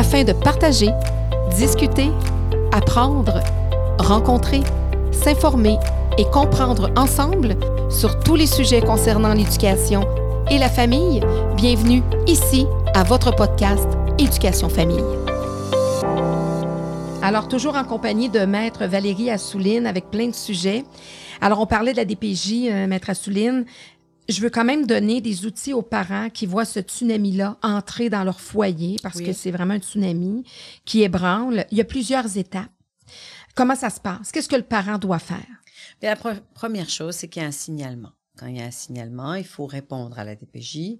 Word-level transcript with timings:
afin 0.00 0.24
de 0.24 0.32
partager, 0.32 0.88
discuter, 1.58 2.10
apprendre, 2.72 3.40
rencontrer, 3.98 4.62
s'informer 5.12 5.76
et 6.16 6.24
comprendre 6.24 6.90
ensemble 6.96 7.54
sur 7.90 8.18
tous 8.20 8.34
les 8.34 8.46
sujets 8.46 8.80
concernant 8.80 9.34
l'éducation 9.34 10.08
et 10.50 10.56
la 10.56 10.70
famille. 10.70 11.20
Bienvenue 11.54 12.02
ici 12.26 12.66
à 12.94 13.02
votre 13.04 13.36
podcast 13.36 13.86
Éducation 14.18 14.70
Famille. 14.70 15.04
Alors, 17.20 17.48
toujours 17.48 17.76
en 17.76 17.84
compagnie 17.84 18.30
de 18.30 18.40
Maître 18.46 18.86
Valérie 18.86 19.28
Assouline 19.28 19.86
avec 19.86 20.10
plein 20.10 20.28
de 20.28 20.34
sujets. 20.34 20.84
Alors, 21.42 21.60
on 21.60 21.66
parlait 21.66 21.92
de 21.92 21.98
la 21.98 22.06
DPJ, 22.06 22.70
euh, 22.70 22.86
Maître 22.86 23.10
Assouline. 23.10 23.66
Je 24.30 24.40
veux 24.40 24.50
quand 24.50 24.64
même 24.64 24.86
donner 24.86 25.20
des 25.20 25.44
outils 25.46 25.72
aux 25.72 25.82
parents 25.82 26.30
qui 26.30 26.46
voient 26.46 26.64
ce 26.64 26.80
tsunami-là 26.80 27.58
entrer 27.62 28.08
dans 28.10 28.24
leur 28.24 28.40
foyer 28.40 28.96
parce 29.02 29.16
Oui. 29.16 29.24
que 29.26 29.32
c'est 29.32 29.50
vraiment 29.50 29.74
un 29.74 29.78
tsunami 29.80 30.44
qui 30.84 31.02
ébranle. 31.02 31.66
Il 31.70 31.78
y 31.78 31.80
a 31.80 31.84
plusieurs 31.84 32.36
étapes. 32.36 32.70
Comment 33.54 33.74
ça 33.74 33.90
se 33.90 34.00
passe? 34.00 34.30
Qu'est-ce 34.32 34.48
que 34.48 34.56
le 34.56 34.62
parent 34.62 34.98
doit 34.98 35.18
faire? 35.18 35.46
Bien, 36.00 36.10
la 36.10 36.16
pre- 36.16 36.40
première 36.54 36.88
chose, 36.88 37.14
c'est 37.16 37.28
qu'il 37.28 37.42
y 37.42 37.44
a 37.44 37.48
un 37.48 37.52
signalement. 37.52 38.12
Quand 38.38 38.46
il 38.46 38.56
y 38.56 38.60
a 38.62 38.64
un 38.64 38.70
signalement, 38.70 39.34
il 39.34 39.44
faut 39.44 39.66
répondre 39.66 40.18
à 40.18 40.24
la 40.24 40.34
DPJ. 40.36 40.98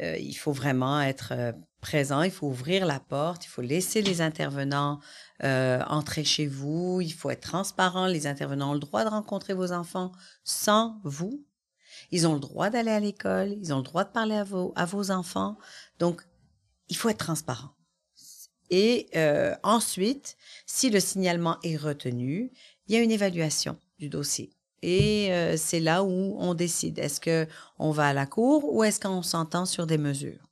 Euh, 0.00 0.16
il 0.16 0.34
faut 0.34 0.52
vraiment 0.52 1.00
être 1.00 1.32
euh, 1.32 1.52
présent, 1.80 2.22
il 2.22 2.30
faut 2.30 2.46
ouvrir 2.46 2.86
la 2.86 3.00
porte, 3.00 3.44
il 3.44 3.48
faut 3.48 3.62
laisser 3.62 4.00
les 4.00 4.20
intervenants 4.20 5.00
euh, 5.42 5.82
entrer 5.88 6.22
chez 6.22 6.46
vous, 6.46 7.00
il 7.00 7.12
faut 7.12 7.30
être 7.30 7.40
transparent. 7.48 8.06
Les 8.06 8.28
intervenants 8.28 8.70
ont 8.70 8.74
le 8.74 8.78
droit 8.78 9.04
de 9.04 9.10
rencontrer 9.10 9.54
vos 9.54 9.72
enfants 9.72 10.12
sans 10.44 11.00
vous. 11.02 11.44
Ils 12.10 12.26
ont 12.26 12.34
le 12.34 12.40
droit 12.40 12.70
d'aller 12.70 12.90
à 12.90 13.00
l'école, 13.00 13.52
ils 13.60 13.72
ont 13.72 13.78
le 13.78 13.82
droit 13.82 14.04
de 14.04 14.10
parler 14.10 14.36
à 14.36 14.44
vos, 14.44 14.72
à 14.76 14.84
vos 14.84 15.10
enfants. 15.10 15.58
Donc, 15.98 16.22
il 16.88 16.96
faut 16.96 17.08
être 17.08 17.18
transparent. 17.18 17.70
Et 18.70 19.08
euh, 19.16 19.54
ensuite, 19.62 20.36
si 20.66 20.90
le 20.90 21.00
signalement 21.00 21.56
est 21.62 21.76
retenu, 21.76 22.52
il 22.86 22.94
y 22.94 22.98
a 22.98 23.02
une 23.02 23.10
évaluation 23.10 23.78
du 23.98 24.08
dossier. 24.08 24.52
Et 24.82 25.32
euh, 25.32 25.56
c'est 25.56 25.80
là 25.80 26.04
où 26.04 26.36
on 26.38 26.54
décide. 26.54 26.98
Est-ce 26.98 27.20
que 27.20 27.46
on 27.78 27.90
va 27.90 28.08
à 28.08 28.12
la 28.12 28.26
cour 28.26 28.72
ou 28.72 28.84
est-ce 28.84 29.00
qu'on 29.00 29.22
s'entend 29.22 29.66
sur 29.66 29.86
des 29.86 29.98
mesures? 29.98 30.48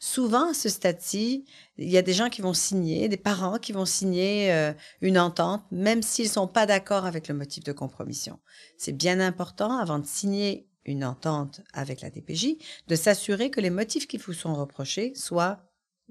Souvent, 0.00 0.50
à 0.50 0.54
ce 0.54 0.68
stade-ci, 0.68 1.44
il 1.76 1.88
y 1.88 1.98
a 1.98 2.02
des 2.02 2.12
gens 2.12 2.28
qui 2.28 2.40
vont 2.40 2.54
signer, 2.54 3.08
des 3.08 3.16
parents 3.16 3.58
qui 3.58 3.72
vont 3.72 3.84
signer 3.84 4.52
euh, 4.52 4.72
une 5.00 5.18
entente, 5.18 5.64
même 5.72 6.02
s'ils 6.02 6.28
sont 6.28 6.46
pas 6.46 6.66
d'accord 6.66 7.04
avec 7.04 7.26
le 7.26 7.34
motif 7.34 7.64
de 7.64 7.72
compromission. 7.72 8.38
C'est 8.76 8.92
bien 8.92 9.18
important, 9.18 9.76
avant 9.76 9.98
de 9.98 10.06
signer 10.06 10.68
une 10.84 11.04
entente 11.04 11.60
avec 11.72 12.00
la 12.00 12.10
DPJ, 12.10 12.56
de 12.88 12.94
s'assurer 12.96 13.50
que 13.50 13.60
les 13.60 13.70
motifs 13.70 14.06
qui 14.08 14.16
vous 14.16 14.32
sont 14.32 14.54
reprochés 14.54 15.12
soient 15.14 15.60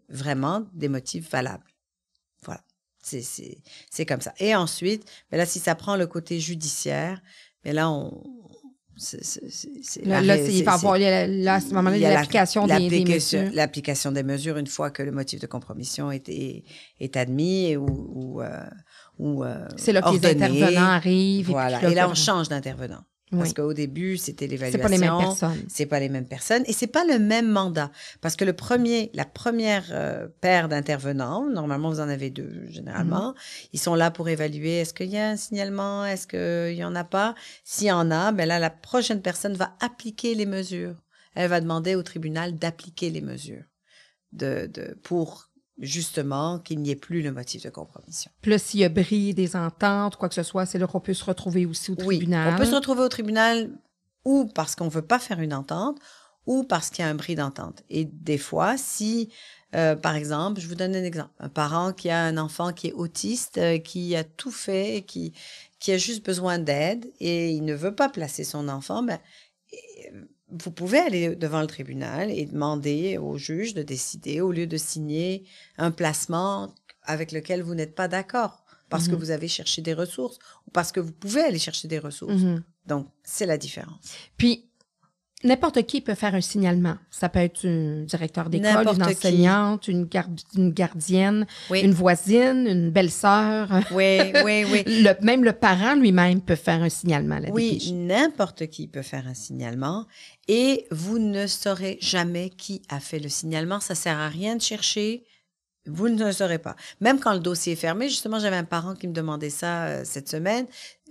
vraiment 0.10 0.66
des 0.74 0.88
motifs 0.90 1.30
valables. 1.32 1.66
Voilà. 2.44 2.62
C'est, 3.02 3.22
c'est, 3.22 3.58
c'est 3.90 4.06
comme 4.06 4.22
ça. 4.22 4.34
Et 4.40 4.56
ensuite, 4.56 5.10
ben 5.32 5.38
là, 5.38 5.46
si 5.46 5.60
ça 5.60 5.76
prend 5.76 5.96
le 5.96 6.08
côté 6.08 6.40
judiciaire, 6.40 7.22
mais 7.66 7.74
là, 7.74 7.90
on. 7.90 8.24
c'est- 8.98 9.24
c'est- 9.24 9.50
c'est- 9.50 9.70
c'est 9.84 10.06
Là, 10.06 10.22
là, 10.22 10.38
il 10.38 10.64
va 10.64 10.74
avoir, 10.74 10.98
là, 10.98 11.54
à 11.56 11.62
ce 11.62 11.74
moment-là, 11.74 11.98
l'application 11.98 12.68
des, 12.68 12.90
des 12.90 13.06
mesures. 13.06 13.50
L'application 13.54 14.12
des 14.12 14.24
mesures 14.24 14.58
une 14.58 14.68
fois 14.68 14.90
que 14.92 15.04
le 15.04 15.12
motif 15.12 15.40
de 15.40 15.48
compromission 15.48 16.12
est, 16.12 16.28
est, 16.30 17.16
admis 17.18 17.68
et 17.68 17.78
ou, 17.78 17.86
ou, 17.88 18.42
euh, 18.42 18.66
ou, 19.20 19.44
euh, 19.44 19.68
C'est 19.78 19.94
là 19.94 20.02
que 20.02 20.10
les 20.10 20.26
intervenants 20.26 20.82
arrivent. 20.82 21.50
Voilà. 21.50 21.78
puis 21.80 21.92
Et 21.92 21.96
là, 21.96 22.10
on 22.10 22.16
change 22.16 22.50
d'intervenant. 22.50 23.04
Parce 23.32 23.50
Oui. 23.50 23.54
qu'au 23.56 23.74
début, 23.74 24.16
c'était 24.16 24.46
C'est 24.46 24.52
l'évaluation. 24.52 24.80
pas 24.82 24.88
les 24.88 24.98
mêmes 25.00 25.18
personnes. 25.18 25.66
C'est 25.68 25.86
pas 25.86 26.00
les 26.00 26.08
mêmes 26.08 26.28
personnes 26.28 26.64
et 26.66 26.72
c'est 26.72 26.88
pas 26.88 27.04
le 27.04 27.20
même 27.20 27.50
mandat 27.50 27.92
parce 28.22 28.38
que 28.38 28.46
le 28.46 28.54
premier, 28.54 29.12
la 29.14 29.26
première 29.26 29.84
euh, 29.92 30.30
paire 30.40 30.70
d'intervenants, 30.70 31.46
normalement 31.50 31.90
vous 31.90 32.00
en 32.00 32.08
avez 32.08 32.30
deux 32.30 32.68
généralement, 32.70 33.32
Mm-hmm. 33.34 33.68
ils 33.74 33.80
sont 33.80 33.96
là 33.96 34.12
pour 34.12 34.30
évaluer 34.30 34.80
est-ce 34.80 34.94
qu'il 34.94 35.10
y 35.10 35.18
a 35.18 35.28
un 35.30 35.36
signalement, 35.36 36.06
est-ce 36.06 36.26
qu'il 36.26 36.78
y 36.78 36.86
en 36.86 36.96
a 36.96 37.04
pas? 37.04 37.36
S'il 37.66 37.88
y 37.88 37.92
en 37.92 38.12
a, 38.12 38.32
ben 38.32 38.48
là 38.48 38.60
la 38.60 38.70
prochaine 38.70 39.22
personne 39.22 39.56
va 39.56 39.76
appliquer 39.82 40.34
les 40.34 40.46
mesures. 40.46 40.96
Elle 41.36 41.50
va 41.50 41.60
demander 41.60 41.96
au 41.96 42.04
tribunal 42.04 42.56
d'appliquer 42.58 43.10
les 43.10 43.22
mesures 43.22 43.66
de, 44.32 44.68
de 44.74 44.98
pour 45.04 45.50
justement 45.80 46.60
qu'il 46.60 46.80
n'y 46.80 46.90
ait 46.92 46.96
plus 46.96 47.22
le 47.22 47.32
motif 47.32 47.64
de 47.64 47.70
compromission. 47.70 48.32
Puis 48.42 48.52
là, 48.52 48.58
s'il 48.58 48.80
y 48.80 48.84
a 48.84 48.90
bris 48.90 49.34
des 49.34 49.56
ententes, 49.56 50.16
quoi 50.16 50.28
que 50.30 50.36
ce 50.36 50.44
soit, 50.44 50.66
c'est 50.66 50.80
là 50.80 50.88
qu'on 50.88 51.00
peut 51.00 51.14
se 51.14 51.24
retrouver 51.24 51.66
aussi 51.66 51.92
au 51.92 51.96
Oui, 52.00 52.18
tribunal. 52.18 52.54
on 52.54 52.58
peut 52.58 52.66
se 52.66 52.76
retrouver 52.76 53.02
au 53.02 53.10
tribunal 53.10 53.72
ou 54.26 54.46
parce 54.46 54.76
qu'on 54.76 54.88
veut 54.88 55.02
pas 55.04 55.20
faire 55.20 55.40
une 55.40 55.54
entente 55.54 56.00
ou 56.46 56.64
parce 56.64 56.90
qu'il 56.90 57.04
y 57.04 57.08
a 57.08 57.12
un 57.12 57.16
bris 57.16 57.36
d'entente. 57.36 57.84
Et 57.90 58.06
des 58.06 58.38
fois, 58.38 58.78
si, 58.78 59.30
euh, 59.76 59.96
par 59.96 60.16
exemple, 60.16 60.62
je 60.62 60.68
vous 60.68 60.76
donne 60.76 60.96
un 60.96 61.04
exemple, 61.04 61.32
un 61.40 61.50
parent 61.50 61.94
qui 61.94 62.10
a 62.10 62.22
un 62.24 62.38
enfant 62.38 62.72
qui 62.74 62.88
est 62.88 62.94
autiste, 62.94 63.58
euh, 63.58 63.78
qui 63.78 64.16
a 64.16 64.24
tout 64.24 64.52
fait, 64.52 65.04
qui, 65.06 65.34
qui 65.80 65.92
a 65.92 65.98
juste 65.98 66.26
besoin 66.26 66.58
d'aide 66.58 67.06
et 67.20 67.52
il 67.52 67.66
ne 67.66 67.74
veut 67.76 67.94
pas 67.94 68.10
placer 68.10 68.44
son 68.44 68.68
enfant, 68.70 69.04
ben, 69.04 69.20
euh, 69.74 70.22
vous 70.50 70.72
pouvez 70.72 71.00
aller 71.00 71.36
devant 71.36 71.62
le 71.62 71.68
tribunal 71.68 72.32
et 72.32 72.46
demander 72.46 73.18
au 73.18 73.38
juge 73.38 73.74
de 73.74 73.84
décider 73.84 74.40
au 74.42 74.52
lieu 74.52 74.68
de 74.68 74.78
signer 74.78 75.46
un 75.78 75.92
placement 75.92 76.74
avec 77.04 77.32
lequel 77.32 77.62
vous 77.64 77.76
n'êtes 77.76 77.96
pas 77.96 78.08
d'accord 78.08 78.64
parce 78.90 79.08
que 79.08 79.14
Mhm. 79.14 79.20
vous 79.20 79.32
avez 79.32 79.48
cherché 79.50 79.82
des 79.82 79.94
ressources 79.94 80.40
ou 80.66 80.72
parce 80.72 80.92
que 80.94 81.00
vous 81.02 81.12
pouvez 81.12 81.42
aller 81.42 81.60
chercher 81.60 81.88
des 81.90 82.00
ressources. 82.00 82.34
Mhm. 82.42 82.64
Donc, 82.86 83.08
c'est 83.24 83.46
la 83.46 83.58
différence. 83.58 84.00
Puis, 84.38 84.67
n'importe 85.44 85.84
qui 85.86 86.02
peut 86.02 86.16
faire 86.16 86.34
un 86.36 86.42
signalement. 86.42 86.96
Ça 87.12 87.30
peut 87.30 87.40
être 87.40 87.66
un 87.68 88.04
directeur 88.04 88.50
d'école, 88.50 88.88
une 88.88 88.96
qui. 88.96 89.04
enseignante, 89.04 89.88
une, 89.88 90.06
gar- 90.06 90.28
une 90.56 90.72
gardienne, 90.72 91.46
Oui, 91.70 91.82
une 91.82 91.94
voisine, 91.94 92.66
une 92.68 92.90
belle-sœur. 92.90 93.70
oui, 93.92 94.20
oui, 94.44 94.66
oui. 94.72 94.84
Le, 94.88 95.14
même 95.24 95.44
le 95.44 95.54
parent 95.54 95.96
lui-même 95.96 96.42
peut 96.42 96.56
faire 96.56 96.82
un 96.82 96.90
signalement 96.90 97.36
à 97.36 97.40
la 97.42 97.50
Oui, 97.52 97.92
n'importe 97.94 98.68
qui 98.68 98.88
peut 98.88 99.02
faire 99.04 99.28
un 99.28 99.34
signalement 99.36 100.06
et 100.48 100.88
vous 100.92 101.20
ne 101.20 101.46
saurez 101.48 101.98
jamais 102.02 102.50
qui 102.50 102.82
a 102.90 103.00
fait 103.00 103.20
le 103.20 103.30
signalement. 103.30 103.80
Ça 103.80 103.96
sert 103.96 104.18
à 104.18 104.30
rien 104.30 104.56
de 104.56 104.62
chercher. 104.62 105.24
Vous 105.90 106.10
ne 106.10 106.26
le 106.26 106.32
saurez 106.34 106.58
pas. 106.58 106.76
Même 107.00 107.18
quand 107.20 107.32
le 107.34 107.40
dossier 107.40 107.74
est 107.74 107.78
fermé, 107.78 108.10
justement, 108.10 108.40
j'avais 108.40 108.58
un 108.58 108.66
parent 108.66 108.94
qui 108.94 109.08
me 109.08 109.14
demandait 109.14 109.50
ça 109.50 109.86
euh, 109.86 110.02
cette 110.04 110.28
semaine. 110.28 110.66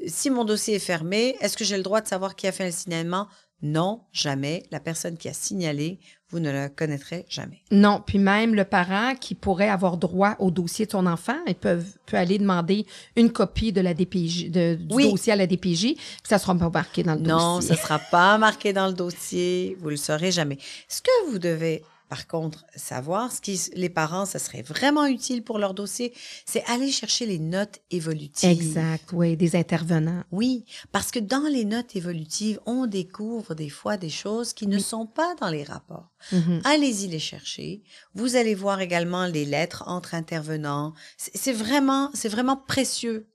Si 0.06 0.28
mon 0.28 0.44
dossier 0.44 0.74
est 0.74 0.78
fermé, 0.80 1.34
est-ce 1.40 1.56
que 1.56 1.64
j'ai 1.64 1.78
le 1.78 1.82
droit 1.82 2.02
de 2.02 2.06
savoir 2.08 2.36
qui 2.36 2.46
a 2.46 2.52
fait 2.52 2.66
le 2.66 2.72
signalement? 2.72 3.26
Non, 3.62 4.02
jamais. 4.12 4.62
La 4.70 4.80
personne 4.80 5.16
qui 5.16 5.28
a 5.28 5.32
signalé, 5.32 5.98
vous 6.30 6.40
ne 6.40 6.50
la 6.50 6.68
connaîtrez 6.68 7.24
jamais. 7.28 7.62
Non, 7.70 8.02
puis 8.06 8.18
même 8.18 8.54
le 8.54 8.64
parent 8.64 9.14
qui 9.18 9.34
pourrait 9.34 9.68
avoir 9.68 9.96
droit 9.96 10.34
au 10.40 10.50
dossier 10.50 10.84
de 10.86 10.90
son 10.90 11.06
enfant, 11.06 11.36
il 11.46 11.54
peut, 11.54 11.78
peut 12.04 12.16
aller 12.18 12.38
demander 12.38 12.84
une 13.16 13.32
copie 13.32 13.72
de 13.72 13.80
la 13.80 13.94
DPJ, 13.94 14.50
de- 14.50 14.74
du 14.74 14.94
Oui. 14.94 15.10
dossier 15.10 15.32
à 15.32 15.36
la 15.36 15.46
DPJ, 15.46 15.94
puis 15.94 16.02
ça 16.24 16.38
sera 16.38 16.54
pas 16.54 16.68
marqué 16.68 17.02
dans 17.02 17.14
le 17.14 17.20
Non, 17.20 17.56
dossier. 17.56 17.74
ça 17.74 17.80
sera 17.82 17.98
pas 17.98 18.36
marqué 18.38 18.72
dans 18.72 18.88
le 18.88 18.92
dossier. 18.92 19.76
Vous 19.80 19.88
le 19.88 19.96
saurez 19.96 20.32
jamais. 20.32 20.58
Ce 20.88 21.00
que 21.00 21.30
vous 21.30 21.38
devez, 21.38 21.82
par 22.08 22.26
contre, 22.26 22.64
savoir, 22.74 23.32
ce 23.32 23.40
qui, 23.40 23.60
les 23.74 23.88
parents, 23.88 24.26
ça 24.26 24.38
serait 24.38 24.62
vraiment 24.62 25.06
utile 25.06 25.42
pour 25.42 25.58
leur 25.58 25.74
dossier, 25.74 26.12
c'est 26.44 26.64
aller 26.64 26.90
chercher 26.90 27.26
les 27.26 27.38
notes 27.38 27.80
évolutives. 27.90 28.50
Exact, 28.50 29.10
oui, 29.12 29.36
des 29.36 29.56
intervenants. 29.56 30.22
Oui, 30.30 30.64
parce 30.92 31.10
que 31.10 31.18
dans 31.18 31.48
les 31.50 31.64
notes 31.64 31.96
évolutives, 31.96 32.60
on 32.66 32.86
découvre 32.86 33.54
des 33.54 33.70
fois 33.70 33.96
des 33.96 34.10
choses 34.10 34.52
qui 34.52 34.66
ne 34.66 34.78
sont 34.78 35.06
pas 35.06 35.34
dans 35.40 35.48
les 35.48 35.64
rapports. 35.64 36.10
Mhm. 36.32 36.60
Allez-y 36.64 37.08
les 37.08 37.18
chercher. 37.18 37.82
Vous 38.14 38.36
allez 38.36 38.54
voir 38.54 38.80
également 38.80 39.26
les 39.26 39.44
lettres 39.44 39.84
entre 39.86 40.14
intervenants. 40.14 40.94
C'est 41.16 41.52
vraiment, 41.52 42.10
c'est 42.14 42.28
vraiment 42.28 42.56
précieux 42.56 43.28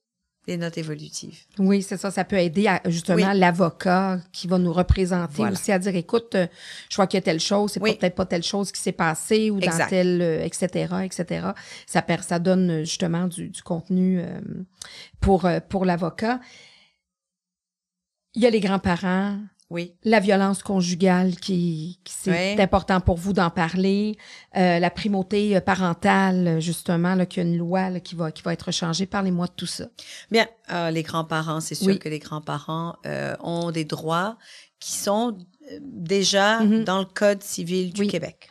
les 0.47 0.57
notes 0.57 0.77
évolutives. 0.77 1.37
Oui, 1.59 1.83
c'est 1.83 1.97
ça. 1.97 2.09
Ça 2.09 2.23
peut 2.25 2.37
aider 2.37 2.67
à, 2.67 2.81
justement 2.87 3.31
Oui. 3.31 3.39
l'avocat 3.39 4.19
qui 4.31 4.47
va 4.47 4.57
nous 4.57 4.73
représenter 4.73 5.33
Voilà. 5.37 5.51
aussi 5.53 5.71
à 5.71 5.77
dire, 5.79 5.95
écoute, 5.95 6.33
euh, 6.35 6.47
je 6.89 6.95
vois 6.95 7.05
qu'il 7.07 7.17
y 7.17 7.19
a 7.19 7.21
telle 7.21 7.39
chose, 7.39 7.73
c'est 7.73 7.81
Oui. 7.81 7.95
peut-être 7.95 8.15
pas 8.15 8.25
telle 8.25 8.41
chose 8.43 8.71
qui 8.71 8.81
s'est 8.81 8.91
passée 8.91 9.51
ou 9.51 9.59
dans 9.59 9.67
Exact. 9.67 9.89
tel, 9.89 10.21
euh, 10.21 10.43
etc., 10.43 10.95
etc. 11.03 11.47
Ça, 11.85 12.03
ça 12.21 12.39
donne 12.39 12.69
euh, 12.71 12.79
justement 12.79 13.27
du, 13.27 13.49
du 13.49 13.61
contenu 13.61 14.19
euh, 14.19 14.39
pour, 15.19 15.45
euh, 15.45 15.59
pour 15.59 15.85
l'avocat. 15.85 16.39
Il 18.33 18.41
y 18.41 18.47
a 18.47 18.49
les 18.49 18.61
grands-parents, 18.61 19.37
Oui. 19.71 19.95
la 20.03 20.19
violence 20.19 20.61
conjugale 20.63 21.35
qui, 21.37 21.99
qui 22.03 22.13
c'est 22.13 22.55
Oui. 22.55 22.61
important 22.61 22.99
pour 23.01 23.17
vous 23.17 23.33
d'en 23.33 23.49
parler, 23.49 24.17
Euh, 24.57 24.79
la 24.79 24.89
primauté 24.89 25.55
euh, 25.55 25.61
parentale 25.61 26.59
justement 26.59 27.15
là 27.15 27.25
qu'il 27.25 27.41
y 27.41 27.45
a 27.45 27.49
une 27.49 27.57
loi 27.57 27.89
là, 27.89 27.99
qui 28.01 28.15
va 28.15 28.31
qui 28.31 28.43
va 28.43 28.51
être 28.53 28.71
changée. 28.71 29.05
Parlez-moi 29.05 29.47
de 29.47 29.53
tout 29.55 29.65
ça. 29.65 29.85
Bien, 30.29 30.45
euh, 30.71 30.91
les 30.91 31.03
grands-parents, 31.03 31.61
c'est 31.61 31.75
sûr 31.75 31.87
Oui. 31.87 31.99
que 31.99 32.09
les 32.09 32.19
grands-parents 32.19 32.95
euh, 33.05 33.35
ont 33.41 33.71
des 33.71 33.85
droits 33.85 34.37
qui 34.79 34.91
sont 34.91 35.37
déjà 35.81 36.59
Mhm. 36.61 36.83
dans 36.83 36.99
le 36.99 37.05
Code 37.05 37.41
civil 37.43 37.93
du 37.93 38.01
Oui. 38.01 38.07
Québec. 38.07 38.49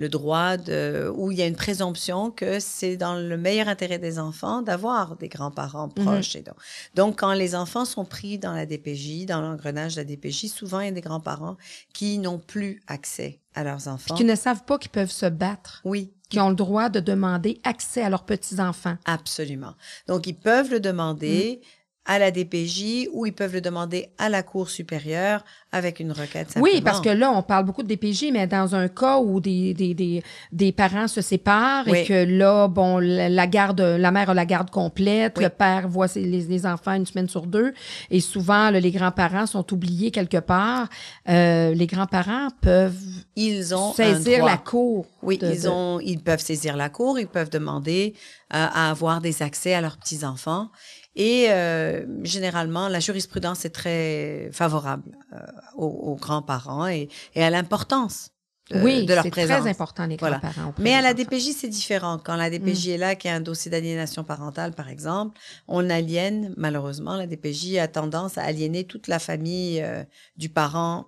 Le 0.00 0.08
droit 0.08 0.56
de, 0.56 1.12
où 1.14 1.30
il 1.30 1.36
y 1.38 1.42
a 1.42 1.46
une 1.46 1.54
présomption 1.56 2.30
que 2.30 2.58
c'est 2.58 2.96
dans 2.96 3.16
le 3.16 3.36
meilleur 3.36 3.68
intérêt 3.68 3.98
des 3.98 4.18
enfants 4.18 4.62
d'avoir 4.62 5.16
des 5.16 5.28
grands-parents 5.28 5.90
Mhm. 5.96 6.04
proches. 6.04 6.36
et 6.36 6.42
donc. 6.42 6.54
donc, 6.94 7.18
quand 7.20 7.34
les 7.34 7.54
enfants 7.54 7.84
sont 7.84 8.06
pris 8.06 8.38
dans 8.38 8.52
la 8.54 8.64
DPJ, 8.64 9.26
dans 9.26 9.42
l'engrenage 9.42 9.96
de 9.96 10.00
la 10.00 10.04
DPJ, 10.04 10.46
souvent 10.48 10.80
il 10.80 10.86
y 10.86 10.88
a 10.88 10.92
des 10.92 11.02
grands-parents 11.02 11.56
qui 11.92 12.16
n'ont 12.18 12.38
plus 12.38 12.80
accès 12.86 13.40
à 13.54 13.62
leurs 13.62 13.88
enfants. 13.88 14.14
Qui 14.14 14.24
ne 14.24 14.34
savent 14.36 14.64
pas 14.64 14.78
qu'ils 14.78 14.90
peuvent 14.90 15.10
se 15.10 15.26
battre. 15.26 15.82
Oui, 15.84 16.12
qui 16.30 16.40
ont 16.40 16.48
le 16.48 16.54
droit 16.54 16.88
de 16.88 17.00
demander 17.00 17.60
accès 17.64 18.02
à 18.02 18.08
leurs 18.08 18.24
petits-enfants. 18.24 18.96
Absolument. 19.04 19.74
Donc, 20.08 20.26
ils 20.26 20.32
peuvent 20.38 20.70
le 20.70 20.80
demander. 20.80 21.60
À 22.06 22.18
la 22.18 22.30
DPJ 22.30 23.08
ou 23.12 23.26
ils 23.26 23.32
peuvent 23.32 23.52
le 23.52 23.60
demander 23.60 24.08
à 24.18 24.28
la 24.28 24.42
Cour 24.42 24.70
supérieure 24.70 25.44
avec 25.70 26.00
une 26.00 26.10
requête 26.10 26.50
simplement. 26.50 26.64
Oui, 26.64 26.80
parce 26.80 27.00
que 27.00 27.10
là, 27.10 27.30
on 27.30 27.42
parle 27.42 27.64
beaucoup 27.66 27.82
de 27.82 27.88
DPJ, 27.88 28.30
mais 28.32 28.46
dans 28.46 28.74
un 28.74 28.88
cas 28.88 29.18
où 29.18 29.38
des, 29.38 29.74
des, 29.74 29.94
des, 29.94 30.22
des 30.50 30.72
parents 30.72 31.06
se 31.08 31.20
séparent 31.20 31.86
et 31.88 32.04
que 32.04 32.24
là, 32.24 32.66
bon, 32.68 32.98
la, 32.98 33.46
garde, 33.46 33.80
la 33.80 34.10
mère 34.10 34.30
a 34.30 34.34
la 34.34 34.46
garde 34.46 34.70
complète, 34.70 35.34
Oui. 35.36 35.44
le 35.44 35.50
père 35.50 35.88
voit 35.88 36.08
ses, 36.08 36.22
les, 36.22 36.42
les 36.46 36.66
enfants 36.66 36.94
une 36.94 37.06
semaine 37.06 37.28
sur 37.28 37.46
deux, 37.46 37.72
et 38.10 38.20
souvent, 38.20 38.70
là, 38.70 38.80
les 38.80 38.90
grands-parents 38.90 39.46
sont 39.46 39.72
oubliés 39.72 40.10
quelque 40.10 40.38
part. 40.38 40.88
Euh, 41.28 41.72
les 41.74 41.86
grands-parents 41.86 42.48
peuvent 42.62 42.96
ils 43.36 43.74
ont 43.74 43.92
saisir 43.92 44.44
la 44.44 44.56
cour. 44.56 45.06
Oui, 45.22 45.38
de- 45.38 45.52
ils 45.52 45.62
de- 45.62 45.68
ont, 45.68 46.00
ils 46.00 46.20
peuvent 46.20 46.40
saisir 46.40 46.76
la 46.76 46.88
cour, 46.88 47.18
ils 47.18 47.28
peuvent 47.28 47.50
demander 47.50 48.14
euh, 48.52 48.66
à 48.72 48.90
avoir 48.90 49.20
des 49.20 49.42
accès 49.42 49.74
à 49.74 49.80
leurs 49.80 49.98
petits 49.98 50.24
enfants. 50.24 50.70
Et 51.16 51.46
euh, 51.50 52.06
généralement, 52.24 52.88
la 52.88 53.00
jurisprudence 53.00 53.64
est 53.64 53.70
très 53.70 54.48
favorable 54.52 55.16
euh, 55.32 55.38
aux, 55.76 55.86
aux 55.86 56.16
grands-parents 56.16 56.86
et, 56.86 57.08
et 57.34 57.42
à 57.42 57.50
l'importance 57.50 58.30
de, 58.70 58.80
oui, 58.80 59.04
de 59.04 59.14
leur 59.14 59.24
c'est 59.24 59.30
présence. 59.30 59.60
très 59.60 59.70
important, 59.70 60.06
les 60.06 60.16
grands-parents. 60.16 60.74
Mais 60.78 60.94
à 60.94 61.00
la. 61.02 61.12
DPJ, 61.14 61.50
c'est 61.56 61.68
différent. 61.68 62.18
Quand 62.18 62.36
la 62.36 62.50
DPJ 62.50 62.90
est 62.90 62.98
là, 62.98 63.16
qu'il 63.16 63.28
y 63.28 63.32
a 63.32 63.36
un 63.36 63.40
dossier 63.40 63.70
d'aliénation 63.70 64.22
parentale, 64.22 64.72
par 64.72 64.88
exemple, 64.88 65.38
on 65.66 65.90
aliène, 65.90 66.54
malheureusement, 66.56 67.16
la 67.16 67.26
DPJ 67.26 67.78
a 67.78 67.88
tendance 67.88 68.38
à 68.38 68.42
aliéner 68.42 68.84
toute 68.84 69.08
la 69.08 69.18
famille 69.18 69.82
euh, 69.82 70.04
du 70.36 70.48
parent 70.48 71.06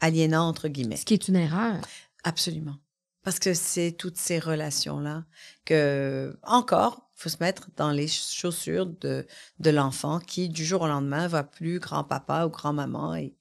aliénant, 0.00 0.46
entre 0.46 0.68
guillemets. 0.68 0.96
Ce 0.96 1.04
qui 1.06 1.14
est 1.14 1.28
une 1.28 1.36
erreur. 1.36 1.76
Absolument. 2.24 2.76
Parce 3.24 3.38
que 3.38 3.54
c'est 3.54 3.92
toutes 3.92 4.18
ces 4.18 4.38
relations-là 4.38 5.24
que, 5.64 6.38
encore, 6.42 7.07
faut 7.18 7.28
se 7.28 7.36
mettre 7.40 7.68
dans 7.76 7.90
les 7.90 8.06
chaussures 8.08 8.86
de, 8.86 9.26
de 9.58 9.70
l'enfant 9.70 10.20
qui, 10.20 10.48
du 10.48 10.64
jour 10.64 10.82
au 10.82 10.86
lendemain, 10.86 11.26
va 11.26 11.42
plus 11.42 11.80
grand-papa 11.80 12.46
ou 12.46 12.48
grand-maman. 12.50 13.16
Et, 13.16 13.34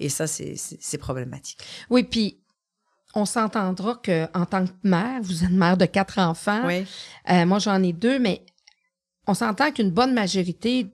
et 0.00 0.08
ça, 0.08 0.26
c'est- 0.26 0.98
problématique. 0.98 1.58
Oui, 1.90 2.02
puis 2.02 2.40
on 3.14 3.24
s'entendra 3.24 3.94
que 4.02 4.26
en 4.36 4.46
tant 4.46 4.66
que 4.66 4.72
mère, 4.82 5.20
vous 5.22 5.44
êtes 5.44 5.50
mère 5.50 5.76
de 5.76 5.86
quatre 5.86 6.18
enfants. 6.18 6.62
Oui, 6.66 6.84
Euh, 7.30 7.46
moi, 7.46 7.58
j'en 7.60 7.80
ai 7.82 7.92
deux, 7.92 8.18
mais 8.18 8.44
on 9.26 9.34
s'entend 9.34 9.70
qu'une 9.70 9.90
bonne 9.90 10.12
majorité 10.12 10.86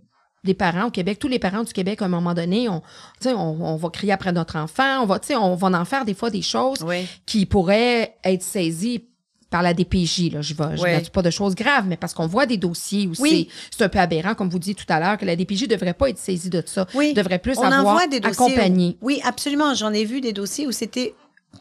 des 0.45 0.55
parents 0.55 0.87
au 0.87 0.91
Québec, 0.91 1.19
tous 1.19 1.29
les 1.29 1.39
parents 1.39 1.65
du 1.65 1.73
Québec, 1.73 2.03
à 2.03 2.05
un 2.05 2.09
moment 2.09 2.35
donné, 2.35 2.69
on, 2.69 2.83
on, 3.25 3.31
on 3.35 3.77
va 3.77 3.89
crier 3.91 4.13
après 4.13 4.33
notre 4.33 4.57
enfant, 4.57 5.01
on 5.03 5.07
va, 5.07 5.19
on 5.41 5.55
va 5.57 5.81
en 5.81 5.85
faire 5.85 6.05
des 6.05 6.15
fois 6.15 6.31
des 6.31 6.43
choses 6.43 6.83
oui, 6.83 7.07
qui 7.25 7.47
pourraient 7.47 8.17
être 8.23 8.43
saisies 8.43 9.09
par 9.57 9.63
la 9.63 9.73
DPJ. 9.73 10.31
Là. 10.35 10.43
Je 10.43 10.53
ne 10.53 10.79
Ouais. 10.83 11.01
dis 11.01 11.09
pas 11.09 11.23
de 11.23 11.31
choses 11.31 11.55
graves, 11.55 11.87
mais 11.87 11.97
parce 11.97 12.13
qu'on 12.13 12.27
voit 12.27 12.45
des 12.45 12.59
dossiers 12.59 13.07
où 13.07 13.13
Oui. 13.21 13.49
c'est 13.71 13.83
un 13.85 13.89
peu 13.89 13.99
aberrant, 13.99 14.35
comme 14.35 14.51
vous 14.51 14.59
dites 14.59 14.77
tout 14.85 14.93
à 14.93 15.01
l'heure, 15.01 15.17
que 15.17 15.25
la 15.25 15.35
DPJ 15.35 15.63
ne 15.63 15.69
devrait 15.69 15.95
pas 15.95 16.11
être 16.11 16.19
saisie 16.19 16.51
de 16.51 16.63
ça. 16.67 16.87
oui. 16.95 17.15
devrait 17.15 17.39
plus 17.39 17.57
On 17.57 17.63
avoir 17.63 18.07
des 18.07 18.21
dossiers. 18.21 18.39
où- 18.39 18.45
accompagné. 18.49 18.99
oui, 19.01 19.19
absolument. 19.25 19.73
J'en 19.75 19.95
ai 19.95 20.05
vu 20.05 20.21
des 20.21 20.35
dossiers 20.35 20.67
où 20.67 20.73
c'était 20.73 21.15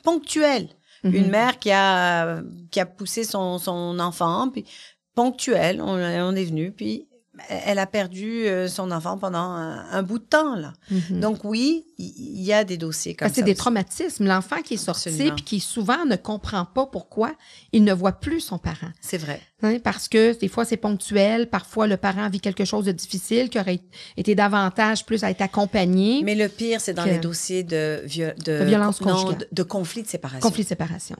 ponctuel. 0.04 0.68
Mhm. 1.06 1.16
Une 1.16 1.30
mère 1.30 1.58
qui 1.58 1.72
a, 1.72 2.42
qui 2.70 2.82
a 2.82 2.86
poussé 2.86 3.24
son, 3.24 3.60
son 3.60 3.98
enfant, 4.00 4.50
puis 4.50 4.66
ponctuel, 5.14 5.80
on, 5.82 5.94
on 5.94 6.36
est 6.36 6.44
venu, 6.44 6.72
puis 6.72 7.08
elle 7.50 7.80
a 7.80 7.86
perdu 7.86 8.46
euh, 8.48 8.68
son 8.68 8.92
enfant 8.92 9.18
pendant 9.18 9.40
un, 9.40 9.86
un 9.92 10.04
bout 10.04 10.20
de 10.20 10.24
temps. 10.24 10.56
Là. 10.56 10.74
Mhm. 10.90 11.20
Donc 11.20 11.44
oui, 11.44 11.86
il 11.98 12.42
y, 12.42 12.54
a 12.54 12.64
des 12.64 12.78
dossiers 12.78 13.16
comme 13.16 13.28
ça. 13.28 13.34
c'est 13.34 13.44
des 13.44 13.52
aussi. 13.52 13.58
traumatismes. 13.60 14.26
L'enfant 14.26 14.62
qui 14.64 14.76
est 14.76 14.78
sorti 14.78 15.32
puis 15.36 15.44
qui 15.44 15.60
souvent 15.60 16.06
ne 16.06 16.16
comprend 16.16 16.66
pas 16.66 16.86
pourquoi 16.86 17.34
il 17.72 17.84
ne 17.84 17.94
voit 17.94 18.14
plus 18.14 18.40
son 18.42 18.58
parent. 18.58 18.90
C'est 19.02 19.18
vrai. 19.18 19.42
Hein, 19.62 19.80
parce 19.84 20.08
que 20.10 20.38
des 20.38 20.48
fois, 20.48 20.66
c'est 20.66 20.78
ponctuel. 20.78 21.50
Parfois, 21.50 21.88
le 21.88 21.98
parent 21.98 22.30
vit 22.30 22.40
quelque 22.42 22.66
chose 22.66 22.86
de 22.86 22.92
difficile 22.92 23.50
qui 23.50 23.60
aurait 23.60 23.80
été 24.18 24.36
davantage 24.36 25.06
plus 25.06 25.24
à 25.24 25.32
être 25.32 25.42
accompagné. 25.42 26.22
Mais 26.24 26.36
le 26.36 26.50
pire, 26.50 26.82
c'est 26.82 26.94
dans 26.94 27.06
les 27.06 27.20
dossiers 27.20 27.64
de, 27.64 28.02
viol- 28.06 28.36
de, 28.44 28.60
De 28.60 28.64
violence 28.66 29.02
non, 29.02 29.14
conjugale. 29.14 29.38
de, 29.40 29.48
de 29.52 29.64
conflit 29.64 30.04
de 30.04 30.08
séparation. 30.08 30.42
Conflit 30.42 30.64
de 30.64 30.70
séparation. 30.70 31.16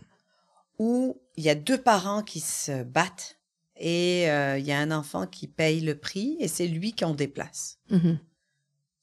Où 0.78 1.18
il 1.38 1.44
y 1.46 1.50
a 1.50 1.56
deux 1.56 1.78
parents 1.78 2.22
qui 2.22 2.42
se 2.42 2.84
battent 2.84 3.35
et 3.78 4.30
euh, 4.30 4.58
il 4.58 4.66
y 4.66 4.72
a 4.72 4.80
un 4.80 4.92
enfant 4.92 5.28
qui 5.28 5.48
paye 5.48 5.82
le 5.82 5.96
prix 5.96 6.38
et 6.40 6.48
c'est 6.48 6.68
lui 6.68 6.94
qu'on 6.94 7.14
déplace. 7.14 7.78
Mhm. 7.90 8.18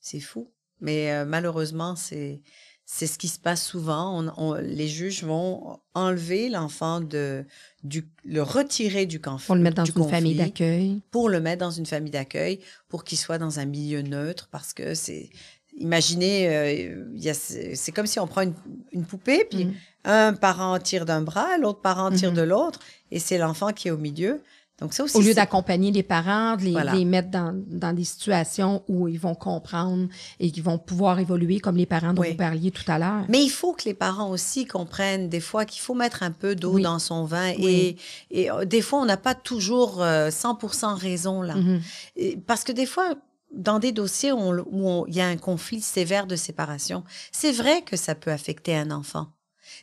C'est 0.00 0.20
fou. 0.20 0.50
Mais 0.80 1.12
euh, 1.12 1.24
malheureusement, 1.24 1.94
c'est 1.96 2.42
c'est 2.84 3.06
ce 3.06 3.16
qui 3.16 3.28
se 3.28 3.38
passe 3.38 3.64
souvent. 3.64 4.20
On- 4.22 4.32
on- 4.36 4.54
les 4.54 4.88
juges 4.88 5.22
vont 5.22 5.78
enlever 5.94 6.48
l'enfant 6.48 7.00
de 7.00 7.44
du 7.84 8.08
le 8.24 8.42
retirer 8.42 9.06
du 9.06 9.20
conflit, 9.20 9.46
Pour 9.46 9.54
le 9.54 9.62
mettre 9.62 9.76
dans 9.76 9.84
une 9.84 10.10
famille 10.10 10.34
d'accueil. 10.34 11.00
pour 11.10 11.28
le 11.28 11.40
mettre 11.40 11.60
dans 11.60 11.70
une 11.70 11.86
famille 11.86 12.10
d'accueil, 12.10 12.58
pour 12.88 13.04
qu'il 13.04 13.16
soit 13.18 13.38
dans 13.38 13.60
un 13.60 13.64
milieu 13.66 14.02
neutre, 14.02 14.48
parce 14.50 14.72
que 14.74 14.94
c'est 14.94 15.30
imaginez, 15.78 16.48
euh, 16.48 17.10
il 17.14 17.22
y 17.22 17.30
a- 17.30 17.34
c'est 17.34 17.92
comme 17.92 18.06
si 18.06 18.18
on 18.20 18.26
prend 18.26 18.42
une, 18.42 18.54
une 18.92 19.04
poupée 19.06 19.44
puis 19.48 19.64
Mhm. 19.66 19.74
un 20.04 20.32
parent 20.34 20.78
tire 20.78 21.06
d'un 21.06 21.22
bras, 21.22 21.56
l'autre 21.58 21.80
parent 21.80 22.10
tire 22.10 22.30
Mhm. 22.32 22.36
de 22.36 22.42
l'autre, 22.42 22.80
et 23.10 23.18
c'est 23.18 23.38
l'enfant 23.38 23.72
qui 23.72 23.88
est 23.88 23.92
au 23.92 23.96
milieu. 23.98 24.42
Donc 24.82 24.92
ça 24.94 25.04
aussi. 25.04 25.16
Au 25.16 25.20
lieu 25.20 25.32
d'accompagner 25.32 25.90
les 25.92 26.02
parents, 26.02 26.56
de 26.56 26.62
les, 26.62 26.72
Voilà. 26.72 26.92
les 26.94 27.04
mettre 27.04 27.30
dans, 27.30 27.52
dans 27.68 27.92
des 27.92 28.04
situations 28.04 28.82
où 28.88 29.06
ils 29.08 29.18
vont 29.18 29.34
comprendre 29.34 30.08
et 30.40 30.50
qu'ils 30.50 30.62
vont 30.64 30.76
pouvoir 30.78 31.18
évoluer 31.20 31.60
comme 31.60 31.76
les 31.76 31.86
parents 31.86 32.12
dont 32.12 32.22
Oui. 32.22 32.30
vous 32.32 32.36
parliez 32.36 32.70
tout 32.72 32.84
à 32.88 32.98
l'heure. 32.98 33.24
Mais 33.28 33.42
il 33.42 33.48
faut 33.50 33.72
que 33.72 33.84
les 33.84 33.94
parents 33.94 34.28
aussi 34.30 34.66
comprennent 34.66 35.28
des 35.28 35.40
fois 35.40 35.64
qu'il 35.64 35.80
faut 35.80 35.94
mettre 35.94 36.22
un 36.22 36.32
peu 36.32 36.54
d'eau 36.56 36.72
Oui. 36.74 36.82
dans 36.82 36.98
son 36.98 37.24
vin 37.24 37.52
Oui. 37.60 37.96
et, 38.30 38.42
et 38.42 38.50
euh, 38.50 38.64
des 38.64 38.82
fois 38.82 39.00
on 39.00 39.04
n'a 39.04 39.16
pas 39.16 39.34
toujours 39.36 40.02
euh, 40.02 40.30
100% 40.30 40.94
raison 40.98 41.42
là. 41.42 41.54
Mhm. 41.54 41.80
Et- 42.16 42.36
Parce 42.36 42.64
que 42.64 42.72
des 42.72 42.86
fois 42.86 43.14
dans 43.54 43.78
des 43.78 43.92
dossiers 43.92 44.32
où 44.32 45.04
il 45.08 45.14
y 45.14 45.20
a 45.20 45.26
un 45.26 45.36
conflit 45.36 45.80
sévère 45.82 46.26
de 46.26 46.36
séparation, 46.36 47.04
c'est 47.32 47.52
vrai 47.52 47.82
que 47.82 47.96
ça 47.96 48.14
peut 48.14 48.32
affecter 48.32 48.74
un 48.74 48.90
enfant. 48.90 49.26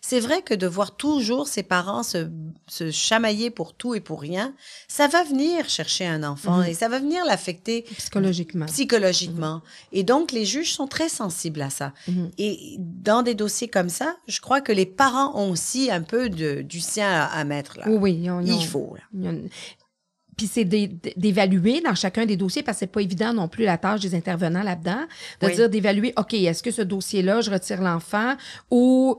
C'est 0.01 0.19
vrai 0.19 0.41
que 0.41 0.53
de 0.53 0.65
voir 0.67 0.95
toujours 0.95 1.47
ses 1.47 1.63
parents 1.63 2.03
se, 2.03 2.29
se 2.67 2.91
chamailler 2.91 3.49
pour 3.49 3.73
tout 3.73 3.95
et 3.95 3.99
pour 3.99 4.21
rien, 4.21 4.53
ça 4.87 5.07
va 5.07 5.23
venir 5.23 5.67
chercher 5.69 6.05
un 6.07 6.23
enfant 6.23 6.57
Mhm. 6.59 6.65
et 6.65 6.73
ça 6.73 6.87
va 6.87 6.99
venir 6.99 7.23
l'affecter 7.25 7.83
Psychologiquement. 7.97 8.65
psychologiquement. 8.65 9.61
Et 9.91 10.03
donc, 10.03 10.31
les 10.31 10.45
juges 10.45 10.73
sont 10.73 10.87
très 10.87 11.09
sensibles 11.09 11.61
à 11.61 11.69
ça. 11.69 11.93
Mhm. 12.07 12.31
Et 12.37 12.75
dans 12.79 13.21
des 13.23 13.35
dossiers 13.35 13.67
comme 13.67 13.89
ça, 13.89 14.15
je 14.27 14.39
crois 14.41 14.61
que 14.61 14.71
les 14.71 14.85
parents 14.85 15.35
ont 15.39 15.51
aussi 15.51 15.91
un 15.91 16.01
peu 16.01 16.29
de, 16.29 16.61
du 16.61 16.79
sien 16.79 17.09
à, 17.09 17.25
à 17.25 17.43
mettre 17.43 17.77
là. 17.77 17.85
Oui, 17.87 17.97
oui. 18.27 18.29
Il 18.45 18.65
faut. 18.65 18.95
là. 19.13 19.31
Puis 20.39 20.47
c'est 20.47 20.63
d'é- 20.63 20.89
d'évaluer 21.17 21.81
dans 21.81 21.93
chacun 21.95 22.25
des 22.25 22.37
dossiers, 22.37 22.63
parce 22.63 22.77
que 22.77 22.79
c'est 22.79 22.87
pas 22.91 23.01
évident 23.01 23.33
non 23.33 23.49
plus 23.49 23.65
la 23.65 23.77
tâche 23.77 23.99
des 23.99 24.15
intervenants 24.15 24.63
là-dedans, 24.63 25.01
de 25.41 25.47
Oui. 25.47 25.53
dire 25.55 25.69
d'évaluer, 25.69 26.13
OK, 26.17 26.33
est-ce 26.33 26.63
que 26.63 26.71
ce 26.71 26.81
dossier-là, 26.81 27.41
je 27.41 27.51
retire 27.51 27.81
l'enfant 27.81 28.35
ou 28.71 29.17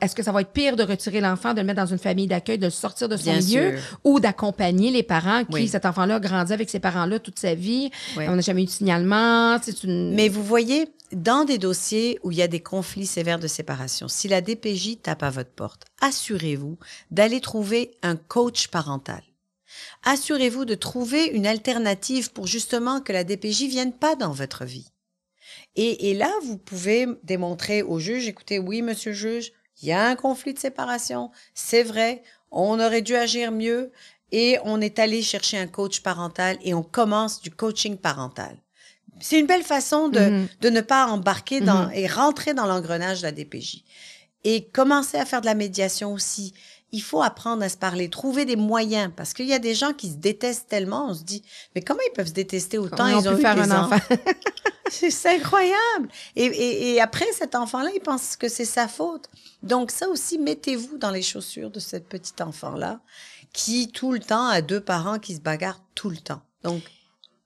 est-ce 0.00 0.14
que 0.14 0.22
ça 0.22 0.30
va 0.30 0.42
être 0.42 0.52
pire 0.52 0.76
de 0.76 0.84
retirer 0.84 1.20
l'enfant, 1.20 1.54
de 1.54 1.60
le 1.60 1.66
mettre 1.66 1.80
dans 1.80 1.90
une 1.90 1.98
famille 1.98 2.28
d'accueil, 2.28 2.58
de 2.58 2.66
le 2.66 2.70
sortir 2.70 3.08
de 3.08 3.16
son 3.16 3.24
Bien 3.32 3.40
sûr. 3.40 3.72
ou 4.04 4.20
d'accompagner 4.20 4.92
les 4.92 5.02
parents 5.02 5.44
qui, 5.44 5.54
Oui. 5.54 5.68
cet 5.68 5.86
enfant-là, 5.86 6.16
a 6.16 6.20
grandi 6.20 6.52
avec 6.52 6.70
ces 6.70 6.78
parents-là 6.78 7.18
toute 7.18 7.38
sa 7.40 7.54
vie. 7.56 7.90
Oui. 8.16 8.24
On 8.28 8.36
n'a 8.36 8.40
jamais 8.42 8.62
eu 8.62 8.66
de 8.66 8.70
signalement. 8.70 9.58
C'est 9.62 9.82
une... 9.82 10.14
Mais 10.14 10.28
vous 10.28 10.44
voyez, 10.44 10.86
dans 11.12 11.44
des 11.44 11.58
dossiers 11.58 12.20
où 12.22 12.30
il 12.30 12.38
y 12.38 12.42
a 12.42 12.48
des 12.48 12.60
conflits 12.60 13.06
sévères 13.06 13.40
de 13.40 13.48
séparation, 13.48 14.06
si 14.06 14.28
la 14.28 14.40
DPJ 14.40 14.98
tape 15.02 15.24
à 15.24 15.30
votre 15.30 15.50
porte, 15.50 15.82
assurez-vous 16.00 16.78
d'aller 17.10 17.40
trouver 17.40 17.90
un 18.02 18.14
coach 18.14 18.68
parental. 18.68 19.22
Assurez-vous 20.04 20.64
de 20.64 20.74
trouver 20.74 21.26
une 21.26 21.46
alternative 21.46 22.32
pour 22.32 22.46
justement 22.46 23.00
que 23.00 23.12
la 23.12 23.24
DPJ 23.24 23.64
vienne 23.64 23.92
pas 23.92 24.16
dans 24.16 24.32
votre 24.32 24.64
vie. 24.64 24.88
Et, 25.76 26.10
et 26.10 26.14
là, 26.14 26.30
vous 26.42 26.58
pouvez 26.58 27.06
démontrer 27.22 27.82
au 27.82 27.98
juge, 27.98 28.26
écoutez, 28.28 28.58
oui, 28.58 28.82
monsieur 28.82 29.10
le 29.12 29.16
juge, 29.16 29.52
il 29.82 29.88
y 29.88 29.92
a 29.92 30.06
un 30.06 30.16
conflit 30.16 30.52
de 30.54 30.58
séparation, 30.58 31.30
c'est 31.54 31.82
vrai, 31.82 32.22
on 32.50 32.80
aurait 32.80 33.02
dû 33.02 33.14
agir 33.14 33.52
mieux, 33.52 33.92
et 34.32 34.58
on 34.64 34.80
est 34.80 34.98
allé 34.98 35.22
chercher 35.22 35.58
un 35.58 35.66
coach 35.66 36.00
parental 36.02 36.56
et 36.62 36.72
on 36.74 36.82
commence 36.84 37.40
du 37.40 37.50
coaching 37.50 37.96
parental. 37.96 38.56
C'est 39.20 39.38
une 39.40 39.46
belle 39.46 39.64
façon 39.64 40.08
de, 40.08 40.20
Mhm. 40.20 40.48
de 40.60 40.70
ne 40.70 40.80
pas 40.80 41.06
embarquer 41.06 41.60
dans, 41.60 41.86
Mhm. 41.86 41.92
et 41.94 42.06
rentrer 42.06 42.54
dans 42.54 42.66
l'engrenage 42.66 43.18
de 43.20 43.24
la 43.26 43.32
DPJ. 43.32 43.84
Et 44.44 44.64
commencer 44.68 45.18
à 45.18 45.26
faire 45.26 45.40
de 45.40 45.46
la 45.46 45.54
médiation 45.54 46.12
aussi. 46.14 46.54
Il 46.92 47.02
faut 47.02 47.22
apprendre 47.22 47.62
à 47.62 47.68
se 47.68 47.76
parler, 47.76 48.08
trouver 48.08 48.44
des 48.44 48.56
moyens, 48.56 49.12
parce 49.14 49.32
qu'il 49.32 49.46
y 49.46 49.52
a 49.52 49.58
des 49.58 49.74
gens 49.74 49.92
qui 49.92 50.08
se 50.08 50.16
détestent 50.16 50.68
tellement, 50.68 51.08
on 51.10 51.14
se 51.14 51.22
dit, 51.22 51.42
mais 51.74 51.82
comment 51.82 52.00
ils 52.08 52.12
peuvent 52.12 52.28
se 52.28 52.32
détester 52.32 52.78
autant? 52.78 53.06
Ils 53.06 53.28
ont 53.28 53.36
eu 53.36 53.40
faire 53.40 53.60
un 53.60 53.70
enfant? 53.70 53.98
c'est 54.90 55.36
incroyable. 55.36 56.08
Et, 56.34 56.46
et, 56.46 56.94
et 56.94 57.00
après, 57.00 57.26
cet 57.32 57.54
enfant-là, 57.54 57.90
il 57.94 58.00
pense 58.00 58.36
que 58.36 58.48
c'est 58.48 58.64
sa 58.64 58.88
faute. 58.88 59.28
Donc 59.62 59.90
ça 59.90 60.08
aussi, 60.08 60.38
mettez-vous 60.38 60.98
dans 60.98 61.10
les 61.10 61.22
chaussures 61.22 61.70
de 61.70 61.80
ce 61.80 61.96
petit 61.96 62.42
enfant-là, 62.42 63.00
qui 63.52 63.92
tout 63.92 64.12
le 64.12 64.20
temps 64.20 64.48
a 64.48 64.62
deux 64.62 64.80
parents 64.80 65.18
qui 65.18 65.36
se 65.36 65.40
bagarrent 65.40 65.84
tout 65.94 66.10
le 66.10 66.18
temps. 66.18 66.42
Donc, 66.64 66.82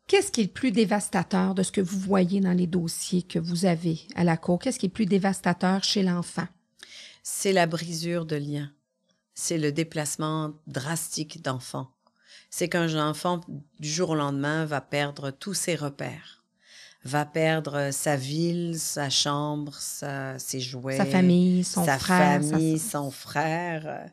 Qu'est-ce 0.06 0.30
qui 0.30 0.42
est 0.42 0.44
le 0.44 0.50
plus 0.50 0.70
dévastateur 0.70 1.54
de 1.54 1.62
ce 1.62 1.72
que 1.72 1.80
vous 1.80 1.98
voyez 1.98 2.38
dans 2.38 2.52
les 2.52 2.66
dossiers 2.66 3.22
que 3.22 3.38
vous 3.38 3.64
avez 3.64 4.00
à 4.14 4.22
la 4.22 4.36
cour? 4.36 4.58
Qu'est-ce 4.58 4.78
qui 4.78 4.84
est 4.84 4.90
le 4.90 4.92
plus 4.92 5.06
dévastateur 5.06 5.82
chez 5.82 6.02
l'enfant? 6.02 6.46
c'est 7.24 7.52
la 7.52 7.66
brisure 7.66 8.26
de 8.26 8.36
lien. 8.36 8.70
C'est 9.34 9.58
le 9.58 9.72
déplacement 9.72 10.52
drastique 10.66 11.42
d'enfants. 11.42 11.90
C'est 12.50 12.68
qu'un 12.68 13.08
enfant, 13.08 13.40
du 13.80 13.88
jour 13.90 14.10
au 14.10 14.14
lendemain, 14.14 14.64
va 14.64 14.80
perdre 14.80 15.30
tous 15.30 15.54
ses 15.54 15.74
repères, 15.74 16.44
va 17.04 17.24
perdre 17.24 17.90
sa 17.92 18.16
ville, 18.16 18.78
sa 18.78 19.10
chambre, 19.10 19.74
sa, 19.78 20.38
ses 20.38 20.60
jouets, 20.60 20.96
Sa 20.96 21.04
famille, 21.04 21.64
son 21.64 21.84
sa 21.84 21.98
frère. 21.98 22.42
sa- 22.42 22.48
famille, 22.50 22.78
son 22.78 23.10
frère. 23.10 24.10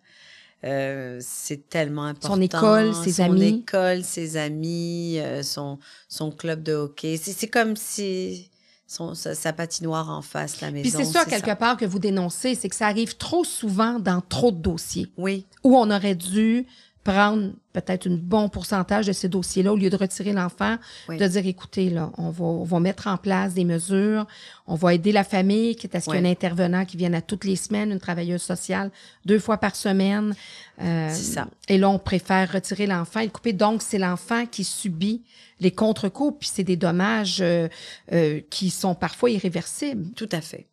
Euh, 0.64 1.18
c'est 1.22 1.70
tellement 1.70 2.06
important. 2.06 2.40
école, 2.42 2.94
ses 2.94 3.14
son 3.14 3.24
amis. 3.24 3.48
école, 3.62 4.04
ses 4.04 4.38
amis, 4.38 5.18
euh, 5.20 5.42
son, 5.42 5.80
son 6.08 6.32
club 6.32 6.62
de 6.62 6.74
hockey. 6.74 7.18
C'est 7.18 7.48
comme 7.48 7.76
si 7.76 8.51
son, 8.92 9.16
sa, 9.16 9.36
sa 9.36 9.54
patinoire 9.54 10.10
en 10.10 10.22
face, 10.22 10.60
la 10.60 10.70
maison. 10.70 10.98
Puis 10.98 11.06
c'est 11.06 11.10
ça, 11.10 11.24
quelque 11.24 11.58
part, 11.58 11.78
que 11.78 11.86
vous 11.86 12.00
dénoncez, 12.00 12.56
c'est 12.56 12.68
que 12.68 12.76
ça 12.76 12.88
arrive 12.88 13.16
trop 13.16 13.46
souvent 13.46 14.00
dans 14.00 14.20
trop 14.20 14.52
de 14.52 14.58
dossiers 14.58 15.08
Oui, 15.18 15.46
où 15.64 15.78
on 15.78 15.90
aurait 15.90 16.16
dû 16.16 16.68
prendre 17.04 17.52
peut-être 17.74 18.08
un 18.08 18.16
bon 18.16 18.50
pourcentage 18.50 19.08
de 19.08 19.12
ces 19.14 19.28
dossiers-là 19.30 19.74
au 19.74 19.76
lieu 19.76 19.90
de 19.90 19.96
retirer 19.96 20.34
l'enfant, 20.34 20.78
Oui. 21.10 21.18
de 21.18 21.26
dire, 21.26 21.48
écoutez, 21.48 21.90
là, 21.90 22.12
on 22.18 22.30
va, 22.30 22.44
on 22.46 22.64
va 22.64 22.80
mettre 22.80 23.08
en 23.08 23.18
place 23.18 23.54
des 23.54 23.64
mesures, 23.64 24.28
on 24.68 24.76
va 24.76 24.94
aider 24.94 25.12
la 25.12 25.24
famille, 25.24 25.76
quitte 25.76 25.96
à 25.96 26.00
ce 26.02 26.06
qu'il 26.06 26.16
y 26.16 26.18
ait 26.18 26.22
Oui. 26.22 26.28
un 26.28 26.32
intervenant 26.32 26.86
qui 26.86 26.98
vienne 26.98 27.16
à 27.16 27.22
toutes 27.22 27.46
les 27.46 27.56
semaines, 27.56 27.92
une 27.92 28.00
travailleuse 28.00 28.42
sociale, 28.42 28.92
deux 29.26 29.40
fois 29.40 29.58
par 29.58 29.76
semaine. 29.76 30.36
Euh, 30.82 31.10
c'est 31.12 31.34
ça. 31.34 31.48
Et 31.70 31.78
là, 31.78 31.90
on 31.90 32.00
préfère 32.00 32.52
retirer 32.52 32.86
l'enfant 32.88 33.22
et 33.22 33.26
le 33.26 33.32
couper. 33.32 33.54
Donc, 33.54 33.82
c'est 33.82 33.98
l'enfant 34.00 34.46
qui 34.46 34.64
subit 34.64 35.22
les 35.60 35.72
contre-coups, 35.72 36.38
puis 36.40 36.50
c'est 36.54 36.64
des 36.64 36.76
dommages 36.78 37.40
euh, 37.42 37.68
euh, 38.12 38.42
qui 38.50 38.70
sont 38.70 38.96
parfois 38.96 39.30
irréversibles. 39.30 40.12
Tout 40.16 40.30
à 40.32 40.42
fait. 40.42 40.68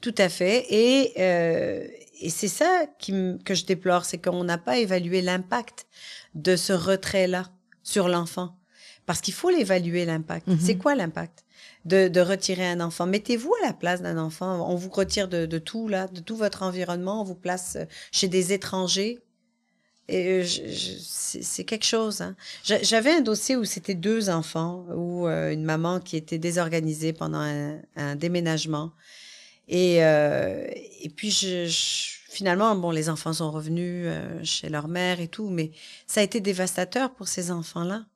Tout 0.00 0.14
à 0.18 0.28
fait. 0.28 0.66
Et, 0.70 1.12
euh, 1.18 1.86
et 2.20 2.30
c'est 2.30 2.48
ça 2.48 2.86
qui 2.98 3.12
que 3.44 3.54
je 3.54 3.64
déplore, 3.64 4.04
c'est 4.04 4.18
qu'on 4.18 4.44
n'a 4.44 4.58
pas 4.58 4.78
évalué 4.78 5.22
l'impact 5.22 5.86
de 6.34 6.56
ce 6.56 6.72
retrait-là 6.72 7.50
sur 7.82 8.08
l'enfant. 8.08 8.54
Parce 9.06 9.22
qu'il 9.22 9.32
faut 9.32 9.48
l'évaluer, 9.48 10.04
l'impact. 10.04 10.46
Mhm. 10.48 10.58
C'est 10.60 10.76
quoi 10.76 10.94
l'impact? 10.94 11.44
De, 11.86 12.08
de 12.08 12.20
retirer 12.20 12.66
un 12.68 12.80
enfant? 12.80 13.06
Mettez-vous 13.06 13.54
à 13.62 13.66
la 13.66 13.72
place 13.72 14.02
d'un 14.02 14.18
enfant. 14.18 14.70
On 14.70 14.74
vous 14.74 14.90
retire 14.90 15.28
de, 15.28 15.46
de 15.46 15.58
tout, 15.58 15.88
là, 15.88 16.08
de 16.08 16.20
tout 16.20 16.36
votre 16.36 16.62
environnement. 16.62 17.22
On 17.22 17.24
vous 17.24 17.34
place 17.34 17.76
euh, 17.76 17.84
chez 18.12 18.28
des 18.28 18.52
étrangers. 18.52 19.18
Et 20.08 20.42
euh, 20.42 20.44
c'est 20.44 21.64
quelque 21.64 21.86
chose. 21.86 22.20
Hein. 22.20 22.36
J'a- 22.64 22.82
J'avais 22.82 23.12
un 23.12 23.20
dossier 23.22 23.56
où 23.56 23.64
c'était 23.64 23.94
deux 23.94 24.28
enfants, 24.28 24.84
où 24.94 25.26
euh, 25.26 25.52
une 25.52 25.64
maman 25.64 26.00
qui 26.00 26.16
était 26.16 26.38
désorganisée 26.38 27.14
pendant 27.14 27.40
un, 27.40 27.78
un 27.96 28.14
déménagement. 28.14 28.92
Et, 29.68 30.04
euh, 30.04 30.66
et 31.00 31.08
puis, 31.10 31.30
je, 31.30 31.66
je- 31.66 32.18
finalement, 32.30 32.74
bon, 32.76 32.90
les 32.90 33.08
enfants 33.10 33.32
sont 33.32 33.50
revenus 33.50 34.04
euh, 34.06 34.42
chez 34.44 34.68
leur 34.68 34.88
mère 34.88 35.20
et 35.20 35.28
tout, 35.28 35.48
mais 35.50 35.70
ça 36.06 36.20
a 36.20 36.24
été 36.24 36.40
dévastateur 36.40 37.14
pour 37.14 37.28
ces 37.28 37.50
enfants-là, 37.50 38.06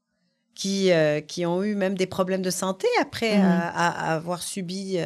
qui, 0.54 0.92
euh, 0.92 1.20
qui 1.20 1.46
ont 1.46 1.62
eu 1.64 1.74
même 1.74 1.96
des 1.96 2.06
problèmes 2.06 2.42
de 2.42 2.50
santé 2.50 2.86
après 3.00 3.38
à, 3.38 3.68
à- 3.68 4.10
à 4.12 4.14
avoir 4.14 4.42
subi 4.42 4.98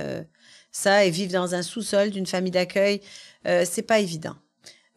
ça 0.72 1.04
et 1.04 1.10
vivre 1.10 1.32
dans 1.32 1.54
un 1.54 1.62
sous-sol 1.62 2.10
d'une 2.10 2.26
famille 2.26 2.50
d'accueil. 2.52 3.00
C'est 3.44 3.82
pas 3.86 4.00
évident. 4.00 4.36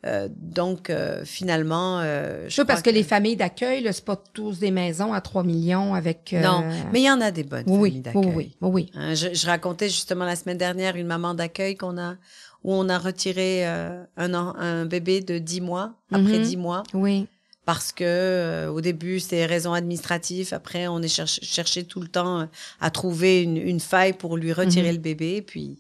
Euh, 0.06 0.30
donc, 0.32 0.90
euh, 0.90 1.26
finalement, 1.26 2.00
euh, 2.00 2.46
je 2.48 2.56
Je 2.56 2.62
parce 2.62 2.82
que, 2.82 2.90
les 2.90 3.04
familles 3.04 3.36
d'accueil, 3.36 3.86
c'est 3.92 4.06
pas 4.06 4.16
tous 4.16 4.58
des 4.60 4.72
maisons 4.72 5.12
à 5.12 5.20
3 5.20 5.44
millions 5.44 5.94
avec. 5.94 6.32
euh, 6.34 6.42
Non, 6.42 6.64
mais 6.94 7.02
il 7.02 7.06
y 7.06 7.12
en 7.12 7.20
a 7.20 7.32
des 7.32 7.44
bonnes 7.44 7.66
oui, 7.68 7.74
familles 7.76 7.92
oui, 7.96 8.02
d'accueil. 8.02 8.24
oui, 8.36 8.56
oui, 8.62 8.70
oui. 8.72 8.92
Hein, 8.96 9.14
je, 9.14 9.34
je 9.34 9.46
racontais 9.46 9.90
justement 9.90 10.24
la 10.24 10.38
semaine 10.38 10.58
dernière 10.58 10.96
une 10.96 11.08
maman 11.08 11.34
d'accueil 11.34 11.76
qu'on 11.76 11.98
a 11.98 12.16
où 12.64 12.74
on 12.74 12.88
a 12.88 12.98
retiré 12.98 13.68
euh, 13.68 14.04
un, 14.16 14.34
an- 14.34 14.56
un 14.58 14.86
bébé 14.86 15.20
de 15.22 15.38
10 15.38 15.60
mois 15.62 15.94
après 16.12 16.38
Mhm. 16.40 16.44
10 16.44 16.58
mois 16.58 16.84
Oui. 16.94 17.28
parce 17.66 17.92
que 17.92 18.04
euh, 18.06 18.70
au 18.72 18.80
début 18.82 19.20
c'était 19.20 19.46
raisons 19.46 19.74
administratives 19.74 20.54
après 20.54 20.88
on 20.88 21.02
est 21.02 21.08
cherché, 21.08 21.42
cherché 21.44 21.84
tout 21.86 22.00
le 22.02 22.08
temps 22.10 22.48
à 22.82 22.90
trouver 22.92 23.44
une, 23.44 23.56
une 23.58 23.80
faille 23.80 24.14
pour 24.14 24.38
lui 24.38 24.52
retirer 24.54 24.90
Mhm. 24.90 24.96
le 24.96 25.02
bébé 25.02 25.42
puis 25.42 25.80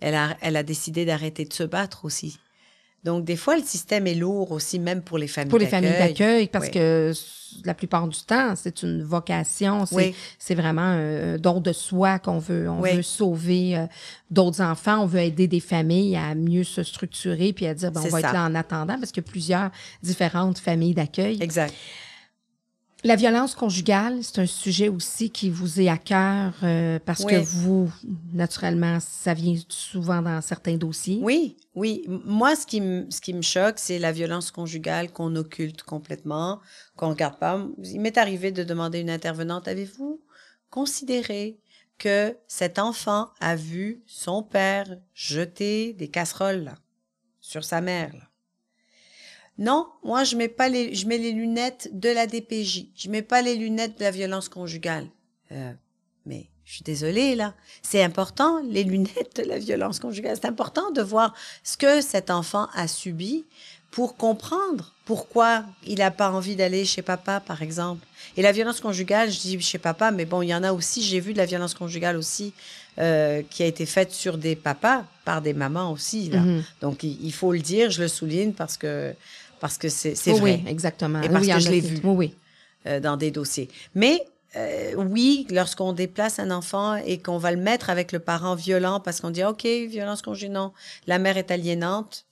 elle 0.00 0.14
a 0.14 0.36
elle 0.40 0.56
a 0.56 0.62
décidé 0.64 1.04
d'arrêter 1.04 1.44
de 1.44 1.52
se 1.52 1.62
battre 1.64 2.04
aussi 2.04 2.38
donc 3.04 3.24
des 3.24 3.36
fois 3.36 3.56
le 3.56 3.62
système 3.62 4.06
est 4.06 4.14
lourd 4.14 4.52
aussi 4.52 4.78
même 4.78 5.00
pour 5.02 5.16
les 5.18 5.26
familles 5.26 5.50
Pour 5.50 5.58
les 5.58 5.66
familles 5.66 5.96
d'accueil, 5.98 6.48
parce 6.48 6.66
Oui. 6.66 6.70
que 6.72 7.12
la 7.64 7.74
plupart 7.74 8.06
du 8.06 8.18
temps, 8.20 8.54
c'est 8.56 8.82
une 8.82 9.02
vocation. 9.02 9.84
C'est 9.86 9.94
Oui. 9.96 10.14
c'est 10.38 10.54
vraiment 10.54 10.82
un 10.82 11.36
don 11.36 11.60
de 11.60 11.72
soi 11.72 12.18
qu'on 12.18 12.38
veut. 12.38 12.68
On 12.70 12.80
Oui. 12.80 12.94
veut 12.96 13.02
sauver 13.02 13.76
euh, 13.76 13.86
d'autres 14.30 14.60
enfants. 14.60 15.02
On 15.02 15.06
veut 15.06 15.20
aider 15.20 15.48
des 15.48 15.60
familles 15.60 16.16
à 16.16 16.34
mieux 16.34 16.62
se 16.64 16.82
structurer 16.82 17.52
puis 17.52 17.66
à 17.66 17.74
dire, 17.74 17.90
ben, 17.90 18.02
on 18.04 18.08
va 18.08 18.20
être 18.20 18.32
là 18.32 18.44
en 18.44 18.54
attendant 18.54 18.98
parce 18.98 19.10
qu'il 19.10 19.22
y 19.24 19.26
a 19.26 19.30
plusieurs 19.30 19.70
différentes 20.02 20.58
familles 20.58 20.94
d'accueil. 20.94 21.38
exact 21.42 21.74
La 23.02 23.16
violence 23.16 23.54
conjugale, 23.54 24.22
c'est 24.22 24.40
un 24.40 24.46
sujet 24.46 24.88
aussi 24.88 25.30
qui 25.30 25.48
vous 25.48 25.80
est 25.80 25.88
à 25.88 25.96
cœur 25.96 26.52
euh, 26.62 26.98
parce 27.04 27.24
Oui. 27.24 27.32
que 27.32 27.38
vous, 27.38 27.90
naturellement, 28.34 28.98
ça 29.00 29.32
vient 29.32 29.56
souvent 29.68 30.20
dans 30.20 30.40
certains 30.42 30.76
dossiers. 30.76 31.18
Oui, 31.22 31.56
oui. 31.74 32.04
Moi, 32.08 32.54
ce 32.56 32.66
qui 32.66 32.80
me, 32.82 33.10
ce 33.10 33.22
qui 33.22 33.32
me 33.32 33.40
choque, 33.42 33.78
c'est 33.78 33.98
la 33.98 34.12
violence 34.12 34.50
conjugale 34.50 35.10
qu'on 35.12 35.34
occulte 35.36 35.82
complètement, 35.82 36.60
qu'on 36.96 37.08
regarde 37.10 37.38
pas. 37.38 37.66
Il 37.84 38.00
m'est 38.00 38.18
arrivé 38.18 38.52
de 38.52 38.64
demander 38.64 38.98
à 38.98 39.00
une 39.00 39.10
intervenante, 39.10 39.66
avez-vous 39.66 40.20
considéré 40.68 41.58
que 41.96 42.36
cet 42.48 42.78
enfant 42.78 43.28
a 43.40 43.56
vu 43.56 44.02
son 44.06 44.42
père 44.42 44.96
jeter 45.14 45.92
des 45.94 46.08
casseroles 46.08 46.64
là, 46.64 46.74
sur 47.40 47.64
sa 47.64 47.80
mère? 47.80 48.12
là? 48.14 48.29
Non, 49.58 49.86
moi 50.04 50.24
je 50.24 50.36
mets 50.36 50.48
pas 50.48 50.68
les, 50.68 50.94
je 50.94 51.06
mets 51.06 51.18
les 51.18 51.32
lunettes 51.32 51.90
de 51.92 52.08
la 52.08 52.26
DPJ. 52.26 52.86
Je 52.96 53.10
mets 53.10 53.22
pas 53.22 53.42
les 53.42 53.56
lunettes 53.56 53.98
de 53.98 54.04
la 54.04 54.10
violence 54.10 54.48
conjugale. 54.48 55.06
Euh, 55.52 55.72
mais 56.24 56.48
je 56.64 56.74
suis 56.74 56.84
désolée 56.84 57.34
là. 57.34 57.54
C'est 57.82 58.02
important 58.02 58.62
les 58.62 58.84
lunettes 58.84 59.36
de 59.36 59.42
la 59.42 59.58
violence 59.58 59.98
conjugale. 59.98 60.38
C'est 60.40 60.48
important 60.48 60.90
de 60.92 61.02
voir 61.02 61.34
ce 61.64 61.76
que 61.76 62.00
cet 62.00 62.30
enfant 62.30 62.68
a 62.74 62.88
subi 62.88 63.44
pour 63.90 64.16
comprendre 64.16 64.94
pourquoi 65.04 65.64
il 65.84 65.98
n'a 65.98 66.12
pas 66.12 66.30
envie 66.30 66.54
d'aller 66.54 66.84
chez 66.84 67.02
papa, 67.02 67.40
par 67.40 67.62
exemple. 67.62 68.06
Et 68.36 68.42
la 68.42 68.52
violence 68.52 68.80
conjugale, 68.80 69.30
je 69.30 69.40
dis 69.40 69.60
chez 69.60 69.78
papa, 69.78 70.12
mais 70.12 70.24
bon, 70.24 70.42
il 70.42 70.48
y 70.48 70.54
en 70.54 70.62
a 70.62 70.72
aussi. 70.72 71.02
J'ai 71.02 71.18
vu 71.18 71.32
de 71.32 71.38
la 71.38 71.46
violence 71.46 71.74
conjugale 71.74 72.16
aussi 72.16 72.52
euh, 72.98 73.42
qui 73.50 73.64
a 73.64 73.66
été 73.66 73.86
faite 73.86 74.12
sur 74.12 74.38
des 74.38 74.54
papas 74.54 75.04
par 75.24 75.42
des 75.42 75.54
mamans 75.54 75.90
aussi. 75.90 76.30
Là. 76.30 76.40
Mhm. 76.40 76.64
Donc 76.80 77.02
il, 77.02 77.18
il 77.24 77.32
faut 77.32 77.52
le 77.52 77.58
dire, 77.58 77.90
je 77.90 78.02
le 78.02 78.08
souligne 78.08 78.52
parce 78.52 78.76
que 78.76 79.12
parce 79.60 79.78
que 79.78 79.88
c'est 79.88 80.14
vrai 80.32 80.40
oui, 80.40 80.64
exactement. 80.66 81.20
Et 81.22 81.28
parce 81.28 81.46
Oui, 81.46 81.52
que 81.52 81.58
je 81.60 81.70
l'ai 81.70 81.80
vu. 81.80 82.00
Oui, 82.04 82.14
oui. 82.16 82.34
euh, 82.86 82.98
dans 83.00 83.16
des 83.16 83.30
dossiers. 83.30 83.68
Mais 83.94 84.24
euh, 84.56 84.94
oui, 84.96 85.46
lorsqu'on 85.50 85.92
déplace 85.92 86.38
un 86.38 86.50
enfant 86.50 86.96
et 86.96 87.18
qu'on 87.18 87.38
va 87.38 87.52
le 87.52 87.58
mettre 87.58 87.88
avec 87.90 88.10
le 88.12 88.18
parent 88.18 88.54
violent 88.56 88.98
parce 89.00 89.20
qu'on 89.20 89.30
dit 89.30 89.44
OK, 89.44 89.64
violence 89.64 90.22
conjugale, 90.22 90.54
non, 90.54 90.72
la 91.06 91.18
mère 91.18 91.36
est 91.36 91.50
aliénante. 91.50 92.24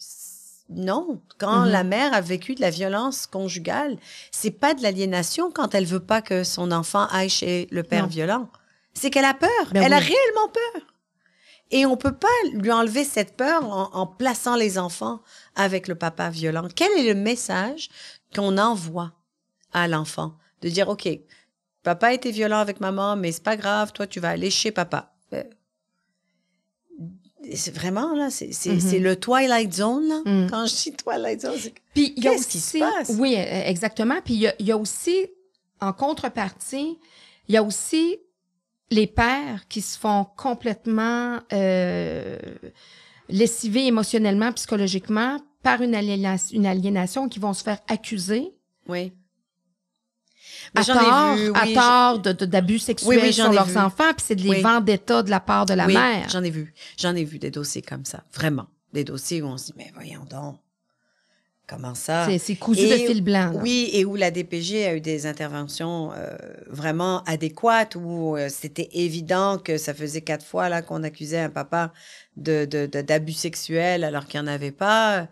Non, 0.71 1.19
quand 1.39 1.61
Mhm. 1.65 1.71
la 1.71 1.83
mère 1.85 2.13
a 2.13 2.21
vécu 2.21 2.55
de 2.55 2.61
la 2.61 2.69
violence 2.71 3.27
conjugale, 3.27 3.97
c'est 4.33 4.51
pas 4.51 4.75
de 4.75 4.83
l'aliénation 4.83 5.51
quand 5.51 5.75
elle 5.75 5.87
veut 5.87 6.01
pas 6.01 6.21
que 6.21 6.45
son 6.45 6.73
enfant 6.73 7.07
aille 7.11 7.31
chez 7.31 7.69
le 7.71 7.83
père 7.83 8.03
Non. 8.03 8.09
violent. 8.09 8.49
C'est 8.93 9.09
qu'elle 9.11 9.25
a 9.25 9.33
peur. 9.35 9.49
Ben 9.73 9.83
elle 9.83 9.93
a 9.95 9.99
réellement 9.99 10.49
peur. 10.53 10.83
Et 11.71 11.85
on 11.87 11.97
peut 11.97 12.15
pas 12.15 12.29
lui 12.55 12.73
enlever 12.73 13.05
cette 13.05 13.37
peur 13.37 13.65
en, 13.65 13.91
en 13.93 14.07
plaçant 14.07 14.57
les 14.57 14.79
enfants 14.79 15.21
avec 15.55 15.87
le 15.89 15.95
papa 15.95 16.31
violent. 16.31 16.67
Quel 16.75 16.91
est 16.93 17.13
le 17.13 17.15
message 17.15 17.91
qu'on 18.35 18.57
envoie 18.59 19.13
à 19.73 19.87
l'enfant? 19.89 20.33
De 20.63 20.69
dire 20.71 20.89
OK, 20.89 21.09
papa 21.83 22.15
était 22.15 22.31
violent 22.31 22.59
avec 22.59 22.81
maman, 22.81 23.17
mais 23.17 23.33
c'est 23.33 23.43
pas 23.43 23.57
grave, 23.57 23.93
toi 23.93 24.07
tu 24.07 24.19
vas 24.21 24.31
aller 24.31 24.51
chez 24.51 24.71
papa. 24.73 25.13
Euh, 25.35 25.43
C'est 27.55 27.75
vraiment 27.75 28.15
là, 28.15 28.31
c'est 28.31 28.53
c'est- 28.53 28.73
Mhm. 28.75 28.81
c'est 28.81 28.99
le 28.99 29.17
Twilight 29.17 29.73
Zone 29.73 30.07
là. 30.09 30.21
Mhm. 30.27 30.51
Quand 30.51 30.67
je 30.67 30.75
dis 30.75 30.93
Twilight 30.93 31.41
Zone, 31.43 31.55
c'est 31.59 31.73
Puis 31.95 32.13
il 32.17 32.25
y 32.25 32.29
a 32.29 32.33
Qu'est-ce 32.33 32.49
qui 32.49 32.59
se 32.61 32.77
aussi- 32.77 32.81
passe? 32.81 33.17
Oui, 33.19 33.37
euh, 33.37 33.63
exactement. 33.67 34.21
Puis 34.25 34.35
il 34.35 34.55
y 34.59 34.65
y 34.65 34.73
a 34.73 34.77
aussi, 34.77 35.29
en 35.81 35.93
contrepartie, 35.93 36.99
il 37.49 37.55
y 37.55 37.57
a 37.57 37.63
aussi 37.63 38.19
les 38.91 39.07
pères 39.07 39.67
qui 39.69 39.81
se 39.81 39.99
font 39.99 40.27
complètement 40.37 41.39
euh, 41.53 42.39
lessiver 43.29 43.87
émotionnellement, 43.87 44.53
psychologiquement 44.53 45.39
par 45.63 45.83
une 45.83 45.95
aliénation, 45.95 46.57
une 46.57 46.67
aliénation 46.67 47.29
qui 47.29 47.39
vont 47.39 47.53
se 47.53 47.63
faire 47.63 47.79
accuser 47.89 48.55
oui. 48.89 49.13
à 50.75 50.85
tort, 50.85 51.37
vu, 51.37 51.53
à 51.55 51.67
tort 51.75 52.19
d'abus 52.47 52.79
sexuels 52.79 53.21
Oui, 53.23 53.33
sur 53.33 53.53
leurs 53.53 53.67
vu. 53.67 53.77
enfants, 53.77 54.13
puis 54.17 54.25
c'est 54.27 54.37
des 54.37 54.49
Oui. 54.49 54.63
vendettas 54.63 55.23
de 55.23 55.31
la 55.31 55.41
part 55.41 55.67
de 55.67 55.75
la 55.75 55.87
oui, 55.87 55.95
mère. 55.95 56.29
J'en 56.31 56.43
ai 56.43 56.51
vu. 56.51 56.73
J'en 56.97 57.15
ai 57.15 57.25
vu 57.25 57.39
des 57.39 57.51
dossiers 57.51 57.83
comme 57.83 58.05
ça. 58.05 58.25
Vraiment. 58.33 58.67
Des 58.93 59.05
dossiers 59.05 59.43
où 59.43 59.47
on 59.47 59.59
se 59.59 59.67
dit, 59.67 59.75
mais 59.77 59.91
voyons 59.95 60.25
donc. 60.25 60.59
Comment 61.69 61.95
ça? 61.95 62.27
C'est- 62.39 62.57
cousu 62.57 62.81
Et- 62.81 62.91
de 62.91 62.97
fil 63.13 63.23
blanc. 63.23 63.53
là. 63.53 63.61
Oui, 63.63 63.91
et 63.93 64.05
où 64.07 64.17
la 64.17 64.31
DPG 64.31 64.87
a 64.87 64.95
eu 64.95 65.01
des 65.03 65.27
interventions 65.27 66.11
euh, 66.17 66.35
vraiment 66.67 67.23
adéquates, 67.25 67.95
où 67.95 68.37
euh, 68.37 68.49
c'était 68.49 68.89
évident 68.93 69.59
que 69.59 69.77
ça 69.77 69.93
faisait 69.93 70.23
quatre 70.23 70.45
fois 70.47 70.69
là 70.71 70.81
qu'on 70.81 71.03
accusait 71.03 71.41
un 71.41 71.51
papa 71.51 71.93
de 72.39 72.65
de- 72.65 72.87
de- 72.87 73.03
d'abus 73.03 73.35
sexuels 73.35 74.03
alors 74.03 74.27
qu'il 74.27 74.41
n'y 74.41 74.49
en 74.49 74.53
avait 74.53 74.73
pas. 74.73 75.29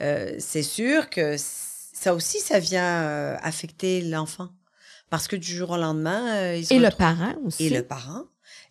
euh, 0.00 0.32
c'est 0.38 0.62
sûr 0.62 1.10
que 1.10 1.34
ça 1.36 2.14
aussi, 2.14 2.38
ça 2.38 2.58
vient 2.60 3.02
euh, 3.02 3.36
affecter 3.42 4.00
l'enfant. 4.00 4.48
Parce 5.10 5.26
que 5.26 5.34
du 5.36 5.52
jour 5.54 5.70
au 5.70 5.76
lendemain, 5.76 6.22
euh, 6.36 6.56
il 6.56 6.64
se 6.64 6.72
Et 6.72 6.78
le 6.78 6.88
parent 6.90 7.34
aussi. 7.44 7.66
Et 7.66 7.70
le 7.70 7.82
parent. 7.82 8.22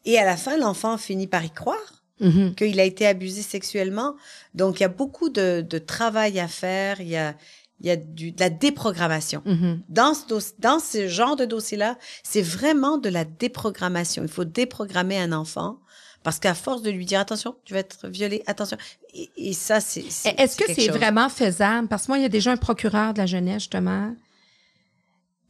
Et 0.06 0.18
à 0.18 0.24
la 0.26 0.38
fin, 0.38 0.58
l'enfant 0.58 0.98
finit 0.98 1.28
par 1.28 1.44
y 1.44 1.52
croire 1.52 1.99
Mhm. 2.20 2.56
qu'il 2.56 2.80
a 2.80 2.84
été 2.84 3.06
abusé 3.08 3.42
sexuellement. 3.42 4.16
Donc, 4.54 4.80
il 4.80 4.84
y 4.84 4.86
a 4.86 4.90
beaucoup 4.90 5.30
de, 5.30 5.62
de 5.62 5.78
travail 5.78 6.40
à 6.40 6.48
faire. 6.48 7.00
Il 7.02 7.08
y 7.08 7.16
a, 7.18 7.36
il 7.82 7.88
y 7.88 7.92
a 7.92 7.96
du, 7.96 8.32
de 8.34 8.40
la 8.40 8.50
déprogrammation. 8.50 9.42
Mhm. 9.46 9.82
Dans 9.88 10.14
ce, 10.14 10.26
doss- 10.28 10.54
dans 10.60 10.80
ce 10.80 11.08
genre 11.08 11.36
de 11.38 11.46
dossier-là, 11.46 11.98
c'est 12.24 12.42
vraiment 12.42 12.98
de 12.98 13.08
la 13.10 13.24
déprogrammation. 13.26 14.22
Il 14.24 14.28
faut 14.30 14.44
déprogrammer 14.46 15.18
un 15.18 15.32
enfant 15.32 15.80
parce 16.24 16.40
qu'à 16.40 16.54
force 16.54 16.82
de 16.82 16.92
lui 16.92 17.06
dire 17.06 17.22
attention, 17.22 17.56
tu 17.64 17.74
vas 17.74 17.80
être 17.80 18.10
violé, 18.10 18.44
attention. 18.48 18.76
Et, 19.14 19.30
et 19.38 19.54
ça, 19.54 19.80
c'est. 19.80 20.02
Est-ce 20.38 20.58
que 20.58 20.66
c'est 20.74 20.90
vraiment 20.90 21.30
faisable? 21.30 21.88
Parce 21.88 22.06
que 22.06 22.12
moi, 22.12 22.18
il 22.18 22.24
y 22.24 22.26
a 22.26 22.30
déjà 22.30 22.52
un 22.52 22.58
procureur 22.58 23.14
de 23.14 23.20
la 23.20 23.26
jeunesse, 23.26 23.62
justement, 23.64 24.14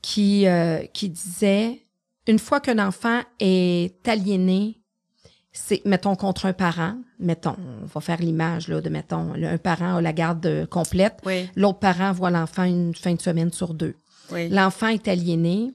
qui, 0.01 0.47
euh, 0.47 0.79
qui 0.93 1.09
disait, 1.09 1.85
une 2.27 2.39
fois 2.39 2.59
qu'un 2.59 2.79
enfant 2.85 3.21
est 3.39 4.07
aliéné, 4.07 4.78
c'est, 5.51 5.83
mettons, 5.85 6.15
contre 6.15 6.45
un 6.45 6.53
parent, 6.53 6.95
mettons, 7.19 7.55
on 7.83 7.85
va 7.85 8.01
faire 8.01 8.19
l'image, 8.19 8.67
là, 8.67 8.81
de, 8.81 8.89
mettons, 8.89 9.33
un 9.33 9.57
parent 9.57 9.95
a 9.97 10.01
la 10.01 10.13
garde 10.13 10.45
euh, 10.45 10.65
complète, 10.65 11.17
Oui, 11.25 11.49
l'autre 11.55 11.79
parent 11.79 12.11
voit 12.11 12.29
l'enfant 12.29 12.63
une 12.63 12.93
fin 12.95 13.13
de 13.13 13.21
semaine 13.21 13.51
sur 13.51 13.73
deux. 13.73 13.95
oui. 14.31 14.49
L'enfant 14.49 14.87
est 14.87 15.07
aliéné. 15.07 15.73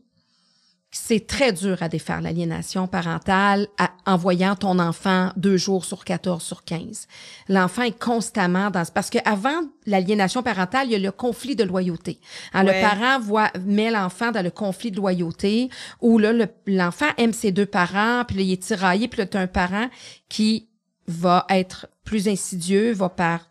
C'est 0.96 1.26
très 1.26 1.52
dur 1.52 1.82
à 1.82 1.88
défaire 1.88 2.20
l'aliénation 2.20 2.86
parentale 2.86 3.66
à- 3.78 3.90
en 4.06 4.16
voyant 4.16 4.54
ton 4.54 4.78
enfant 4.78 5.32
deux 5.36 5.56
jours 5.56 5.84
sur 5.84 6.04
14 6.04 6.40
sur 6.40 6.62
15. 6.62 7.08
L'enfant 7.48 7.82
est 7.82 7.98
constamment 7.98 8.70
dans... 8.70 8.84
Parce 8.94 9.10
qu'avant 9.10 9.60
l'aliénation 9.86 10.44
parentale, 10.44 10.86
il 10.86 10.92
y 10.92 10.94
a 10.94 10.98
le 11.00 11.10
conflit 11.10 11.56
de 11.56 11.64
loyauté. 11.64 12.20
Hein, 12.52 12.64
Ouais. 12.64 12.80
Le 12.80 12.88
parent 12.88 13.18
voit, 13.18 13.50
met 13.66 13.90
l'enfant 13.90 14.30
dans 14.30 14.42
le 14.44 14.50
conflit 14.52 14.92
de 14.92 14.96
loyauté 14.98 15.68
où 16.00 16.18
là, 16.18 16.32
le- 16.32 16.46
l'enfant 16.66 17.08
aime 17.18 17.32
ses 17.32 17.50
deux 17.50 17.66
parents, 17.66 18.22
puis 18.28 18.36
là, 18.36 18.42
il 18.42 18.52
est 18.52 18.62
tiraillé, 18.62 19.08
puis 19.08 19.18
là, 19.18 19.26
tu 19.26 19.36
as 19.36 19.40
un 19.40 19.46
parent 19.48 19.88
qui 20.28 20.68
va 21.08 21.44
être 21.50 21.88
plus 22.04 22.28
insidieux, 22.28 22.92
va 22.92 23.08
par 23.08 23.48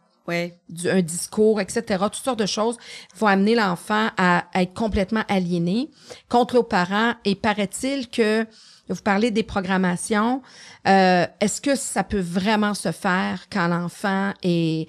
du- 0.69 0.89
un 0.89 1.01
discours, 1.01 1.59
etc., 1.61 1.83
toutes 2.03 2.15
sortes 2.23 2.39
de 2.39 2.45
choses 2.45 2.77
vont 3.15 3.27
amener 3.27 3.55
l'enfant 3.55 4.09
à, 4.17 4.45
à 4.53 4.61
être 4.63 4.73
complètement 4.73 5.23
aliéné 5.27 5.89
contre 6.29 6.57
les 6.57 6.63
parents. 6.63 7.13
Et 7.25 7.35
paraît-il 7.35 8.09
que, 8.09 8.45
vous 8.89 9.01
parlez 9.01 9.31
des 9.31 9.43
programmations, 9.43 10.41
euh, 10.87 11.25
est-ce 11.39 11.61
que 11.61 11.75
ça 11.75 12.03
peut 12.03 12.19
vraiment 12.19 12.73
se 12.73 12.91
faire 12.91 13.47
quand 13.51 13.67
l'enfant 13.67 14.33
est... 14.43 14.87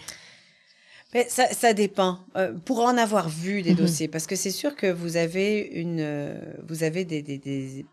Mais 1.12 1.26
ça, 1.28 1.46
ça 1.46 1.72
dépend. 1.74 2.18
Euh, 2.36 2.52
pour 2.64 2.80
en 2.80 2.96
avoir 2.98 3.28
vu 3.28 3.62
des 3.62 3.70
Mhm. 3.70 3.76
dossiers, 3.76 4.08
parce 4.08 4.26
que 4.26 4.34
c'est 4.34 4.50
sûr 4.50 4.74
que 4.74 4.88
vous 4.90 5.16
avez 5.16 5.60
une, 5.60 6.00
euh, 6.00 6.34
vous 6.68 6.82
avez 6.82 7.04
des, 7.04 7.22
des, 7.22 7.38
des, 7.38 7.86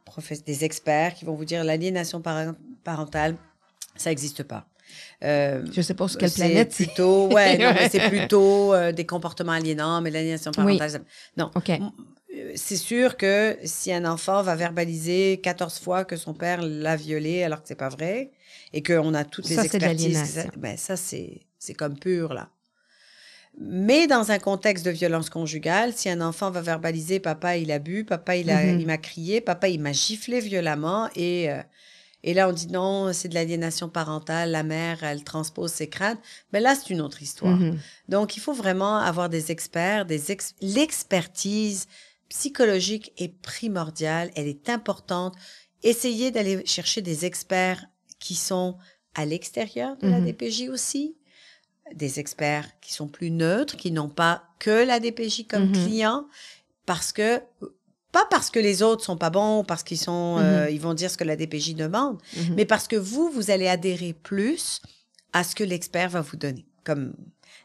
des 0.45 0.63
experts 0.65 1.13
qui 1.13 1.25
vont 1.25 1.35
vous 1.35 1.45
dire 1.45 1.63
l'aliénation 1.63 2.19
par- 2.19 2.55
parentale, 2.83 3.35
ça 3.95 4.09
n'existe 4.09 4.41
pas. 4.41 4.65
Euh, 5.23 5.63
Je 5.71 5.81
sais 5.81 5.93
pas 5.93 6.07
sur 6.07 6.17
quelle 6.19 6.29
c'est 6.29 6.35
planète. 6.41 6.71
c'est. 6.73 6.85
plutôt, 6.85 7.27
ouais, 7.31 7.57
non, 7.59 7.73
mais 7.73 7.89
c'est 7.89 8.09
plutôt 8.09 8.73
euh, 8.73 8.91
des 8.91 9.05
comportements 9.05 9.51
aliénants, 9.53 10.01
mais 10.01 10.09
l'aliénation 10.11 10.51
parentale, 10.51 10.89
ça- 10.91 10.99
non. 11.37 11.51
OK. 11.55 11.69
Euh, 11.69 12.51
C'est 12.55 12.77
sûr 12.77 13.17
que 13.17 13.57
si 13.65 13.91
un 13.93 14.05
enfant 14.05 14.41
va 14.41 14.55
verbaliser 14.55 15.39
14 15.43 15.79
fois 15.79 16.05
que 16.05 16.15
son 16.15 16.33
père 16.33 16.61
l'a 16.61 16.95
violé 16.95 17.43
alors 17.43 17.61
que 17.61 17.67
c'est 17.67 17.75
pas 17.75 17.89
vrai 17.89 18.31
et 18.73 18.81
qu'on 18.81 19.13
a 19.13 19.25
toutes 19.25 19.49
les 19.49 19.55
Ça, 19.55 19.63
c'est 19.63 19.79
de 19.79 19.85
expertises, 19.85 20.33
ça, 20.33 20.43
ben 20.57 20.77
ça 20.77 20.95
c'est 20.95 21.41
c'est 21.59 21.73
comme 21.73 21.99
pur 21.99 22.33
là. 22.33 22.49
Mais 23.59 24.07
dans 24.07 24.31
un 24.31 24.39
contexte 24.39 24.85
de 24.85 24.91
violence 24.91 25.29
conjugale, 25.29 25.91
si 25.93 26.09
un 26.09 26.21
enfant 26.21 26.49
va 26.51 26.61
verbaliser 26.61 27.19
papa 27.19 27.57
il 27.57 27.69
a 27.71 27.79
bu, 27.79 28.05
papa 28.05 28.37
il 28.37 28.49
a 28.49 28.63
Mhm. 28.63 28.79
il 28.79 28.87
m'a 28.87 28.97
crié, 28.97 29.41
papa 29.41 29.67
il 29.67 29.81
m'a 29.81 29.91
giflé 29.91 30.39
violemment 30.39 31.09
et 31.15 31.51
euh, 31.51 31.61
et 32.23 32.33
là 32.33 32.47
on 32.49 32.53
dit 32.53 32.67
non, 32.67 33.11
c'est 33.13 33.27
de 33.29 33.33
l'aliénation 33.33 33.89
parentale, 33.89 34.51
la 34.51 34.63
mère 34.63 35.03
elle 35.03 35.23
transpose 35.23 35.71
ses 35.71 35.89
craintes, 35.89 36.19
mais 36.53 36.59
là 36.59 36.75
c'est 36.75 36.89
une 36.91 37.01
autre 37.01 37.21
histoire. 37.21 37.57
Mhm. 37.57 37.77
Donc, 38.09 38.35
il 38.37 38.39
faut 38.39 38.53
vraiment 38.53 38.97
avoir 38.97 39.29
des 39.29 39.51
experts, 39.51 40.05
des 40.05 40.31
ex- 40.31 40.53
l'expertise 40.61 41.87
psychologique 42.29 43.11
est 43.17 43.33
primordiale, 43.41 44.31
elle 44.35 44.47
est 44.47 44.69
importante. 44.69 45.35
Essayez 45.83 46.31
d'aller 46.31 46.65
chercher 46.65 47.01
des 47.01 47.25
experts 47.25 47.85
qui 48.19 48.35
sont 48.35 48.77
à 49.15 49.25
l'extérieur 49.25 49.97
de 49.97 50.07
la 50.07 50.19
Mhm. 50.19 50.25
DPJ 50.27 50.69
aussi, 50.69 51.15
des 51.93 52.19
experts 52.19 52.69
qui 52.79 52.93
sont 52.93 53.07
plus 53.09 53.31
neutres, 53.31 53.75
qui 53.75 53.91
n'ont 53.91 54.07
pas 54.09 54.43
que 54.59 54.85
la 54.85 54.99
DPJ 54.99 55.45
comme 55.47 55.67
Mhm. 55.69 55.71
client, 55.73 56.27
parce 56.85 57.11
que 57.11 57.41
pas 58.11 58.25
parce 58.29 58.49
que 58.49 58.59
les 58.59 58.81
autres 58.83 59.03
sont 59.03 59.17
pas 59.17 59.29
bons, 59.29 59.63
parce 59.63 59.83
qu'ils 59.83 59.97
sont, 59.99 60.37
euh, 60.39 60.69
ils 60.69 60.81
vont 60.81 60.93
dire 60.93 61.09
ce 61.09 61.17
que 61.17 61.23
la 61.23 61.35
DPJ 61.35 61.75
demande, 61.75 62.17
Mhm. 62.37 62.55
mais 62.55 62.65
parce 62.65 62.87
que 62.87 62.95
vous, 62.95 63.29
vous 63.31 63.51
allez 63.51 63.67
adhérer 63.67 64.13
plus 64.13 64.81
à 65.33 65.43
ce 65.43 65.55
que 65.55 65.63
l'expert 65.63 66.09
va 66.09 66.21
vous 66.21 66.35
donner. 66.37 66.65
Comme 66.83 67.13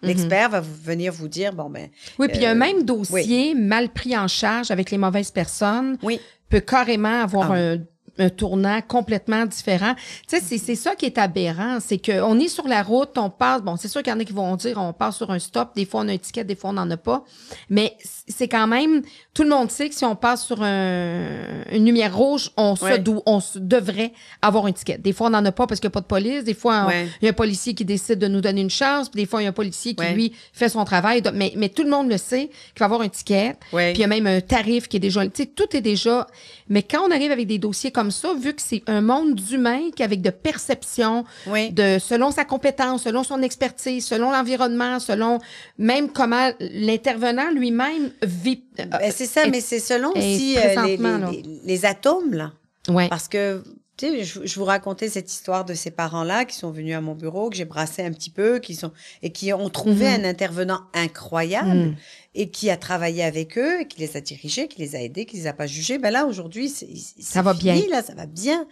l'expert 0.03 0.51
va 0.51 0.61
vous 0.61 0.75
venir 0.85 1.13
vous 1.13 1.27
dire, 1.29 1.53
bon 1.53 1.69
ben, 1.71 1.89
Oui, 2.19 2.29
puis 2.29 2.45
un 2.47 2.53
Euh, 2.53 2.55
même 2.55 2.83
dossier 2.85 3.55
mal 3.55 3.89
pris 3.89 4.17
en 4.17 4.29
charge 4.29 4.71
avec 4.71 4.91
les 4.91 4.99
mauvaises 4.99 5.31
personnes 5.31 5.97
oui, 6.03 6.21
peut 6.49 6.61
carrément 6.61 7.23
avoir 7.23 7.51
Ah 7.53 7.57
un, 7.57 7.79
un 8.19 8.29
tournant 8.31 8.81
complètement 8.83 9.45
différent. 9.47 9.95
Tu 10.29 10.37
sais, 10.37 10.41
c'est, 10.43 10.59
c'est 10.59 10.75
ça 10.77 10.95
qui 10.95 11.07
est 11.07 11.19
aberrant, 11.19 11.79
c'est 11.81 11.99
qu'on 11.99 12.39
est 12.39 12.49
sur 12.49 12.67
la 12.69 12.83
route, 12.83 13.17
on 13.19 13.29
passe, 13.31 13.63
bon, 13.63 13.77
c'est 13.77 13.89
sûr 13.89 14.03
qu'il 14.03 14.13
y 14.13 14.17
en 14.17 14.21
a 14.21 14.25
qui 14.25 14.33
vont 14.33 14.55
dire 14.57 14.79
on 14.79 14.93
passe 14.93 15.17
sur 15.17 15.31
un 15.31 15.39
stop, 15.39 15.75
des 15.75 15.85
fois 15.87 16.01
on 16.03 16.09
a 16.09 16.13
un 16.13 16.19
ticket, 16.19 16.45
des 16.45 16.55
fois 16.57 16.71
on 16.71 16.75
n'en 16.75 16.91
a 16.91 16.97
pas, 16.97 17.25
mais 17.69 17.97
c'est 18.29 18.49
quand 18.49 18.67
même, 18.67 19.03
tout 19.35 19.45
le 19.45 19.49
monde 19.51 19.71
sait 19.71 19.89
que 19.89 19.95
si 19.95 20.05
on 20.05 20.17
passe 20.17 20.45
sur 20.45 20.61
un, 20.63 21.29
une 21.71 21.85
lumière 21.87 22.17
rouge, 22.17 22.51
on, 22.57 22.75
se 22.75 22.85
Ouais. 22.85 22.99
dou- 22.99 23.23
on 23.25 23.39
se 23.41 23.59
devrait 23.59 24.13
avoir 24.43 24.67
un 24.67 24.73
ticket. 24.73 24.99
Des 24.99 25.13
fois 25.13 25.29
on 25.29 25.31
n'en 25.31 25.45
a 25.45 25.53
pas 25.53 25.67
parce 25.67 25.79
qu'il 25.81 25.87
n'y 25.89 25.93
a 25.93 25.95
pas 25.95 26.01
de 26.01 26.07
police, 26.07 26.43
des 26.45 26.55
fois 26.55 26.87
Ouais. 26.87 27.07
il 27.21 27.25
y 27.25 27.29
a 27.29 27.31
un 27.31 27.35
policier 27.35 27.75
qui 27.75 27.85
décide 27.85 28.19
de 28.19 28.27
nous 28.29 28.41
donner 28.41 28.63
une 28.63 28.71
chance, 28.71 29.09
puis 29.09 29.23
des 29.23 29.29
fois 29.29 29.41
il 29.41 29.45
y 29.45 29.47
a 29.47 29.51
un 29.51 29.53
policier 29.53 29.95
qui, 29.95 30.03
Ouais. 30.03 30.13
lui, 30.13 30.33
fait 30.53 30.69
son 30.69 30.85
travail, 30.85 31.23
Donc, 31.23 31.35
mais, 31.35 31.53
mais 31.57 31.69
tout 31.69 31.83
le 31.85 31.91
monde 31.91 32.11
le 32.11 32.19
sait 32.19 32.47
qu'il 32.49 32.81
va 32.81 32.87
avoir 32.87 33.01
un 33.03 33.09
ticket, 33.09 33.55
puis 33.71 33.79
il 33.95 33.99
y 34.01 34.05
a 34.05 34.09
même 34.09 34.27
un 34.27 34.41
tarif 34.41 34.89
qui 34.89 34.97
est 34.97 35.01
déjà. 35.01 35.25
Tu 35.27 35.43
sais, 35.43 35.47
tout 35.47 35.77
est 35.77 35.81
déjà. 35.81 36.27
Mais 36.69 36.83
quand 36.83 37.03
on 37.07 37.11
arrive 37.13 37.31
avec 37.31 37.47
des 37.47 37.59
dossiers 37.59 37.93
comme 37.93 38.11
ça, 38.11 38.35
vu 38.35 38.55
que 38.55 38.63
c'est 38.63 38.83
un 38.89 39.01
monde 39.03 39.35
d'humains 39.37 39.91
qui 39.95 40.03
avec 40.03 40.21
de 40.21 40.31
perception, 40.31 41.25
de 41.47 41.99
selon 42.01 42.31
sa 42.33 42.45
compétence, 42.45 43.05
selon 43.05 43.23
son 43.23 43.41
expertise, 43.43 44.05
selon 44.05 44.33
l'environnement, 44.33 44.99
selon 44.99 45.39
même 45.79 46.09
comment 46.11 46.51
l'intervenant 46.61 47.51
lui-même 47.55 48.11
vit. 48.23 48.65
Ben, 48.77 48.91
c'est 49.15 49.27
ça, 49.27 49.47
et- 49.47 49.51
mais 49.51 49.61
c'est 49.61 49.81
selon 49.81 50.11
aussi 50.11 50.57
euh, 50.59 51.37
les, 51.65 51.85
atomes 51.85 52.35
là, 52.35 52.53
ouais. 52.89 53.09
parce 53.09 53.29
que 53.29 53.63
tu 53.97 54.07
sais, 54.09 54.25
je, 54.25 54.45
je 54.45 54.59
vous 54.59 54.67
racontais 54.67 55.09
cette 55.09 55.33
histoire 55.33 55.65
de 55.65 55.73
ces 55.73 55.91
parents-là 55.91 56.45
qui 56.45 56.55
sont 56.55 56.71
venus 56.71 56.95
à 56.95 57.01
mon 57.01 57.15
bureau, 57.15 57.49
que 57.49 57.57
j'ai 57.57 57.65
brassé 57.65 58.03
un 58.03 58.13
petit 58.13 58.29
peu, 58.29 58.59
qui 58.59 58.75
sont 58.75 58.93
et 59.23 59.31
qui 59.31 59.53
ont 59.55 59.71
trouvé 59.71 60.05
Mhm. 60.07 60.25
un 60.25 60.29
intervenant 60.29 60.81
incroyable 60.93 61.69
Mm. 61.93 61.97
et 62.35 62.51
qui 62.51 62.69
a 62.69 62.77
travaillé 62.77 63.25
avec 63.25 63.57
eux, 63.57 63.81
et 63.81 63.87
qui 63.89 64.01
les 64.01 64.15
a 64.19 64.21
dirigés, 64.21 64.69
qui 64.69 64.81
les 64.83 64.97
a 64.97 65.01
aidés, 65.03 65.25
qui 65.25 65.37
les 65.39 65.47
a 65.47 65.55
pas 65.55 65.67
jugés. 65.67 65.97
Ben 65.97 66.11
là 66.11 66.27
aujourd'hui, 66.27 66.69
Ça 66.69 67.41
va 67.41 67.55
fini, 67.55 67.73
bien. 67.73 67.89
là, 67.91 68.03
ça 68.03 68.15
va 68.15 68.27
bien. 68.27 68.67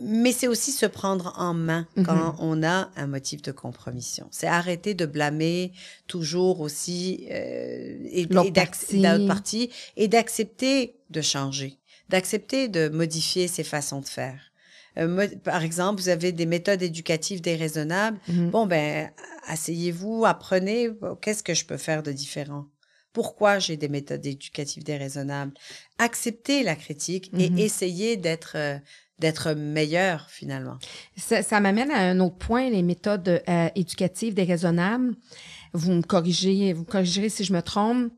Mais 0.00 0.32
c'est 0.32 0.46
aussi 0.48 0.70
se 0.72 0.86
prendre 0.86 1.34
en 1.36 1.54
main 1.54 1.86
Mhm. 1.96 2.04
quand 2.04 2.36
on 2.38 2.62
a 2.62 2.90
un 2.96 3.06
motif 3.06 3.42
de 3.42 3.50
compromission. 3.52 4.28
C'est 4.30 4.46
arrêter 4.46 4.94
de 4.94 5.06
blâmer 5.06 5.72
toujours 6.06 6.60
aussi 6.60 7.26
euh, 7.30 7.98
et, 8.10 8.26
L'autre 8.30 8.52
partie. 9.26 9.70
et 9.96 10.08
d'accepter 10.08 10.96
de 11.10 11.20
changer, 11.20 11.78
d'accepter 12.08 12.68
de 12.68 12.88
modifier 12.88 13.48
ses 13.48 13.64
façons 13.64 14.00
de 14.00 14.06
faire. 14.08 14.40
Euh, 14.98 15.28
par 15.44 15.62
exemple, 15.62 16.00
vous 16.00 16.08
avez 16.08 16.32
des 16.32 16.46
méthodes 16.46 16.82
éducatives 16.82 17.40
déraisonnables. 17.40 18.18
Mhm. 18.28 18.50
Bon, 18.50 18.66
ben, 18.66 19.10
asseyez-vous, 19.46 20.24
apprenez, 20.26 20.90
bon, 20.90 21.16
qu'est-ce 21.16 21.42
que 21.42 21.54
je 21.54 21.64
peux 21.64 21.76
faire 21.76 22.02
de 22.02 22.12
différent? 22.12 22.66
Pourquoi 23.12 23.58
j'ai 23.58 23.76
des 23.76 23.88
méthodes 23.88 24.24
éducatives 24.26 24.84
déraisonnables? 24.84 25.52
Acceptez 25.98 26.62
la 26.62 26.76
critique 26.76 27.30
et 27.38 27.50
Mhm. 27.50 27.58
essayez 27.58 28.16
d'être 28.16 28.52
euh, 28.56 28.78
d'être 29.18 29.52
meilleur 29.52 30.26
finalement. 30.30 30.78
Ça, 31.16 31.42
ça 31.42 31.60
m'amène 31.60 31.90
à 31.90 31.98
un 31.98 32.20
autre 32.20 32.36
point, 32.36 32.70
les 32.70 32.82
méthodes 32.82 33.42
euh, 33.48 33.68
éducatives 33.74 34.34
déraisonnables. 34.34 35.14
Vous 35.72 35.92
me 35.92 36.02
corrigez, 36.02 36.72
vous 36.72 36.80
me 36.82 36.86
corrigerez 36.86 37.28
si 37.28 37.44
je 37.44 37.52
me 37.52 37.60
trompe. 37.62 38.12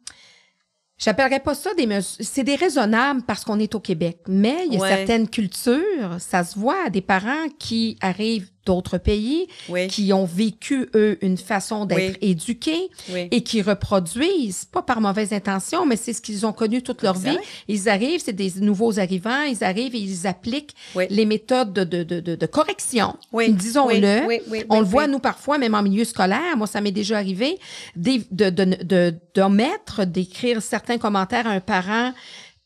J'appellerais 0.99 1.41
pas 1.41 1.55
ça 1.55 1.73
des 1.75 1.87
mesures. 1.87 2.17
C'est 2.21 2.45
déraisonnable 2.45 3.23
parce 3.27 3.43
qu'on 3.45 3.59
est 3.59 3.75
au 3.75 3.81
Québec. 3.81 4.19
Mais 4.29 4.67
il 4.67 4.75
y 4.75 4.77
a 4.77 4.81
Ouais. 4.81 4.89
certaines 4.89 5.29
cultures, 5.31 6.17
ça 6.19 6.45
se 6.45 6.59
voit, 6.59 6.91
des 6.91 7.01
parents 7.01 7.49
qui 7.59 7.97
arrivent 8.03 8.51
d'autres 8.67 8.99
pays, 8.99 9.47
Oui. 9.69 9.89
qui 9.89 10.13
ont 10.13 10.27
vécu, 10.27 10.89
eux, 10.95 11.19
une 11.23 11.39
façon 11.39 11.87
d'être 11.87 12.19
Oui. 12.21 12.29
éduqués 12.31 12.91
Oui. 13.11 13.29
et 13.31 13.43
qui 13.43 13.63
reproduisent, 13.63 14.65
pas 14.67 14.83
par 14.83 15.01
mauvaise 15.01 15.33
intention, 15.33 15.87
mais 15.87 15.97
c'est 15.97 16.13
ce 16.13 16.21
qu'ils 16.21 16.45
ont 16.45 16.53
connu 16.53 16.83
toute 16.83 17.03
leur 17.03 17.15
vie. 17.17 17.39
Ils 17.69 17.89
arrivent, 17.89 18.21
c'est 18.25 18.33
des 18.35 18.53
nouveaux 18.61 18.99
arrivants, 18.99 19.43
ils 19.43 19.65
arrivent 19.65 19.95
et 19.95 19.99
ils 20.01 20.27
appliquent 20.27 20.75
les 21.09 21.25
méthodes 21.27 21.73
de, 21.73 21.85
de, 21.85 22.03
de, 22.21 22.35
de, 22.37 22.47
correction. 22.47 23.17
Disons-le. 23.49 24.41
On 24.69 24.81
le 24.81 24.87
voit, 24.87 25.07
nous, 25.07 25.19
parfois, 25.21 25.59
même 25.59 25.75
en 25.75 25.83
milieu 25.83 26.05
scolaire. 26.05 26.57
Moi, 26.57 26.67
ça 26.67 26.81
m'est 26.81 26.93
déjà 26.93 27.17
arrivé 27.19 27.59
des- 27.97 28.23
de, 28.31 28.51
de, 28.51 28.65
de, 28.85 29.15
d'omettre 29.35 30.05
d'écrire 30.05 30.61
certains 30.63 30.99
commentaires 30.99 31.47
à 31.47 31.51
un 31.51 31.61
parent 31.61 32.13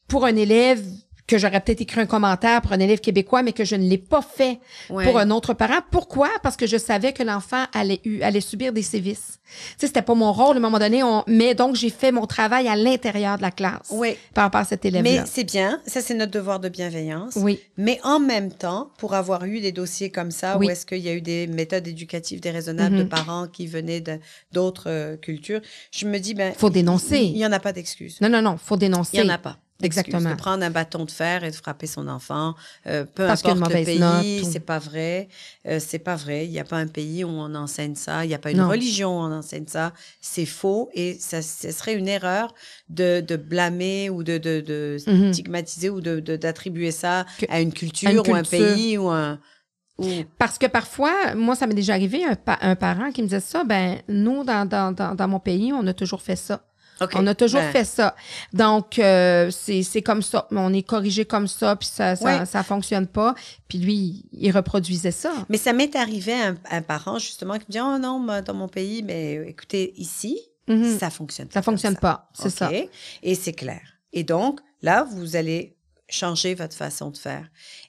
pour 0.08 0.24
un 0.26 0.36
élève 0.36 0.82
que 1.26 1.38
j'aurais 1.38 1.60
peut-être 1.60 1.80
écrit 1.80 2.00
un 2.00 2.06
commentaire 2.06 2.60
pour 2.60 2.72
un 2.72 2.78
élève 2.80 3.00
québécois, 3.00 3.42
mais 3.42 3.52
que 3.52 3.64
je 3.64 3.76
ne 3.76 3.88
l'ai 3.88 3.96
pas 3.98 4.20
fait 4.20 4.58
Ouais. 4.90 5.04
pour 5.04 5.18
un 5.18 5.30
autre 5.30 5.54
parent. 5.54 5.78
Pourquoi? 5.90 6.28
Parce 6.42 6.56
que 6.56 6.66
je 6.66 6.76
savais 6.76 7.12
que 7.14 7.22
l'enfant 7.22 7.64
allait, 7.72 8.00
subir 8.40 8.72
des 8.74 8.82
sévices. 8.82 9.38
Tu 9.44 9.50
sais, 9.78 9.86
c'était 9.86 10.02
pas 10.02 10.14
mon 10.14 10.32
rôle 10.32 10.56
à 10.56 10.58
un 10.58 10.60
moment 10.60 10.78
donné, 10.78 11.02
on, 11.02 11.24
mais 11.26 11.54
donc 11.54 11.76
j'ai 11.76 11.88
fait 11.90 12.12
mon 12.12 12.26
travail 12.26 12.68
à 12.68 12.76
l'intérieur 12.76 13.36
de 13.38 13.42
la 13.42 13.50
classe 13.50 13.88
Oui. 13.90 14.16
par 14.34 14.44
rapport 14.44 14.60
à 14.60 14.64
cet 14.64 14.84
Mais 14.84 14.90
élève-là. 14.90 15.24
c'est 15.26 15.44
bien, 15.44 15.80
ça 15.86 16.00
c'est 16.02 16.14
notre 16.14 16.32
devoir 16.32 16.60
de 16.60 16.68
bienveillance. 16.68 17.34
Oui. 17.36 17.58
Mais 17.78 18.00
en 18.04 18.20
même 18.20 18.52
temps, 18.52 18.90
pour 18.98 19.14
avoir 19.14 19.44
eu 19.44 19.60
des 19.60 19.72
dossiers 19.72 20.10
comme 20.10 20.30
ça, 20.30 20.58
Oui. 20.58 20.66
où 20.66 20.70
est-ce 20.70 20.84
qu'il 20.84 20.98
y 20.98 21.08
a 21.08 21.14
eu 21.14 21.20
des 21.22 21.46
méthodes 21.46 21.86
éducatives 21.88 22.40
déraisonnables 22.40 22.96
de 22.98 23.02
Mhm. 23.04 23.08
parents 23.08 23.46
qui 23.48 23.66
venaient 23.66 24.02
d'autres 24.52 24.88
euh, 24.90 25.16
cultures, 25.16 25.60
je 25.90 26.06
me 26.06 26.18
dis, 26.18 26.34
ben, 26.34 26.52
Faut 26.56 26.70
dénoncer. 26.70 27.18
Il 27.20 27.32
n'y 27.34 27.46
en 27.46 27.52
a 27.52 27.60
pas 27.60 27.72
d'excuses. 27.72 28.20
Non, 28.20 28.28
non, 28.28 28.42
non, 28.42 28.56
faut 28.62 28.76
dénoncer. 28.76 29.16
Il 29.18 29.22
n'y 29.24 29.30
en 29.30 29.34
a 29.34 29.38
pas. 29.38 29.56
Exactement. 29.84 30.30
De 30.30 30.34
prendre 30.34 30.64
un 30.64 30.70
bâton 30.70 31.04
de 31.04 31.10
fer 31.10 31.44
et 31.44 31.50
de 31.50 31.56
frapper 31.56 31.86
son 31.86 32.08
enfant, 32.08 32.54
euh, 32.86 33.04
peu 33.04 33.26
Parce 33.26 33.40
importe 33.44 33.58
le 33.70 33.84
pays, 33.84 34.42
ou- 34.42 34.50
c'est 34.52 34.60
pas 34.60 34.78
vrai. 34.78 35.28
Euh, 35.66 35.78
c'est 35.80 35.98
pas 35.98 36.16
vrai. 36.16 36.46
Il 36.46 36.50
n'y 36.50 36.58
a 36.60 36.64
pas 36.64 36.76
un 36.78 36.86
pays 36.86 37.24
où 37.24 37.28
on 37.28 37.54
enseigne 37.54 37.94
ça. 37.94 38.24
Il 38.24 38.28
n'y 38.28 38.34
a 38.34 38.38
pas 38.38 38.50
une 38.50 38.58
Non. 38.58 38.68
religion 38.68 39.10
où 39.18 39.22
on 39.22 39.32
enseigne 39.32 39.66
ça. 39.66 39.92
C'est 40.20 40.46
faux 40.46 40.90
et 40.94 41.14
ça, 41.20 41.42
ce 41.42 41.70
serait 41.72 41.94
une 41.94 42.08
erreur 42.08 42.54
de, 42.88 43.20
de 43.20 43.36
blâmer 43.36 44.10
ou 44.10 44.22
de, 44.22 44.38
de, 44.38 44.60
de 44.60 44.96
Mhm. 45.06 45.32
stigmatiser 45.32 45.90
ou 45.90 46.00
d'attribuer 46.00 46.90
ça 46.90 47.26
Que- 47.38 47.46
à 47.50 47.60
une 47.60 47.72
culture, 47.72 48.08
à 48.08 48.12
une 48.12 48.18
ou 48.20 48.34
un 48.34 48.42
pays 48.42 48.98
ou 48.98 49.08
un. 49.08 49.38
ou- 49.98 50.24
Parce 50.38 50.58
que 50.58 50.66
parfois, 50.66 51.34
moi, 51.36 51.54
ça 51.54 51.66
m'est 51.68 51.74
déjà 51.74 51.92
arrivé, 51.94 52.24
un, 52.24 52.34
pa- 52.34 52.58
un 52.62 52.74
parent 52.74 53.12
qui 53.12 53.22
me 53.22 53.26
disait 53.28 53.40
ça, 53.40 53.62
ben, 53.64 54.00
nous, 54.08 54.42
dans, 54.42 54.66
dans, 54.68 54.90
dans, 54.92 55.14
dans 55.14 55.28
mon 55.28 55.38
pays, 55.40 55.72
on 55.72 55.86
a 55.86 55.94
toujours 55.94 56.20
fait 56.20 56.34
ça. 56.36 56.64
On 57.14 57.26
a 57.26 57.34
toujours 57.34 57.60
Ben, 57.60 57.72
fait 57.72 57.84
ça. 57.84 58.14
Donc, 58.52 58.98
euh, 58.98 59.50
c'est 59.50 59.82
c'est 59.82 60.02
comme 60.02 60.22
ça. 60.22 60.46
On 60.50 60.72
est 60.72 60.82
corrigé 60.82 61.24
comme 61.24 61.46
ça, 61.48 61.76
puis 61.76 61.88
ça, 61.92 62.16
ça, 62.16 62.46
ça 62.46 62.62
fonctionne 62.62 63.06
pas. 63.06 63.34
Puis 63.68 63.78
lui, 63.78 64.24
il 64.32 64.50
reproduisait 64.52 65.10
ça. 65.10 65.32
Mais 65.48 65.58
ça 65.58 65.72
m'est 65.72 65.94
arrivé 65.96 66.32
un, 66.34 66.56
un 66.70 66.82
parent 66.82 67.18
justement 67.18 67.54
qui 67.58 67.64
me 67.68 67.72
dit 67.72 67.80
oh 67.80 67.98
non 67.98 68.24
dans 68.44 68.54
mon 68.54 68.68
pays 68.68 69.02
mais 69.02 69.38
euh, 69.38 69.48
écoutez 69.48 69.92
ici 69.96 70.38
Mhm. 70.66 70.98
ça 70.98 71.10
fonctionne 71.10 71.48
Ça 71.52 71.60
pas 71.60 71.64
comme 71.64 71.74
fonctionne 71.74 71.96
pas, 71.98 72.30
c'est 72.32 72.48
ça. 72.48 72.70
OK? 72.70 72.88
Et 73.22 73.34
c'est 73.34 73.52
clair. 73.52 73.82
Et 74.14 74.24
donc, 74.24 74.60
là, 74.80 75.04
vous 75.10 75.36
allez 75.36 75.73
changer 76.14 76.54
votre 76.54 76.74
façon 76.76 77.10
de 77.10 77.16
faire. 77.16 77.44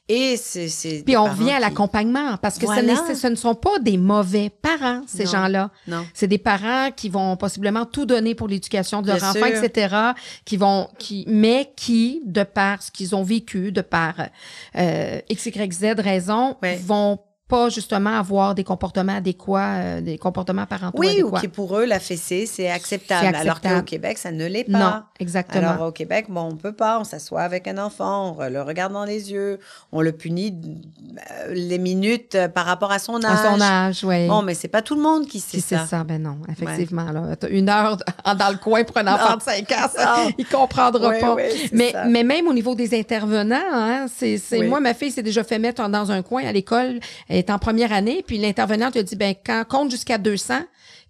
Et 0.07 0.37
c'est... 0.37 0.67
c'est 0.67 1.03
Puis 1.05 1.17
on 1.17 1.25
parents 1.25 1.35
vient 1.43 1.55
à 1.55 1.59
l'accompagnement 1.59 2.37
parce 2.37 2.55
que 2.55 2.61
ce 2.67 2.71
Voilà. 2.73 2.93
n'est- 2.93 3.15
ce 3.15 3.27
ne 3.27 3.35
sont 3.35 3.55
pas 3.55 3.79
des 3.79 3.97
mauvais 3.97 4.49
parents, 4.49 5.01
ces 5.07 5.25
gens-là. 5.25 5.71
Non. 5.87 6.05
C'est 6.13 6.27
des 6.27 6.37
parents 6.37 6.89
qui 6.95 7.09
vont 7.09 7.35
possiblement 7.37 7.85
tout 7.85 8.05
donner 8.05 8.35
pour 8.35 8.47
l'éducation 8.47 9.01
de 9.01 9.07
leur 9.07 9.17
Bien 9.17 9.29
enfant, 9.31 9.47
sûr. 9.47 9.63
etc. 9.63 9.95
Qui 10.45 10.57
vont, 10.57 10.89
qui, 10.99 11.25
mais 11.27 11.71
qui, 11.75 12.21
de 12.25 12.43
par 12.43 12.83
ce 12.83 12.91
qu'ils 12.91 13.15
ont 13.15 13.23
vécu, 13.23 13.71
de 13.71 13.81
par 13.81 14.13
euh, 14.77 15.19
x, 15.29 15.45
y, 15.47 15.71
z 15.73 15.85
raison, 15.99 16.55
Ouais. 16.61 16.75
vont 16.83 17.19
pas 17.47 17.69
justement 17.69 18.17
avoir 18.17 18.55
des 18.55 18.63
comportements 18.63 19.17
adéquats, 19.17 19.75
euh, 19.75 20.01
des 20.01 20.17
comportements 20.17 20.65
parentaux 20.65 20.97
Oui, 20.99 21.21
ou 21.21 21.27
adéquats. 21.27 21.41
qui 21.41 21.47
pour 21.47 21.77
eux, 21.77 21.85
la 21.85 21.99
fessée, 21.99 22.47
c'est 22.47 22.71
acceptable. 22.71 23.35
Alors 23.35 23.61
qu'au 23.61 23.83
Québec, 23.83 24.17
ça 24.17 24.31
ne 24.31 24.47
l'est 24.47 24.63
pas. 24.63 24.77
Non, 24.79 25.03
exactement. 25.19 25.69
Alors 25.69 25.87
au 25.89 25.91
Québec, 25.91 26.25
bon, 26.27 26.49
on 26.53 26.55
peut 26.55 26.71
pas, 26.73 26.99
on 26.99 27.03
s'assoit 27.03 27.41
avec 27.43 27.67
un 27.67 27.77
enfant, 27.77 28.35
on 28.39 28.49
le 28.49 28.61
regarde 28.63 28.93
dans 28.93 29.05
les 29.05 29.31
yeux, 29.31 29.59
on 29.91 30.01
le 30.01 30.11
punit 30.11 30.59
euh, 31.47 31.53
les 31.53 31.77
minutes 31.77 32.33
euh, 32.33 32.47
par 32.47 32.65
rapport 32.65 32.91
à 32.91 32.97
son 32.97 33.23
âge. 33.23 33.39
à 33.45 33.53
son 33.53 33.61
âge, 33.61 34.03
oui. 34.03 34.27
Bon, 34.27 34.41
mais 34.41 34.55
c'est 34.55 34.67
pas 34.67 34.81
tout 34.81 34.95
le 34.95 35.01
monde 35.01 35.27
qui 35.27 35.39
sait 35.39 35.57
Si 35.57 35.61
c'est 35.61 35.77
ça. 35.77 35.85
ça, 35.85 36.03
ben 36.03 36.21
non, 36.21 36.37
effectivement. 36.51 37.11
Là, 37.11 37.35
une 37.49 37.69
heure 37.69 37.97
dans 38.25 38.49
le 38.51 38.57
coin 38.57 38.83
pour 38.83 38.97
un 38.97 39.07
enfant 39.13 39.37
de 39.37 39.41
5 39.43 39.71
ans, 39.71 39.87
ça, 39.95 40.15
il 40.37 40.45
comprendra 40.47 41.09
Oui, 41.09 41.19
pas. 41.21 41.35
oui, 41.35 41.43
mais, 41.71 41.91
ça. 41.91 42.05
mais 42.05 42.23
même 42.23 42.47
au 42.47 42.53
niveau 42.53 42.73
des 42.73 42.97
intervenants, 42.99 43.55
hein, 43.71 44.07
c'est, 44.13 44.37
c'est 44.39 44.59
Oui. 44.61 44.67
moi, 44.67 44.79
ma 44.79 44.95
fille 44.95 45.11
s'est 45.11 45.21
déjà 45.23 45.43
fait 45.43 45.59
mettre 45.59 45.87
dans 45.89 46.11
un 46.11 46.23
coin 46.23 46.43
à 46.43 46.51
l'école, 46.51 46.99
elle 47.35 47.39
est 47.39 47.49
en 47.49 47.59
première 47.59 47.91
année, 47.91 48.23
puis 48.25 48.37
l'intervenante 48.37 48.95
a 48.95 49.03
dit, 49.03 49.15
ben, 49.17 49.35
quand 49.45 49.65
compte 49.67 49.91
jusqu'à 49.91 50.17
200, 50.17 50.61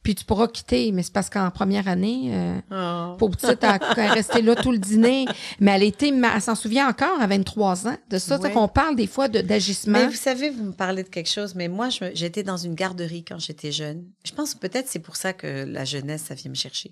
puis 0.01 0.15
tu 0.15 0.25
pourras 0.25 0.47
quitter. 0.47 0.91
Mais 0.91 1.03
c'est 1.03 1.13
parce 1.13 1.29
qu'en 1.29 1.51
première 1.51 1.87
année, 1.87 2.29
euh, 2.31 2.59
Oh. 2.71 3.15
pour 3.17 3.29
petite, 3.31 3.57
elle 3.63 3.79
elle 3.97 3.99
est 4.05 4.09
restée 4.09 4.41
là 4.41 4.55
tout 4.55 4.71
le 4.71 4.77
dîner. 4.79 5.25
Mais 5.59 5.71
elle 5.71 5.83
était, 5.83 6.09
elle 6.09 6.41
s'en 6.41 6.55
souvient 6.55 6.87
encore 6.87 7.19
à 7.19 7.27
23 7.27 7.87
ans 7.87 7.97
de 8.09 8.17
ça. 8.17 8.35
Oui. 8.35 8.41
C'est 8.43 8.53
qu'on 8.53 8.67
parle 8.67 8.95
des 8.95 9.07
fois 9.07 9.27
de, 9.27 9.41
d'agissement. 9.41 9.99
Mais 9.99 10.07
vous 10.07 10.13
savez, 10.13 10.49
vous 10.49 10.63
me 10.63 10.73
parlez 10.73 11.03
de 11.03 11.09
quelque 11.09 11.29
chose, 11.29 11.53
mais 11.53 11.67
moi, 11.67 11.89
j'étais 11.89 12.43
dans 12.43 12.57
une 12.57 12.75
garderie 12.75 13.23
quand 13.23 13.39
j'étais 13.39 13.71
jeune. 13.71 14.05
Je 14.23 14.31
pense 14.31 14.55
que 14.55 14.59
peut-être 14.59 14.87
c'est 14.87 14.99
pour 14.99 15.15
ça 15.15 15.33
que 15.33 15.65
la 15.65 15.85
jeunesse, 15.85 16.23
ça 16.23 16.33
vient 16.35 16.49
me 16.49 16.55
chercher. 16.55 16.91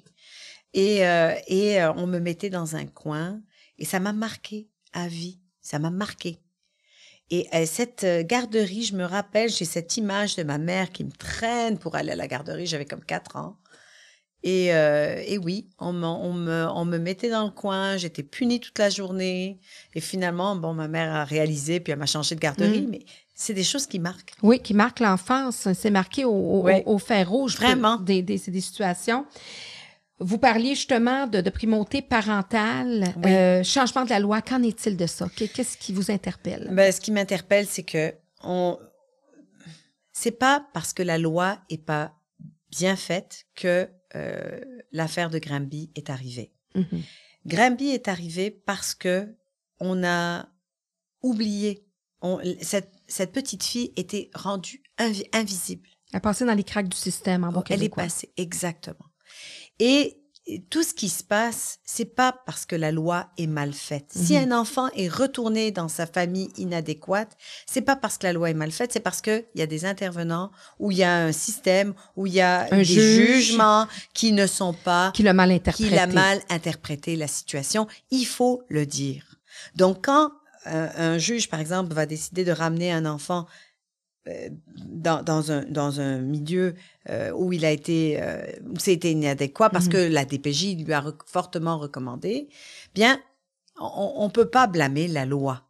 Et, 0.74 1.06
euh, 1.08 1.34
et 1.48 1.82
euh, 1.82 1.94
on 1.94 2.08
me 2.08 2.20
mettait 2.20 2.50
dans 2.50 2.76
un 2.76 2.86
coin 2.86 3.40
et 3.78 3.86
ça 3.86 4.00
m'a 4.00 4.14
marqué 4.14 4.70
à 4.92 5.08
vie. 5.08 5.40
Ça 5.62 5.80
m'a 5.80 5.92
marqué. 5.92 6.40
Et 7.32 7.48
euh, 7.54 7.66
cette 7.66 8.04
euh, 8.04 8.24
garderie, 8.24 8.84
je 8.84 8.96
me 8.96 9.06
rappelle, 9.06 9.50
j'ai 9.50 9.66
cette 9.66 9.98
image 9.98 10.36
de 10.36 10.44
ma 10.44 10.58
mère 10.58 10.92
qui 10.92 11.04
me 11.04 11.12
traîne 11.12 11.78
pour 11.80 11.96
aller 11.96 12.12
à 12.12 12.16
la 12.16 12.28
garderie. 12.28 12.66
J'avais 12.68 12.86
comme 12.86 13.04
quatre 13.04 13.36
ans. 13.38 13.58
Et, 14.44 14.74
euh, 14.74 15.24
et 15.26 15.38
oui, 15.38 15.70
on 15.80 15.94
me, 15.94 16.06
on, 16.06 16.34
me, 16.34 16.68
on 16.76 16.84
me 16.84 16.98
mettait 16.98 17.30
dans 17.30 17.46
le 17.46 17.52
coin, 17.52 17.96
j'étais 17.96 18.24
punie 18.24 18.60
toute 18.60 18.78
la 18.78 18.90
journée. 18.90 19.62
Et 19.96 20.02
finalement, 20.02 20.58
bon, 20.58 20.74
ma 20.74 20.90
mère 20.90 21.16
a 21.16 21.24
réalisé, 21.24 21.80
puis 21.80 21.94
elle 21.94 22.00
m'a 22.00 22.06
changé 22.06 22.36
de 22.36 22.42
garderie. 22.42 22.82
Mm. 22.82 22.90
Mais 22.90 23.06
c'est 23.34 23.54
des 23.54 23.64
choses 23.64 23.88
qui 23.88 24.00
marquent. 24.00 24.34
Oui, 24.44 24.60
qui 24.60 24.74
marque 24.74 25.00
l'enfance. 25.00 25.70
C'est 25.74 25.90
marqué 25.92 26.26
au, 26.26 26.32
au, 26.34 26.64
Oui. 26.66 26.84
au 26.86 26.98
fer 26.98 27.30
rouge. 27.30 27.56
Vraiment. 27.56 27.96
Des, 27.96 28.22
des, 28.22 28.38
c'est 28.38 28.52
des 28.52 28.62
situations. 28.62 29.26
Vous 30.26 30.38
parliez 30.38 30.76
justement 30.76 31.28
de, 31.28 31.42
de 31.42 31.50
primauté 31.50 32.02
parentale, 32.02 33.14
Oui. 33.24 33.32
euh, 33.32 33.64
changement 33.64 34.06
de 34.06 34.10
la 34.10 34.20
loi. 34.20 34.42
Qu'en 34.42 34.64
est-il 34.64 34.96
de 34.98 35.06
ça? 35.08 35.28
Qu'est- 35.36 35.48
Qu'est-ce 35.50 35.78
qui 35.78 35.92
vous 35.94 36.10
interpelle? 36.12 36.70
Ben, 36.72 36.92
ce 36.92 37.00
qui 37.02 37.12
m'interpelle, 37.12 37.68
c'est 37.68 37.84
que 37.84 38.14
on... 38.44 38.78
c'est 40.12 40.32
pas 40.32 40.66
parce 40.74 40.94
que 40.94 41.04
la 41.04 41.18
loi 41.18 41.60
est 41.70 41.84
pas 41.84 42.14
bien 42.72 42.96
faite 42.96 43.46
que 43.56 43.90
euh, 44.16 44.60
l'affaire 44.92 45.30
de 45.30 45.40
Granby 45.40 45.92
est 45.96 46.10
arrivée. 46.10 46.54
Mhm. 46.76 47.02
Granby 47.46 47.90
est 47.90 48.08
arrivé 48.08 48.52
parce 48.52 48.96
que 48.96 49.36
on 49.80 50.04
a 50.04 50.48
oublié. 51.22 51.86
On, 52.22 52.40
cette, 52.62 52.92
cette 53.08 53.34
petite 53.34 53.64
fille 53.64 53.92
était 53.98 54.30
rendue 54.34 54.82
invi- 54.98 55.28
invisible. 55.34 55.90
Elle 56.14 56.22
passée 56.22 56.46
dans 56.46 56.54
les 56.54 56.64
craques 56.64 56.88
du 56.88 56.96
système 56.98 57.44
en 57.44 57.52
bon 57.52 57.64
Elle 57.70 57.84
est 57.84 57.90
passée, 57.94 58.32
exactement. 58.38 59.06
Et 59.80 60.18
tout 60.70 60.84
ce 60.84 60.94
qui 60.94 61.08
se 61.08 61.24
passe, 61.24 61.80
c'est 61.86 62.04
pas 62.16 62.36
parce 62.46 62.66
que 62.66 62.76
la 62.76 62.92
loi 62.92 63.30
est 63.38 63.48
mal 63.48 63.72
faite. 63.72 64.12
Si 64.14 64.34
Mhm. 64.38 64.52
un 64.52 64.60
enfant 64.60 64.90
est 64.90 65.08
retourné 65.08 65.72
dans 65.72 65.88
sa 65.88 66.06
famille 66.06 66.50
inadéquate, 66.58 67.38
c'est 67.66 67.82
pas 67.82 67.96
parce 67.96 68.18
que 68.18 68.28
la 68.28 68.34
loi 68.34 68.50
est 68.50 68.54
mal 68.54 68.72
faite, 68.74 68.92
c'est 68.92 69.00
parce 69.00 69.22
que 69.22 69.46
il 69.56 69.60
y 69.60 69.62
a 69.62 69.68
des 69.68 69.86
intervenants, 69.86 70.52
où 70.80 70.92
il 70.92 70.98
y 70.98 71.04
a 71.04 71.16
un 71.24 71.32
système, 71.32 71.94
où 72.18 72.28
il 72.28 72.34
y 72.34 72.42
a 72.42 72.68
Un 72.74 72.78
des 72.80 72.84
juge. 72.84 73.46
jugements 73.46 73.88
qui 74.14 74.34
ne 74.34 74.46
sont 74.46 74.74
pas 74.74 75.12
Qui 75.14 75.24
l'a 75.24 75.32
mal 75.32 75.50
interprété. 75.50 75.90
qu'il 75.90 75.98
a 75.98 76.08
mal 76.08 76.42
interprété 76.50 77.16
la 77.16 77.28
situation. 77.28 77.88
Il 78.12 78.26
faut 78.26 78.64
le 78.68 78.86
dire. 78.86 79.38
Donc, 79.78 80.04
quand 80.04 80.30
un, 80.66 80.90
un 80.98 81.18
juge, 81.18 81.50
par 81.50 81.62
exemple, 81.62 81.94
va 81.94 82.06
décider 82.06 82.44
de 82.44 82.52
ramener 82.52 82.92
un 82.92 83.06
enfant 83.06 83.48
euh, 84.28 84.50
dans, 84.76 85.22
dans, 85.24 85.52
un, 85.52 85.64
dans 85.66 86.00
un 86.02 86.18
milieu 86.20 86.76
euh, 87.10 87.32
où 87.32 87.52
il 87.54 87.66
a 87.66 87.72
été, 87.72 88.18
euh, 88.22 88.46
où 88.70 88.80
c'était 88.80 89.12
inadéquat 89.12 89.70
parce 89.70 89.86
Mhm. 89.88 89.92
que 89.92 89.98
la 90.12 90.26
DPJ 90.26 90.76
lui 90.76 90.94
a 90.94 91.02
re- 91.02 91.16
fortement 91.26 91.78
recommandé, 91.78 92.48
bien, 92.96 93.20
on 93.80 94.26
ne 94.28 94.32
peut 94.32 94.50
pas 94.50 94.68
blâmer 94.68 95.08
la 95.08 95.26
loi. 95.26 95.64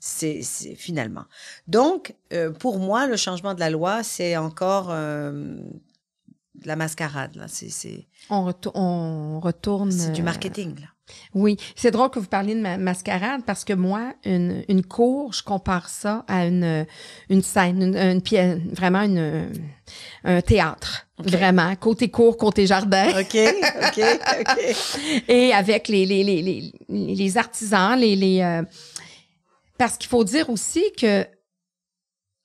C'est 0.00 0.42
c'est- 0.42 0.74
finalement. 0.74 1.24
Donc, 1.68 2.14
euh, 2.32 2.50
pour 2.50 2.78
moi, 2.78 3.06
le 3.06 3.16
changement 3.16 3.54
de 3.54 3.60
la 3.60 3.70
loi, 3.70 4.02
c'est 4.02 4.36
encore 4.36 4.88
euh, 4.90 5.56
de 6.54 6.66
la 6.68 6.76
mascarade. 6.76 7.34
là. 7.36 7.44
C'est 7.48 7.68
c'est- 7.70 8.06
On, 8.30 8.44
retour- 8.44 8.72
on 8.76 9.40
retourne. 9.40 9.90
c'est 9.90 10.12
du 10.12 10.20
euh, 10.20 10.24
marketing. 10.24 10.74
Là. 10.80 10.86
Oui, 11.34 11.58
c'est 11.76 11.90
drôle 11.90 12.08
que 12.10 12.18
vous 12.18 12.26
parliez 12.28 12.54
de 12.54 12.60
ma- 12.60 12.78
mascarade 12.78 13.42
parce 13.44 13.64
que 13.64 13.74
moi, 13.74 14.14
une, 14.24 14.64
une 14.68 14.82
cour, 14.84 15.32
je 15.34 15.42
compare 15.42 15.88
ça 15.90 16.24
à 16.28 16.46
une, 16.46 16.86
une 17.28 17.42
scène, 17.42 17.82
une, 17.82 17.96
une 17.96 18.22
pièce, 18.22 18.58
vraiment 18.72 19.02
une, 19.02 19.50
un 20.24 20.40
théâtre. 20.40 21.06
Vraiment, 21.18 21.74
côté 21.76 22.08
cour, 22.10 22.36
côté 22.36 22.66
jardin. 22.66 23.08
OK, 23.20 23.36
OK, 23.36 24.00
OK. 24.40 25.24
Et 25.28 25.52
avec 25.52 25.88
les, 25.88 26.06
les, 26.06 26.24
les, 26.24 26.42
les, 26.42 26.72
les 27.14 27.38
artisans, 27.38 27.98
les, 27.98 28.16
les, 28.16 28.40
euh, 28.40 28.62
parce 29.78 29.96
qu'il 29.98 30.08
faut 30.08 30.24
dire 30.24 30.48
aussi 30.50 30.82
que 30.98 31.26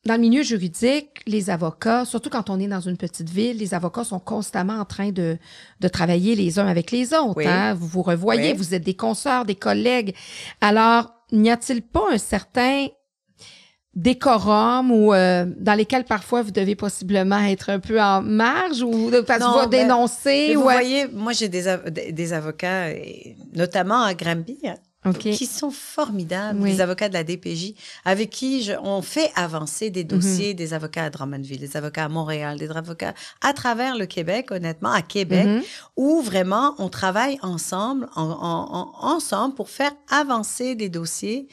dans 0.10 0.16
le 0.16 0.22
milieu 0.22 0.42
juridique, 0.42 1.22
les 1.28 1.52
avocats, 1.52 2.04
surtout 2.04 2.32
quand 2.32 2.50
on 2.50 2.60
est 2.60 2.68
dans 2.68 2.80
une 2.80 2.98
petite 2.98 3.30
ville, 3.30 3.58
les 3.58 3.76
avocats 3.76 4.04
sont 4.04 4.20
constamment 4.20 4.80
en 4.80 4.86
train 4.86 5.12
de, 5.12 5.38
de 5.80 5.88
travailler 5.88 6.36
les 6.36 6.58
uns 6.58 6.66
avec 6.68 6.90
les 6.90 7.14
autres. 7.14 7.38
Oui. 7.38 7.46
hein. 7.48 7.76
Vous 7.76 7.86
vous 7.88 8.02
revoyez, 8.02 8.52
Oui. 8.54 8.58
vous 8.58 8.74
êtes 8.74 8.84
des 8.84 8.96
consoeurs, 8.96 9.46
des 9.46 9.54
collègues. 9.54 10.16
Alors, 10.62 11.14
n'y 11.32 11.52
a-t-il 11.52 11.84
pas 11.84 12.06
un 12.12 12.18
certain 12.18 12.88
décorum 13.96 14.92
ou 14.92 15.14
euh, 15.14 15.46
dans 15.58 15.74
lesquels 15.74 16.06
parfois 16.06 16.42
vous 16.42 16.52
devez 16.52 16.76
possiblement 16.76 17.40
être 17.46 17.70
un 17.70 17.80
peu 17.80 18.00
en 18.02 18.22
marge 18.22 18.82
ou 18.82 19.10
de- 19.12 19.22
parce 19.22 19.40
que 19.40 19.44
Non, 19.46 19.52
vous 19.54 19.58
va 19.60 19.68
ben, 19.68 19.82
dénoncer 19.84 20.54
vous 20.56 20.62
ouais. 20.62 20.74
voyez, 20.74 21.08
moi, 21.08 21.34
j'ai 21.34 21.50
des, 21.50 21.68
av- 21.68 21.90
des 21.90 22.34
avocats, 22.34 22.88
notamment 23.56 24.04
à 24.04 24.14
Granby, 24.14 24.58
hein, 24.66 24.76
OK. 25.06 25.20
qui 25.32 25.46
sont 25.46 25.72
formidables, 25.72 26.60
Oui. 26.62 26.74
des 26.74 26.82
avocats 26.82 27.08
de 27.08 27.14
la 27.14 27.24
DPJ, 27.24 27.74
avec 28.04 28.30
qui 28.30 28.64
je- 28.64 28.74
on 28.84 29.02
fait 29.02 29.32
avancer 29.36 29.90
des 29.90 30.04
dossiers, 30.04 30.54
des 30.54 30.74
avocats 30.74 31.06
à 31.06 31.10
Drummondville, 31.10 31.60
des 31.60 31.78
avocats 31.78 32.04
à 32.06 32.10
Montréal, 32.10 32.58
des 32.60 32.70
avocats 32.70 33.14
à 33.42 33.54
travers 33.54 33.96
le 33.98 34.06
Québec, 34.08 34.52
honnêtement, 34.52 34.92
à 34.92 35.02
Québec, 35.02 35.46
Mhm. 35.46 35.62
où 35.96 36.22
vraiment 36.22 36.76
on 36.80 36.90
travaille 36.90 37.40
ensemble, 37.42 38.10
en- 38.18 38.24
en- 38.24 38.92
en- 39.02 39.16
ensemble 39.16 39.56
pour 39.56 39.70
faire 39.70 39.92
avancer 40.10 40.76
des 40.76 40.90
dossiers. 40.90 41.48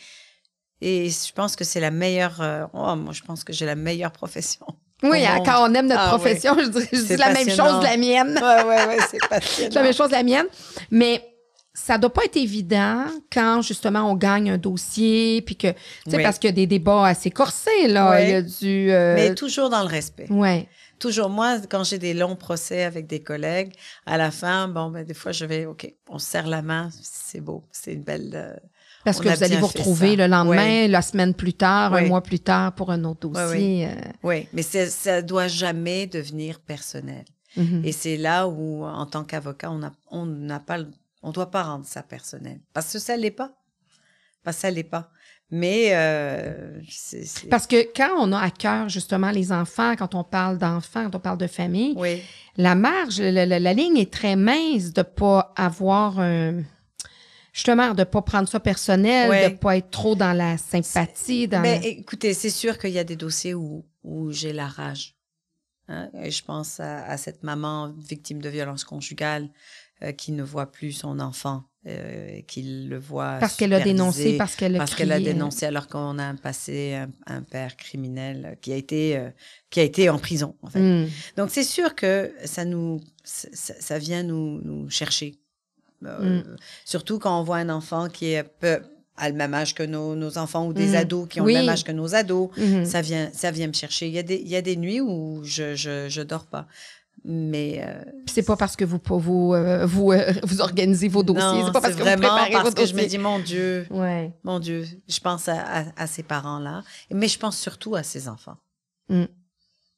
Et 0.81 1.09
je 1.09 1.33
pense 1.33 1.55
que 1.57 1.65
c'est 1.65 1.81
la 1.81 1.91
meilleure. 1.93 2.41
euh, 2.41 2.67
oh, 2.75 2.97
moi, 2.97 3.13
je 3.13 3.23
pense 3.23 3.45
que 3.45 3.53
j'ai 3.53 3.65
la 3.65 3.77
meilleure 3.77 4.13
profession. 4.13 4.67
Oui, 5.03 5.25
hein, 5.25 5.37
monde. 5.37 5.47
quand 5.47 5.71
on 5.71 5.75
aime 5.75 5.87
notre 5.87 6.01
Ah, 6.01 6.09
profession, 6.09 6.57
je 6.59 6.69
dirais 6.69 6.89
je 6.93 7.01
dis 7.01 7.17
la 7.17 7.29
même 7.33 7.47
passionnant. 7.47 7.71
chose 7.71 7.79
de 7.81 7.85
la 7.85 7.97
mienne. 7.97 8.35
Ouais, 8.43 8.63
ouais, 8.65 8.87
ouais, 8.89 8.97
c'est 9.03 9.09
C'est 9.11 9.19
la 9.23 9.29
passionnant. 9.29 9.83
même 9.83 9.93
chose 9.95 10.09
de 10.09 10.13
la 10.15 10.23
mienne. 10.23 10.47
Mais 10.91 11.23
ça 11.79 11.99
doit 11.99 12.13
pas 12.13 12.25
être 12.25 12.37
évident 12.39 13.05
quand 13.31 13.61
justement 13.63 14.11
on 14.11 14.15
gagne 14.15 14.51
un 14.51 14.57
dossier 14.59 15.43
puis 15.43 15.57
que 15.57 15.69
tu 15.69 16.11
sais 16.11 16.17
Oui. 16.17 16.23
parce 16.23 16.39
qu'il 16.39 16.49
y 16.49 16.53
a 16.53 16.57
des 16.57 16.67
débats 16.67 17.07
assez 17.07 17.31
corsés 17.31 17.87
là, 17.89 18.13
Oui. 18.13 18.23
il 18.23 18.29
y 18.31 18.35
a 18.35 18.43
du 18.43 18.91
euh, 18.91 19.15
Mais 19.15 19.35
toujours 19.35 19.69
dans 19.69 19.83
le 19.83 19.89
respect. 19.89 20.27
ouais. 20.31 20.69
Toujours, 20.99 21.29
moi, 21.29 21.59
quand 21.69 21.85
j'ai 21.85 21.99
des 21.99 22.15
longs 22.15 22.37
procès 22.37 22.83
avec 22.83 23.07
des 23.07 23.21
collègues, 23.23 23.75
à 24.07 24.17
la 24.17 24.31
fin, 24.31 24.67
bon, 24.67 24.89
ben, 24.89 25.05
des 25.05 25.13
fois, 25.13 25.31
je 25.31 25.45
vais, 25.45 25.67
OK, 25.67 25.93
on 26.09 26.19
se 26.19 26.25
serre 26.27 26.47
la 26.47 26.63
main, 26.63 26.89
c'est 27.03 27.43
beau, 27.43 27.65
c'est 27.71 27.93
une 27.93 28.03
belle. 28.03 28.31
euh, 28.35 28.57
Parce 29.05 29.21
que 29.21 29.29
vous 29.29 29.45
allez 29.45 29.59
vous 29.59 29.67
retrouver 29.67 30.17
ça. 30.17 30.17
le 30.17 30.27
lendemain, 30.27 30.85
Oui. 30.85 30.89
la 30.89 31.03
semaine 31.03 31.35
plus 31.35 31.53
tard, 31.53 31.93
un 31.93 32.07
mois 32.07 32.23
plus 32.23 32.41
tard 32.41 32.75
pour 32.75 32.91
un 32.91 33.05
autre 33.05 33.29
Oui, 33.29 33.35
dossier. 33.35 33.89
euh, 33.89 34.11
Oui, 34.23 34.49
mais 34.55 34.63
ça 34.63 35.21
doit 35.21 35.49
jamais 35.49 36.07
devenir 36.07 36.61
personnel. 36.61 37.27
mhm. 37.59 37.83
Et 37.85 37.93
c'est 37.93 38.17
là 38.17 38.49
où, 38.49 38.83
en 38.87 39.05
tant 39.05 39.23
qu'avocat, 39.23 39.71
on 39.71 39.79
n'a 39.81 39.93
on 40.11 40.25
n'a 40.25 40.61
pas, 40.61 40.79
le- 40.79 40.89
on 41.23 41.33
doit 41.33 41.51
pas 41.51 41.63
rendre 41.63 41.87
ça 41.87 42.03
personnel. 42.03 42.61
Parce 42.73 42.93
que 42.93 42.99
ça 42.99 43.17
l'est 43.17 43.31
pas. 43.31 43.53
Parce 44.43 44.57
que 44.59 44.61
ça 44.63 44.71
l'est 44.71 44.85
pas. 44.85 45.11
Mais, 45.51 45.91
euh, 45.93 46.81
Parce 47.51 47.67
que 47.69 47.77
quand 47.95 48.11
on 48.19 48.33
a 48.33 48.41
à 48.41 48.51
cœur 48.51 48.89
justement 48.89 49.31
les 49.31 49.53
enfants, 49.53 49.95
quand 49.97 50.15
on 50.17 50.25
parle 50.25 50.59
d'enfants, 50.59 51.05
quand 51.05 51.17
on 51.17 51.21
parle 51.21 51.39
de 51.39 51.47
famille, 51.47 51.95
oui, 51.97 52.21
la 52.57 52.75
marge, 52.75 53.21
la, 53.21 53.47
la- 53.47 53.61
la 53.61 53.73
ligne 53.73 53.97
est 53.99 54.13
très 54.13 54.35
mince 54.35 54.93
de 54.93 55.03
pas 55.03 55.53
avoir 55.57 56.19
un 56.19 56.63
justement 57.53 57.95
de 57.95 58.05
pas 58.05 58.23
prendre 58.23 58.49
ça 58.49 58.59
personnel, 58.61 59.31
Ouais. 59.31 59.51
de 59.51 59.57
pas 59.57 59.77
être 59.77 59.91
trop 59.91 60.15
dans 60.17 60.33
la 60.33 60.59
sympathie, 60.59 61.47
dans 61.49 61.61
Mais 61.61 61.79
la- 61.81 61.87
écoutez, 61.87 62.35
c'est 62.35 62.51
sûr 62.51 62.77
qu'il 62.79 62.91
y 62.91 62.99
a 62.99 63.05
des 63.05 63.17
dossiers 63.17 63.55
où, 63.55 63.87
où 64.03 64.33
j'ai 64.33 64.53
la 64.53 64.67
rage. 64.67 65.15
Hein, 65.89 66.11
et 66.15 66.33
je 66.33 66.43
pense 66.45 66.81
à, 66.81 67.05
à 67.07 67.17
cette 67.17 67.45
maman 67.45 67.93
victime 67.97 68.43
de 68.43 68.49
violence 68.49 68.83
conjugale 68.83 69.49
euh, 70.03 70.13
qui 70.13 70.33
ne 70.33 70.43
voit 70.43 70.71
plus 70.73 70.93
son 70.93 71.21
enfant, 71.21 71.65
euh, 71.87 72.41
qui 72.49 72.63
le 72.89 72.99
voit 72.99 73.37
parce 73.41 73.57
qu'elle 73.57 73.73
a 73.73 73.81
dénoncé, 73.81 74.37
parce 74.37 74.57
qu'elle 74.57 74.75
a 74.75 74.79
parce 74.79 74.95
qu'elle 74.95 75.13
a 75.13 75.17
crié. 75.17 75.33
dénoncé 75.33 75.67
alors 75.67 75.87
qu'on 75.89 76.19
a 76.19 76.25
un 76.25 76.35
passé 76.37 76.95
un, 76.95 77.09
un 77.27 77.43
père 77.43 77.77
criminel 77.77 78.59
qui 78.61 78.73
a 78.73 78.77
été 78.77 79.17
euh, 79.17 79.31
qui 79.71 79.81
a 79.81 79.85
été 79.85 80.11
en 80.11 80.19
prison 80.19 80.55
en 80.63 80.69
fait. 80.71 80.81
Hmm. 80.81 81.09
Donc 81.37 81.51
c'est 81.51 81.63
sûr 81.65 81.95
que 81.95 82.33
ça 82.45 82.65
nous 82.65 83.01
ça, 83.25 83.49
ça 83.55 83.99
vient 83.99 84.23
nous, 84.23 84.61
nous 84.63 84.91
chercher. 84.91 85.37
Euh, 86.05 86.43
Surtout 86.85 87.19
quand 87.19 87.41
on 87.41 87.43
voit 87.43 87.57
un 87.57 87.69
enfant 87.71 88.09
qui 88.09 88.27
est 88.33 88.43
peu 88.45 88.81
à 89.17 89.31
le 89.31 89.35
même 89.35 89.55
âge 89.55 89.75
que 89.75 89.83
nos, 89.83 90.15
nos 90.15 90.37
enfants 90.37 90.67
ou 90.67 90.75
des 90.75 90.89
Mm. 90.89 90.95
ados 90.97 91.27
qui 91.29 91.41
ont 91.41 91.45
Oui. 91.45 91.55
le 91.55 91.61
même 91.61 91.69
âge 91.71 91.85
que 91.85 91.93
nos 91.93 92.15
ados, 92.15 92.51
ça 92.85 93.01
vient 93.01 93.31
ça 93.33 93.51
vient 93.51 93.67
me 93.67 93.73
chercher. 93.73 94.09
Il 94.09 94.13
y 94.13 94.19
a 94.19 94.23
des 94.23 94.37
il 94.37 94.49
y 94.49 94.57
a 94.57 94.61
des 94.63 94.77
nuits 94.77 95.01
où 95.01 95.41
je 95.43 95.75
je, 95.75 96.09
je 96.11 96.21
dors 96.21 96.45
pas. 96.47 96.67
Mais 97.29 97.83
euh, 97.85 98.03
Puis 98.25 98.35
c'est 98.35 98.45
pas 98.45 98.57
parce 98.57 98.77
que 98.77 98.85
vous 98.85 99.01
vous 99.05 99.53
euh, 99.53 99.85
vous, 99.85 100.13
euh, 100.13 100.33
vous 100.45 100.61
organisez 100.61 101.09
vos 101.09 101.25
dossiers, 101.25 101.63
c'est 101.65 101.73
pas 101.73 101.81
parce 101.81 101.95
que 101.97 101.99
vous 101.99 102.05
préparez 102.05 102.53
parce 102.53 102.69
vos 102.69 102.75
que 102.75 102.87
je 102.87 102.93
me 102.93 102.99
dossiers. 103.03 103.09
dis 103.09 103.19
mon 103.19 103.41
Dieu, 103.41 103.85
Ouais. 103.91 104.33
mon 104.45 104.61
Dieu, 104.61 104.87
je 105.09 105.19
pense 105.19 105.49
à, 105.49 105.61
à, 105.61 105.85
à 105.97 106.07
ces 106.07 106.23
parents-là, 106.23 106.83
mais 107.11 107.27
je 107.27 107.37
pense 107.39 107.59
surtout 107.59 107.97
à 107.97 108.05
ces 108.05 108.29
enfants. 108.29 108.57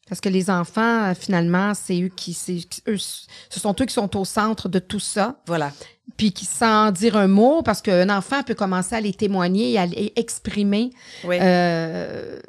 Parce 0.08 0.22
que 0.22 0.30
les 0.30 0.48
enfants, 0.48 1.12
finalement, 1.14 1.74
c'est 1.74 2.00
eux 2.00 2.08
qui, 2.08 2.32
c'est, 2.32 2.60
eux, 2.88 2.96
ce 2.96 3.60
sont 3.60 3.76
eux 3.78 3.84
qui 3.84 3.92
sont 3.92 4.16
au 4.16 4.24
centre 4.24 4.70
de 4.70 4.78
tout 4.78 5.00
ça. 5.00 5.36
Voilà. 5.46 5.70
Puis 6.16 6.32
qui, 6.32 6.46
sans 6.46 6.90
dire 6.92 7.14
un 7.18 7.26
mot, 7.28 7.60
parce 7.62 7.82
qu'un 7.82 8.08
enfant 8.08 8.42
peut 8.42 8.54
commencer 8.54 8.94
à 8.96 9.02
les 9.02 9.12
témoigner 9.12 9.72
et 9.72 9.78
à 9.78 9.84
les 9.84 10.14
exprimer 10.16 10.90
Oui. 11.24 11.36
euh, 11.42 12.40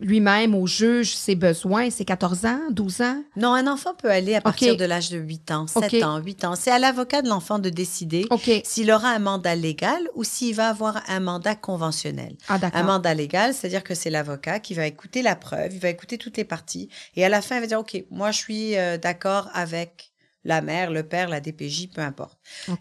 lui-même 0.00 0.54
au 0.54 0.66
juge 0.66 1.14
ses 1.14 1.34
besoins. 1.34 1.90
C'est 1.90 2.04
14 2.04 2.46
ans, 2.46 2.60
12 2.70 3.00
ans? 3.02 3.22
Non, 3.36 3.52
un 3.54 3.66
enfant 3.66 3.94
peut 3.94 4.10
aller 4.10 4.34
à 4.34 4.40
partir 4.40 4.76
de 4.76 4.84
l'âge 4.84 5.10
de 5.10 5.18
8 5.18 5.50
ans, 5.50 5.66
7 5.66 5.94
Ok. 5.94 6.02
ans, 6.02 6.18
8 6.18 6.44
ans. 6.44 6.54
C'est 6.56 6.70
à 6.70 6.78
l'avocat 6.78 7.22
de 7.22 7.28
l'enfant 7.28 7.58
de 7.58 7.68
décider 7.70 8.26
s'il 8.64 8.90
aura 8.90 9.10
un 9.10 9.18
mandat 9.18 9.54
légal 9.54 10.08
ou 10.14 10.24
s'il 10.24 10.54
va 10.54 10.68
avoir 10.68 11.02
un 11.08 11.20
mandat 11.20 11.54
conventionnel. 11.54 12.36
Ah, 12.48 12.58
Un 12.72 12.82
mandat 12.82 13.14
légal, 13.14 13.54
c'est-à-dire 13.54 13.84
que 13.84 13.94
c'est 13.94 14.10
l'avocat 14.10 14.58
qui 14.60 14.74
va 14.74 14.86
écouter 14.86 15.22
la 15.22 15.36
preuve, 15.36 15.74
il 15.74 15.80
va 15.80 15.88
écouter 15.90 16.18
toutes 16.18 16.36
les 16.36 16.44
parties 16.44 16.88
et 17.14 17.24
à 17.24 17.28
la 17.28 17.42
fin, 17.42 17.56
il 17.56 17.60
va 17.60 17.66
dire, 17.66 17.80
OK, 17.80 18.02
moi, 18.10 18.30
je 18.30 18.38
suis 18.38 18.76
euh, 18.76 18.96
d'accord 18.96 19.48
avec 19.52 20.12
la 20.44 20.62
mère, 20.62 20.90
le 20.90 21.02
père, 21.02 21.28
la 21.28 21.40
DPJ, 21.40 21.88
peu 21.94 22.00
importe. 22.00 22.38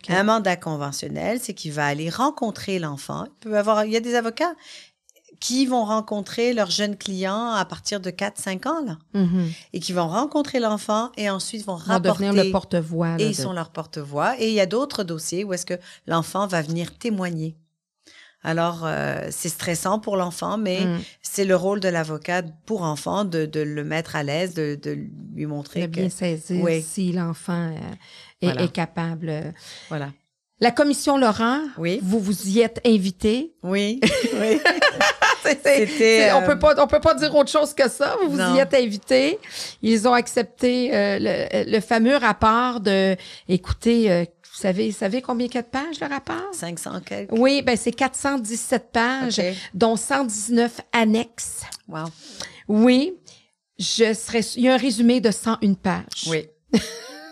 Un 0.08 0.24
mandat 0.24 0.56
conventionnel, 0.56 1.40
c'est 1.42 1.54
qu'il 1.54 1.74
va 1.74 1.88
aller 1.88 2.10
rencontrer 2.10 2.80
l'enfant. 2.80 3.26
Il 3.26 3.50
peut 3.50 3.58
avoir, 3.58 3.84
il 3.84 3.92
y 3.92 3.98
a 3.98 4.00
des 4.00 4.16
avocats 4.16 4.54
qui 5.40 5.66
vont 5.66 5.86
rencontrer 5.86 6.54
leurs 6.54 6.70
jeunes 6.72 6.98
clients 6.98 7.52
à 7.52 7.64
partir 7.66 8.00
de 8.00 8.10
4-5 8.10 8.66
ans, 8.68 8.84
là, 8.86 8.98
Mhm. 9.14 9.50
et 9.74 9.80
qui 9.80 9.94
vont 9.94 10.08
rencontrer 10.08 10.60
l'enfant 10.60 11.12
et 11.18 11.30
ensuite 11.30 11.66
vont 11.66 11.76
Vont 11.76 11.84
rapporter. 11.84 12.26
devenir 12.26 12.44
le 12.44 12.52
porte-voix. 12.52 13.16
et 13.20 13.28
ils 13.30 13.38
de- 13.38 13.42
sont 13.42 13.54
leur 13.54 13.70
porte-voix. 13.70 14.36
Et 14.40 14.50
il 14.50 14.54
y 14.54 14.60
a 14.60 14.66
d'autres 14.66 15.04
dossiers 15.04 15.44
où 15.46 15.54
est-ce 15.54 15.66
que 15.66 15.80
l'enfant 16.08 16.46
va 16.48 16.62
venir 16.62 16.98
témoigner. 16.98 17.56
Alors, 18.42 18.82
euh, 18.86 19.28
c'est 19.32 19.50
stressant 19.50 20.00
pour 20.00 20.16
l'enfant, 20.16 20.58
mais 20.58 20.86
Mm. 20.86 21.00
c'est 21.22 21.44
le 21.44 21.58
rôle 21.58 21.82
de 21.82 21.90
l'avocat 21.90 22.42
pour 22.66 22.84
enfant 22.84 23.26
de, 23.26 23.46
de 23.46 23.60
le 23.60 23.84
mettre 23.84 24.16
à 24.16 24.24
l'aise, 24.24 24.54
de, 24.54 24.80
de 24.82 24.98
lui 25.36 25.46
montrer 25.46 25.82
de 25.82 25.86
que... 25.88 25.92
bien 26.00 26.10
saisir 26.10 26.64
Oui. 26.64 26.82
si 26.82 27.12
l'enfant 27.12 27.70
euh, 27.72 27.78
est, 28.42 28.46
Voilà. 28.48 28.62
est 28.64 28.72
capable. 28.72 29.28
euh. 29.30 29.52
Voilà. 29.90 30.12
La 30.62 30.72
commission 30.72 31.18
Laurent, 31.18 31.62
Oui. 31.78 32.00
vous 32.02 32.20
vous 32.20 32.48
y 32.50 32.60
êtes 32.60 32.80
invité. 32.86 33.54
Oui, 33.64 34.00
oui. 34.34 34.60
C'était, 35.64 36.32
on 36.34 36.42
euh, 36.42 36.46
peut 36.46 36.60
pas, 36.60 36.82
on 36.82 36.88
peut 36.88 37.00
pas 37.00 37.14
dire 37.16 37.36
autre 37.36 37.52
chose 37.52 37.74
que 37.74 37.90
ça. 37.90 38.16
Vous 38.22 38.32
vous 38.32 38.56
y 38.56 38.60
êtes 38.60 38.74
invité. 38.74 39.40
Ils 39.82 40.08
ont 40.08 40.14
accepté 40.14 40.92
euh, 40.94 41.18
le, 41.20 41.72
le 41.72 41.80
fameux 41.80 42.18
rapport 42.18 42.80
de. 42.80 43.16
Écoutez, 43.48 44.12
euh, 44.12 44.24
vous 44.24 44.60
savez, 44.60 44.90
vous 44.90 44.98
savez 44.98 45.22
combien 45.22 45.48
de 45.48 45.62
pages 45.62 46.00
le 46.02 46.08
rapport? 46.08 46.54
500 46.54 47.02
quelques. 47.06 47.32
Oui, 47.32 47.62
ben 47.62 47.78
c'est 47.78 47.92
417 47.92 48.92
pages, 48.92 49.42
dont 49.74 49.96
119 49.96 50.82
annexes. 50.92 51.62
Wow. 51.88 52.06
Oui, 52.68 53.14
je 53.78 54.14
serais. 54.14 54.42
Il 54.56 54.64
y 54.64 54.70
a 54.70 54.74
un 54.74 54.78
résumé 54.78 55.22
de 55.22 55.32
101 55.32 55.74
pages. 55.74 56.28
Oui. 56.28 56.48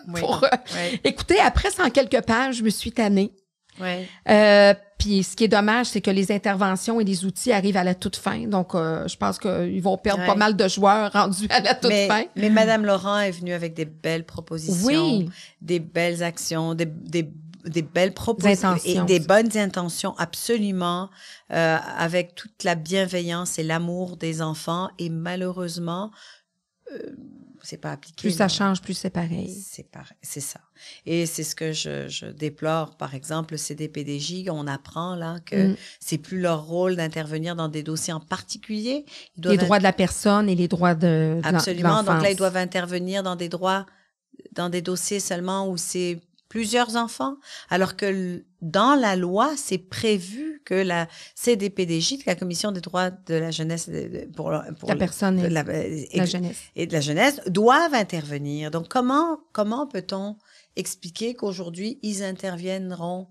Oui. 0.08 0.21
Pour, 0.21 0.41
euh, 0.43 0.47
Oui. 0.73 1.01
Écoutez, 1.03 1.38
après 1.39 1.69
100 1.69 1.89
quelques 1.89 2.21
pages, 2.21 2.56
je 2.56 2.63
me 2.63 2.69
suis 2.69 2.93
tannée. 2.93 3.34
Oui. 3.77 4.08
Euh, 4.30 4.73
puis 4.98 5.24
ce 5.24 5.36
qui 5.36 5.44
est 5.44 5.48
dommage, 5.48 5.88
c'est 5.88 6.02
que 6.02 6.10
les 6.12 6.32
interventions 6.32 7.00
et 7.00 7.04
les 7.04 7.24
outils 7.26 7.52
arrivent 7.52 7.78
à 7.78 7.84
la 7.84 7.96
toute 7.96 8.16
fin. 8.16 8.48
Donc, 8.48 8.74
euh, 8.76 9.08
je 9.08 9.16
pense 9.18 9.38
qu'ils 9.38 9.82
vont 9.82 9.98
perdre 9.98 10.22
Ouais. 10.22 10.28
pas 10.28 10.36
mal 10.36 10.56
de 10.56 10.68
joueurs 10.68 11.12
rendus 11.12 11.48
à 11.50 11.60
la 11.60 11.76
toute 11.76 11.90
mais, 11.92 12.08
fin. 12.08 12.24
mais 12.36 12.50
Madame 12.50 12.86
Laurent 12.86 13.20
est 13.20 13.32
venue 13.32 13.54
avec 13.54 13.74
des 13.74 13.86
belles 13.86 14.26
propositions, 14.26 14.86
Oui. 15.18 15.30
des 15.62 15.80
belles 15.80 16.24
actions, 16.24 16.74
des, 16.74 16.86
des, 16.86 17.30
des 17.66 17.82
belles 17.82 18.14
propositions 18.14 18.70
intentions. 18.70 19.04
et 19.04 19.06
des 19.08 19.20
bonnes 19.20 19.58
intentions, 19.58 20.16
absolument, 20.18 21.10
euh, 21.54 21.78
avec 21.98 22.34
toute 22.36 22.64
la 22.64 22.76
bienveillance 22.76 23.60
et 23.60 23.64
l'amour 23.64 24.18
des 24.18 24.42
enfants. 24.42 24.90
Et 25.00 25.10
malheureusement, 25.10 26.12
euh, 26.94 26.98
c'est 27.63 27.78
pas 27.78 27.91
appliqué. 27.91 28.22
Plus 28.22 28.32
ça 28.32 28.48
change, 28.48 28.82
plus 28.82 28.93
c'est 28.93 29.10
pareil. 29.10 29.50
C'est 29.50 29.89
pareil, 29.89 30.17
c'est 30.22 30.41
ça. 30.41 30.60
Et 31.06 31.26
c'est 31.26 31.43
ce 31.43 31.56
que 31.56 31.72
je, 31.72 32.08
je 32.08 32.28
déplore, 32.28 32.98
par 32.98 33.15
exemple, 33.15 33.54
le 33.54 33.58
CDPDJ, 33.58 34.50
on 34.50 34.67
apprend 34.67 35.15
là 35.15 35.39
que 35.46 35.70
Mm. 35.70 35.76
c'est 36.00 36.17
plus 36.17 36.39
leur 36.39 36.65
rôle 36.65 36.96
d'intervenir 36.96 37.56
dans 37.56 37.70
des 37.70 37.84
dossiers 37.84 38.13
en 38.13 38.20
particulier. 38.20 39.06
Ils 39.38 39.50
Les 39.50 39.58
droits 39.58 39.80
de 39.80 39.84
la 39.84 39.93
personne 39.93 40.50
et 40.50 40.56
les 40.56 40.67
droits 40.67 40.96
de, 40.96 41.39
de 41.41 41.48
Absolument. 41.48 42.04
Donc 42.04 42.22
là, 42.22 42.32
ils 42.32 42.38
doivent 42.38 42.58
intervenir 42.58 43.24
dans 43.24 43.36
des 43.36 43.50
droits, 43.50 43.86
dans 44.54 44.70
des 44.70 44.82
dossiers 44.82 45.20
seulement 45.20 45.70
où 45.70 45.78
c'est 45.78 46.20
plusieurs 46.50 46.96
enfants, 46.96 47.36
alors 47.70 47.96
que 47.96 48.44
dans 48.62 48.96
la 48.96 49.16
loi, 49.16 49.52
c'est 49.56 49.78
prévu 49.78 50.62
que 50.66 50.74
la 50.74 51.08
CDPDJ, 51.36 52.26
la 52.26 52.36
Commission 52.36 52.72
des 52.72 52.82
droits 52.82 53.12
de 53.12 53.36
la 53.36 53.52
jeunesse 53.52 53.90
pour, 54.36 54.52
pour 54.80 54.90
la 54.90 54.96
personne 54.96 55.40
et, 55.40 55.50
la, 55.50 55.64
la 55.64 56.26
jeunesse. 56.26 56.58
et 56.76 56.88
de 56.88 56.94
la 56.94 57.02
jeunesse, 57.02 57.42
doivent 57.48 57.94
intervenir. 57.94 58.72
Donc 58.72 58.88
comment 58.88 59.40
comment 59.52 59.88
peut-on 59.88 60.38
expliquer 60.76 61.34
qu'aujourd'hui 61.36 62.00
ils 62.02 62.24
interviendront 62.24 63.28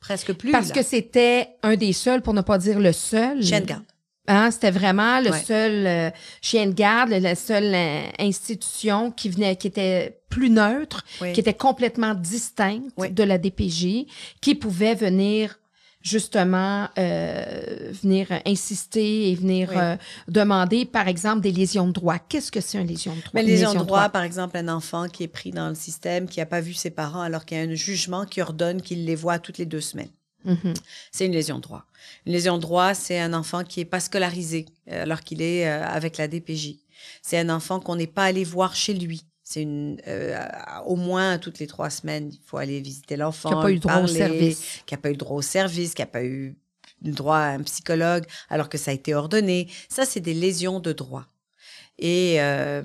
presque 0.00 0.32
plus 0.34 0.52
Parce 0.52 0.72
que 0.72 0.82
c'était 0.82 1.56
un 1.62 1.76
des 1.76 1.92
seuls, 1.92 2.22
pour 2.22 2.34
ne 2.34 2.42
pas 2.42 2.58
dire 2.58 2.78
le 2.78 2.92
seul. 2.92 3.42
Chien 3.42 3.60
de 3.60 3.66
garde. 3.66 3.84
Hein, 4.26 4.50
c'était 4.50 4.70
vraiment 4.70 5.20
le 5.20 5.32
seul 5.32 5.86
euh, 5.86 6.10
chien 6.40 6.66
de 6.66 6.72
garde, 6.72 7.10
la 7.10 7.34
seule 7.34 7.74
euh, 7.74 8.02
institution 8.18 9.10
qui 9.10 9.28
venait, 9.28 9.56
qui 9.56 9.66
était 9.66 10.18
plus 10.30 10.50
neutre, 10.50 11.04
qui 11.18 11.40
était 11.40 11.54
complètement 11.54 12.14
distincte 12.14 12.90
de 12.98 13.22
la 13.22 13.38
DPJ, 13.38 14.06
qui 14.40 14.54
pouvait 14.54 14.94
venir 14.94 15.58
justement 16.04 16.88
euh, 16.98 17.90
venir 18.02 18.28
insister 18.46 19.30
et 19.30 19.34
venir 19.34 19.70
euh, 19.74 19.96
demander, 20.28 20.84
par 20.84 21.08
exemple, 21.08 21.40
des 21.40 21.50
lésions 21.50 21.88
de 21.88 21.92
droit. 21.92 22.18
Qu'est-ce 22.18 22.52
que 22.52 22.60
c'est 22.60 22.78
une 22.78 22.86
lésion 22.86 23.14
de 23.14 23.20
droit? 23.20 23.30
Mais 23.32 23.42
lésion, 23.42 23.72
de 23.72 23.78
droit, 23.78 24.10
par 24.10 24.22
exemple, 24.22 24.56
un 24.58 24.68
enfant 24.68 25.08
qui 25.08 25.24
est 25.24 25.28
pris 25.28 25.50
dans 25.50 25.70
le 25.70 25.74
système, 25.74 26.28
qui 26.28 26.40
n'a 26.40 26.46
pas 26.46 26.60
vu 26.60 26.74
ses 26.74 26.90
parents 26.90 27.22
alors 27.22 27.44
qu'il 27.46 27.56
y 27.56 27.60
a 27.60 27.64
un 27.64 27.74
jugement 27.74 28.26
qui 28.26 28.42
ordonne 28.42 28.82
qu'il 28.82 29.06
les 29.06 29.16
voit 29.16 29.38
toutes 29.38 29.58
les 29.58 29.66
deux 29.66 29.80
semaines. 29.80 30.10
Mm-hmm. 30.46 30.76
C'est 31.12 31.26
une 31.26 31.32
lésion 31.32 31.56
de 31.56 31.62
droit. 31.62 31.86
Une 32.26 32.32
lésion 32.32 32.56
de 32.56 32.62
droit, 32.62 32.94
c'est 32.94 33.18
un 33.18 33.32
enfant 33.32 33.64
qui 33.64 33.80
est 33.80 33.84
pas 33.84 34.00
scolarisé 34.00 34.66
euh, 34.90 35.02
alors 35.02 35.20
qu'il 35.20 35.42
est 35.42 35.66
avec 35.66 36.16
la 36.18 36.28
DPJ. 36.28 36.76
C'est 37.22 37.38
un 37.38 37.50
enfant 37.50 37.80
qu'on 37.80 37.96
n'est 37.96 38.06
pas 38.06 38.24
allé 38.24 38.44
voir 38.44 38.74
chez 38.74 38.94
lui. 38.94 39.24
C'est 39.42 39.60
une, 39.60 40.00
euh, 40.08 40.38
au 40.86 40.96
moins 40.96 41.38
toutes 41.38 41.58
les 41.58 41.66
trois 41.66 41.90
semaines, 41.90 42.30
il 42.32 42.40
faut 42.46 42.56
aller 42.56 42.80
visiter 42.80 43.16
l'enfant. 43.16 43.50
Qui 43.50 43.54
n'a 43.56 43.62
pas 43.62 43.72
eu 43.72 43.78
droit 43.78 44.00
au 44.00 44.06
service. 44.06 44.82
Qui 44.86 44.94
n'a 44.94 44.98
pas 44.98 45.10
eu 45.10 45.16
droit 45.16 45.36
au 45.36 45.42
service, 45.42 45.94
qui 45.94 46.00
n'a 46.00 46.06
pas 46.06 46.24
eu 46.24 46.56
droit 47.02 47.36
à 47.36 47.50
un 47.50 47.62
psychologue 47.62 48.24
alors 48.48 48.70
que 48.70 48.78
ça 48.78 48.90
a 48.90 48.94
été 48.94 49.14
ordonné. 49.14 49.68
Ça, 49.90 50.06
c'est 50.06 50.20
des 50.20 50.32
lésions 50.32 50.80
de 50.80 50.92
droit. 50.92 51.26
Et 51.98 52.36
euh, 52.40 52.82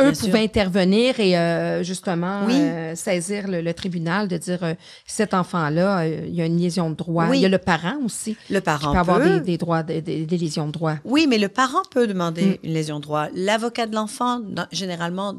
eux 0.00 0.12
pouvaient 0.12 0.42
intervenir 0.42 1.20
et 1.20 1.36
euh, 1.36 1.82
justement 1.82 2.46
euh, 2.48 2.94
saisir 2.94 3.44
le, 3.46 3.72
tribunal 3.74 4.26
de 4.26 4.38
dire 4.38 4.74
cet 5.06 5.34
enfant-là, 5.34 6.06
il 6.06 6.34
y 6.34 6.40
a 6.40 6.46
une 6.46 6.56
lésion 6.56 6.88
de 6.88 6.94
droit. 6.94 7.28
Il 7.34 7.40
y 7.40 7.44
a 7.44 7.50
le 7.50 7.58
parent 7.58 7.98
aussi. 8.04 8.36
Le 8.48 8.60
parent 8.60 8.92
peut 8.92 8.98
avoir 8.98 9.20
des, 9.20 9.40
des 9.40 9.58
droits, 9.58 9.82
des, 9.82 10.00
des, 10.00 10.38
lésions 10.38 10.66
de 10.66 10.72
droit. 10.72 10.94
Oui, 11.04 11.26
mais 11.28 11.36
le 11.36 11.48
parent 11.48 11.82
peut 11.90 12.06
demander 12.06 12.58
mm. 12.62 12.66
une 12.66 12.72
lésion 12.72 12.96
de 12.96 13.02
droit. 13.02 13.28
L'avocat 13.34 13.86
de 13.86 13.94
l'enfant, 13.94 14.40
généralement, 14.72 15.34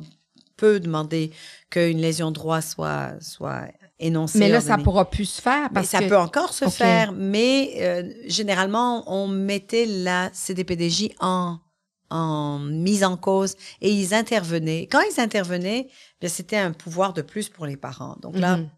peut 0.56 0.80
demander 0.80 1.32
qu'une 1.72 1.98
lésion 1.98 2.30
de 2.30 2.36
droit 2.36 2.62
soit, 2.62 3.14
soit 3.22 3.64
énoncée. 4.00 4.38
Mais 4.38 4.50
là, 4.50 4.62
ça 4.62 4.78
pourra 4.78 5.10
plus 5.10 5.26
se 5.26 5.42
faire. 5.42 5.70
Parce 5.74 5.92
mais 5.92 6.00
ça 6.00 6.08
peut 6.08 6.18
encore 6.18 6.54
se 6.54 6.70
faire, 6.70 7.12
mais 7.12 8.16
généralement, 8.28 9.04
on 9.12 9.28
mettait 9.28 9.88
la 9.88 10.30
CDPDJ 10.32 11.10
en, 11.20 11.58
en 12.10 12.60
mise 12.60 13.04
en 13.04 13.18
cause 13.18 13.56
et 13.82 13.92
ils 13.92 14.14
intervenaient. 14.14 14.88
Quand 14.92 15.02
ils 15.12 15.20
intervenaient, 15.20 15.88
c'était 16.28 16.58
un 16.58 16.72
pouvoir 16.72 17.14
de 17.14 17.22
plus 17.22 17.50
pour 17.50 17.66
les 17.66 17.78
parents. 17.78 18.18
Donc 18.22 18.38
là, 18.38 18.58
mhm 18.58 18.70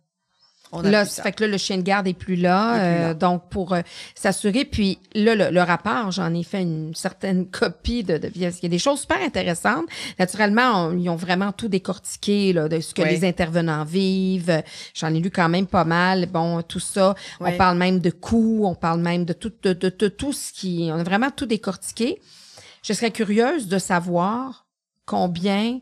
là, 0.83 1.05
ça 1.05 1.23
fait 1.23 1.31
que 1.31 1.43
là, 1.43 1.51
le 1.51 1.57
chien 1.57 1.77
de 1.77 1.81
garde 1.81 2.07
est 2.07 2.13
plus 2.13 2.35
là, 2.35 2.79
euh, 2.79 3.13
donc 3.13 3.49
pour 3.49 3.73
euh, 3.73 3.81
s'assurer. 4.15 4.65
Puis 4.65 4.99
là, 5.13 5.49
le, 5.49 5.61
rapport, 5.61 6.11
j'en 6.11 6.33
ai 6.33 6.43
fait 6.43 6.61
une 6.61 6.93
certaine 6.95 7.47
copie 7.51 8.03
de, 8.03 8.17
de, 8.17 8.31
Il 8.35 8.41
y 8.41 8.45
a 8.45 8.69
des 8.69 8.79
choses 8.79 9.01
super 9.01 9.21
intéressantes. 9.21 9.85
Naturellement, 10.19 10.91
ils 10.91 11.09
ont 11.09 11.15
vraiment 11.15 11.51
tout 11.51 11.67
décortiqué 11.67 12.53
là, 12.53 12.67
de 12.67 12.79
ce 12.79 12.93
que 12.93 13.01
les 13.01 13.25
intervenants 13.25 13.83
vivent. 13.83 14.63
J'en 14.93 15.13
ai 15.13 15.19
lu 15.19 15.31
quand 15.31 15.49
même 15.49 15.67
pas 15.67 15.85
mal. 15.85 16.27
Bon, 16.27 16.61
tout 16.61 16.79
ça. 16.79 17.15
On 17.39 17.51
parle 17.53 17.77
même 17.77 17.99
de 17.99 18.09
coûts, 18.09 18.63
on 18.65 18.75
parle 18.75 19.01
même 19.01 19.25
de 19.25 19.33
tout, 19.33 19.51
de, 19.63 19.73
de, 19.73 19.93
de 19.97 20.07
tout 20.07 20.33
ce 20.33 20.51
qui. 20.51 20.89
On 20.91 20.99
a 20.99 21.03
vraiment 21.03 21.31
tout 21.31 21.45
décortiqué. 21.45 22.19
Je 22.85 22.93
serais 22.93 23.09
curieuse 23.09 23.67
de 23.67 23.79
savoir 23.79 24.67
combien 25.07 25.79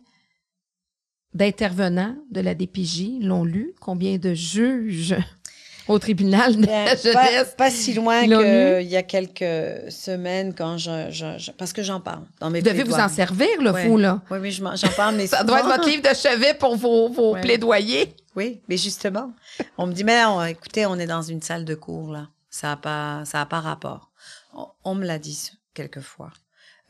d'intervenants 1.33 2.15
de 2.31 2.39
la 2.39 2.55
DPJ 2.55 3.19
l'ont 3.19 3.43
lu? 3.43 3.75
Combien 3.81 4.17
de 4.17 4.33
juges 4.33 5.17
au 5.89 5.99
tribunal 5.99 6.55
de 6.55 6.65
la 6.65 6.95
jeunesse? 6.95 7.55
Pas, 7.57 7.69
si 7.69 7.93
loin 7.93 8.21
qu'il 8.21 8.87
y 8.87 8.95
a 8.95 9.03
quelques 9.03 9.91
semaines 9.91 10.55
quand 10.55 10.77
je, 10.77 11.51
parce 11.57 11.73
que 11.73 11.83
j'en 11.83 11.99
parle 11.99 12.23
dans 12.39 12.49
mes 12.49 12.61
Vous 12.61 12.69
devez 12.69 12.83
vous 12.83 12.93
en 12.93 13.09
servir, 13.09 13.61
le 13.61 13.73
fou, 13.73 13.97
là. 13.97 14.21
Oui, 14.31 14.37
mais 14.39 14.51
j'en 14.51 14.89
parle, 14.95 15.17
mais 15.17 15.27
Ça 15.33 15.43
doit 15.43 15.59
être 15.59 15.67
votre 15.67 15.89
livre 15.89 16.03
de 16.09 16.15
chevet 16.15 16.53
pour 16.53 16.77
vos, 16.77 17.09
vos 17.09 17.33
plaidoyers. 17.35 18.15
Oui, 18.37 18.61
mais 18.69 18.77
justement, 18.77 19.33
on 19.77 19.87
me 19.87 19.93
dit, 19.93 20.05
mais 20.05 20.21
écoutez, 20.49 20.85
on 20.85 20.95
est 20.95 21.07
dans 21.07 21.21
une 21.21 21.41
salle 21.41 21.65
de 21.65 21.75
cours, 21.75 22.13
là. 22.13 22.29
Ça 22.49 22.67
n'a 22.67 22.77
pas, 22.77 23.25
ça 23.25 23.41
a 23.41 23.45
pas 23.45 23.59
rapport. 23.59 24.11
On, 24.85 24.95
me 24.95 25.05
l'a 25.05 25.19
dit 25.19 25.51
quelquefois. 25.73 26.31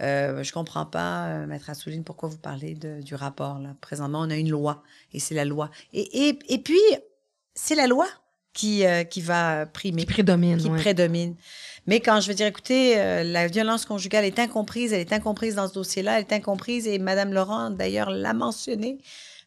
Euh, 0.01 0.43
je 0.43 0.51
comprends 0.51 0.85
pas, 0.85 1.27
euh, 1.27 1.45
Maître 1.45 1.69
Assouline, 1.69 2.03
pourquoi 2.03 2.27
vous 2.29 2.37
parlez 2.37 2.73
de, 2.75 3.01
du 3.01 3.15
rapport. 3.15 3.59
Là. 3.59 3.75
Présentement, 3.79 4.21
on 4.21 4.29
a 4.29 4.35
une 4.35 4.49
loi 4.49 4.83
et 5.13 5.19
c'est 5.19 5.35
la 5.35 5.45
loi. 5.45 5.69
Et, 5.93 6.27
et, 6.27 6.39
et 6.49 6.57
puis, 6.57 6.81
c'est 7.53 7.75
la 7.75 7.87
loi 7.87 8.07
qui, 8.53 8.85
euh, 8.85 9.03
qui 9.03 9.21
va 9.21 9.65
primer. 9.65 10.05
Qui 10.05 10.13
prédomine. 10.13 10.57
Qui 10.57 10.69
prédomine. 10.69 11.35
Mais 11.85 11.99
quand 11.99 12.21
je 12.21 12.27
veux 12.27 12.33
dire, 12.33 12.47
écoutez, 12.47 12.99
euh, 12.99 13.23
la 13.23 13.47
violence 13.47 13.85
conjugale 13.85 14.25
est 14.25 14.39
incomprise, 14.39 14.93
elle 14.93 15.01
est 15.01 15.13
incomprise 15.13 15.55
dans 15.55 15.67
ce 15.67 15.73
dossier-là, 15.73 16.19
elle 16.19 16.25
est 16.25 16.33
incomprise 16.33 16.87
et 16.87 16.97
Madame 16.97 17.33
Laurent, 17.33 17.69
d'ailleurs, 17.69 18.09
l'a 18.09 18.33
mentionné. 18.33 18.97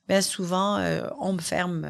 Bien 0.09 0.21
souvent, 0.23 0.79
on 1.19 1.33
me 1.33 1.41
ferme 1.41 1.85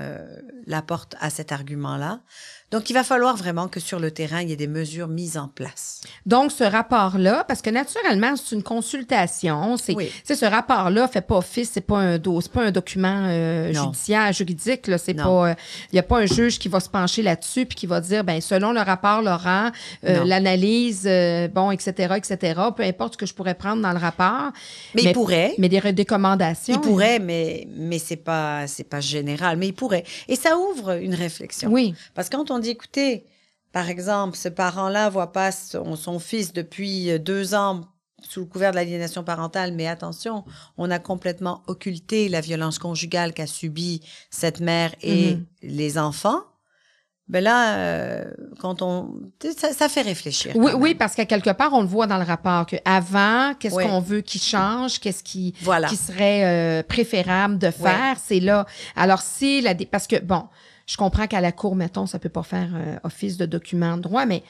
la 0.66 0.80
porte 0.80 1.16
à 1.20 1.28
cet 1.28 1.52
argument-là. 1.52 2.22
Donc, 2.72 2.90
il 2.90 2.94
va 2.94 3.04
falloir 3.04 3.36
vraiment 3.36 3.68
que 3.68 3.78
sur 3.78 4.00
le 4.00 4.10
terrain, 4.10 4.40
il 4.42 4.50
y 4.50 4.52
ait 4.52 4.56
des 4.56 4.66
mesures 4.66 5.06
mises 5.06 5.38
en 5.38 5.46
place. 5.46 6.00
Donc, 6.26 6.50
ce 6.50 6.64
rapport-là, 6.64 7.44
parce 7.46 7.62
que 7.62 7.70
naturellement, 7.70 8.34
c'est 8.34 8.56
une 8.56 8.64
consultation. 8.64 9.76
C'est, 9.76 9.94
oui. 9.94 10.10
ce 10.24 10.44
rapport-là 10.44 11.06
fait 11.06 11.20
pas 11.20 11.36
office, 11.36 11.70
c'est 11.74 11.80
pas 11.80 11.98
un 11.98 12.18
dos, 12.18 12.40
pas 12.52 12.64
un 12.64 12.72
document 12.72 13.26
euh, 13.28 13.72
judiciaire, 13.72 14.32
juridique. 14.32 14.88
Là, 14.88 14.98
c'est 14.98 15.14
pas, 15.14 15.22
il 15.48 15.52
euh, 15.52 15.96
y 15.96 15.98
a 16.00 16.02
pas 16.02 16.18
un 16.18 16.26
juge 16.26 16.58
qui 16.58 16.66
va 16.66 16.80
se 16.80 16.88
pencher 16.88 17.22
là-dessus 17.22 17.66
puis 17.66 17.76
qui 17.76 17.86
va 17.86 18.00
dire, 18.00 18.24
ben 18.24 18.40
selon 18.40 18.72
le 18.72 18.80
rapport 18.80 19.22
Laurent, 19.22 19.70
euh, 20.04 20.24
l'analyse, 20.24 21.08
bon, 21.54 21.70
etc., 21.70 22.14
etc. 22.16 22.60
Peu 22.76 22.82
importe 22.82 23.12
ce 23.12 23.18
que 23.18 23.26
je 23.26 23.34
pourrais 23.34 23.54
prendre 23.54 23.80
dans 23.80 23.92
le 23.92 23.98
rapport. 23.98 24.50
Mais, 24.96 25.04
il 25.04 25.12
pourrait. 25.12 25.54
Mais 25.58 25.68
des 25.68 25.78
recommandations. 25.78 26.74
Il 26.74 26.80
pourrait, 26.80 27.20
mais 27.20 27.68
mais 27.76 28.00
c'est 28.00 28.16
pas 28.16 28.66
c'est 28.66 28.84
pas 28.84 29.00
général. 29.00 29.56
Mais 29.56 29.68
il 29.68 29.72
pourrait. 29.72 30.02
Et 30.26 30.34
ça 30.34 30.58
ouvre 30.58 31.00
une 31.00 31.14
réflexion. 31.14 31.70
Oui. 31.70 31.94
Parce 32.14 32.28
que 32.28 32.36
quand 32.36 32.50
on 32.50 32.55
on 32.56 32.58
dit, 32.58 32.70
écoutez, 32.70 33.26
par 33.72 33.90
exemple, 33.90 34.36
ce 34.36 34.48
parent-là 34.48 35.10
voit 35.10 35.32
pas 35.32 35.52
son, 35.52 36.18
fils 36.18 36.52
depuis 36.52 37.10
euh, 37.10 37.18
deux 37.18 37.54
ans 37.54 37.82
sous 38.22 38.40
le 38.40 38.46
couvert 38.46 38.70
de 38.70 38.76
l'aliénation 38.76 39.22
parentale, 39.22 39.72
mais 39.74 39.86
attention, 39.86 40.44
on 40.78 40.90
a 40.90 40.98
complètement 40.98 41.62
occulté 41.66 42.28
la 42.28 42.40
violence 42.40 42.78
conjugale 42.78 43.34
qu'a 43.34 43.46
subie 43.46 44.00
cette 44.30 44.60
mère 44.60 44.94
et 45.02 45.34
mm-hmm. 45.34 45.44
les 45.62 45.98
enfants. 45.98 46.40
Ben 47.28 47.42
là, 47.42 47.76
euh, 47.76 48.24
quand 48.60 48.82
on, 48.82 49.12
ça, 49.58 49.88
fait 49.88 50.02
réfléchir. 50.02 50.52
Oui, 50.54 50.72
oui, 50.76 50.94
parce 50.94 51.14
qu'à 51.14 51.26
quelque 51.26 51.50
part, 51.50 51.72
on 51.72 51.82
le 51.82 51.88
voit 51.88 52.06
dans 52.06 52.18
le 52.18 52.24
rapport 52.24 52.66
que 52.66 52.76
avant, 52.84 53.52
qu'est-ce 53.58 53.74
qu'on 53.74 54.00
veut 54.00 54.20
qui 54.20 54.38
change, 54.38 55.00
qu'est-ce 55.00 55.24
qui, 55.24 55.52
qui 55.88 55.96
serait 55.96 56.44
euh, 56.44 56.82
préférable 56.84 57.58
de 57.58 57.70
faire, 57.70 58.16
c'est 58.24 58.40
là. 58.40 58.64
Alors 58.94 59.20
si 59.20 59.60
la, 59.60 59.74
parce 59.74 60.06
que 60.06 60.20
bon, 60.20 60.44
je 60.86 60.96
comprends 60.96 61.26
qu'à 61.26 61.40
la 61.40 61.52
cour, 61.52 61.74
mettons, 61.74 62.06
ça 62.06 62.18
peut 62.18 62.28
pas 62.28 62.44
faire 62.44 62.70
euh, 62.74 62.96
office 63.02 63.36
de 63.36 63.46
document 63.46 63.96
de 63.96 64.02
droit, 64.02 64.24
mais 64.24 64.42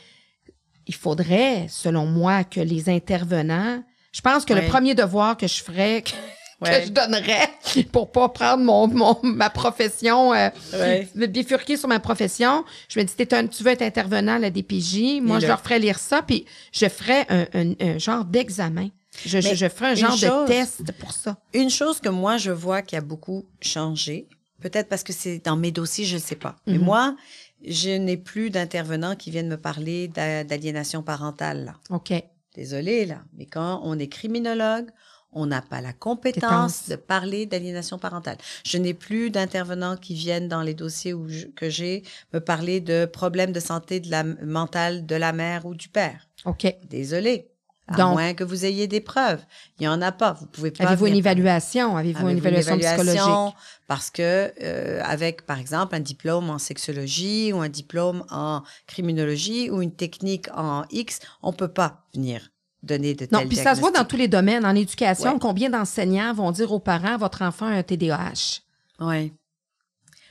il 0.87 0.95
faudrait, 0.95 1.67
selon 1.69 2.07
moi, 2.07 2.45
que 2.45 2.61
les 2.61 2.89
intervenants, 2.89 3.83
je 4.13 4.21
pense 4.21 4.45
que 4.45 4.55
le 4.55 4.67
premier 4.67 4.95
devoir 4.95 5.37
que 5.37 5.47
je 5.47 5.63
ferais, 5.63 6.03
que, 6.63 6.71
je 6.85 6.91
donnerais 6.91 7.49
pour 7.91 8.13
pas 8.13 8.29
prendre 8.29 8.63
mon, 8.63 8.87
mon 8.87 9.19
ma 9.23 9.51
profession, 9.51 10.35
euh, 10.35 10.51
me 11.15 11.27
bifurquer 11.27 11.77
sur 11.77 11.89
ma 11.89 12.01
profession, 12.01 12.65
je 12.89 13.01
me 13.01 13.05
dis, 13.05 13.15
tu 13.17 13.65
veux 13.65 13.71
être 13.71 13.83
intervenant 13.83 14.37
à 14.37 14.39
la 14.39 14.51
DPJ, 14.51 15.21
moi, 15.23 15.41
je 15.41 15.47
leur 15.47 15.61
ferais 15.61 15.79
lire 15.79 15.99
ça, 15.99 16.23
puis 16.23 16.45
je 16.73 16.87
ferais 16.89 17.27
un, 17.31 17.73
un, 17.81 17.99
genre 17.99 18.25
d'examen. 18.25 18.89
Je, 19.25 19.41
je, 19.41 19.55
je, 19.55 19.69
ferais 19.69 19.93
un 19.93 19.95
genre 19.95 20.45
de 20.45 20.47
test 20.47 20.93
pour 20.99 21.13
ça. 21.13 21.39
Une 21.55 21.71
chose 21.71 22.01
que 22.01 22.11
moi, 22.11 22.37
je 22.37 22.51
vois 22.51 22.83
qui 22.83 22.97
a 22.97 23.01
beaucoup 23.01 23.47
changé, 23.63 24.29
Peut-être 24.61 24.89
parce 24.89 25.03
que 25.03 25.13
c'est 25.13 25.45
dans 25.45 25.57
mes 25.57 25.71
dossiers, 25.71 26.05
je 26.05 26.17
ne 26.17 26.21
sais 26.21 26.37
pas. 26.37 26.57
Mais 26.67 26.79
mhm. 26.79 26.85
moi, 26.85 27.17
je 27.65 27.91
n'ai 27.91 28.17
plus 28.17 28.51
d'intervenants 28.51 29.17
qui 29.17 29.31
viennent 29.31 29.49
me 29.49 29.57
parler 29.57 30.09
d'aliénation 30.09 31.03
parentale. 31.03 31.67
Là. 31.67 31.75
OK. 31.91 32.13
Désolée, 32.55 33.05
là. 33.05 33.23
Mais 33.37 33.47
quand 33.47 33.81
on 33.85 33.99
est 33.99 34.09
criminologue, 34.09 34.87
on 35.33 35.47
n'a 35.47 35.61
pas 35.61 35.83
la 35.83 35.93
compétence 35.93 36.89
de 36.89 36.97
parler 36.97 37.45
d'aliénation 37.45 37.99
parentale. 37.99 38.39
Je 38.65 38.79
n'ai 38.79 38.95
plus 38.95 39.31
d'intervenants 39.31 39.97
qui 39.97 40.15
viennent 40.15 40.49
dans 40.49 40.63
les 40.63 40.73
dossiers 40.73 41.13
où 41.13 41.27
que 41.55 41.69
j'ai 41.69 42.03
me 42.33 42.41
parler 42.41 42.81
de 42.81 43.05
problèmes 43.05 43.53
de 43.53 43.61
santé 43.61 44.01
de 44.01 44.11
la, 44.11 44.25
mentale 44.25 45.05
de 45.05 45.15
la 45.15 45.33
mère 45.33 45.67
ou 45.67 45.75
du 45.75 45.89
père. 45.89 46.27
OK. 46.47 46.75
Désolée. 46.89 47.51
À 47.89 47.97
Donc- 47.97 48.15
moins 48.15 48.35
que 48.35 48.43
vous 48.43 48.65
ayez 48.65 48.89
des 48.89 49.01
preuves. 49.01 49.41
Il 49.79 49.83
n'y 49.83 49.89
en 49.89 50.03
a 50.03 50.11
pas. 50.11 50.33
Vous 50.33 50.47
pouvez 50.47 50.73
pas. 50.73 50.85
Avez-vous 50.85 51.07
une 51.07 51.15
évaluation? 51.15 51.97
Avez-vous 51.97 52.29
une 52.29 52.39
Avez-vous 52.39 52.47
évaluation 52.49 52.79
psychologique? 52.79 53.57
Parce 53.87 54.11
que 54.11 54.53
euh, 54.61 55.01
avec, 55.05 55.47
par 55.47 55.59
exemple, 55.61 55.95
un 55.95 56.01
diplôme 56.01 56.51
en 56.51 56.59
sexologie 56.59 57.53
ou 57.53 57.61
un 57.61 57.69
diplôme 57.69 58.25
en 58.31 58.63
criminologie 58.89 59.71
ou 59.71 59.83
une 59.83 59.93
technique 59.93 60.49
en 60.57 60.85
X, 60.91 61.21
on 61.43 61.53
peut 61.53 61.69
pas 61.69 62.03
venir 62.13 62.51
donner 62.83 63.15
de 63.15 63.29
Non, 63.31 63.47
puis 63.47 63.57
ça 63.57 63.75
se 63.75 63.81
voit 63.81 63.91
dans 63.93 64.05
tous 64.05 64.17
les 64.17 64.29
domaines. 64.29 64.65
En 64.67 64.75
éducation, 64.75 65.35
Ouais. 65.35 65.39
combien 65.41 65.71
d'enseignants 65.71 66.33
vont 66.35 66.51
dire 66.53 66.73
aux 66.73 66.81
parents, 66.81 67.17
votre 67.19 67.43
enfant 67.43 67.67
a 67.67 67.71
un 67.71 67.83
TDAH? 67.83 68.61
Ouais, 69.01 69.33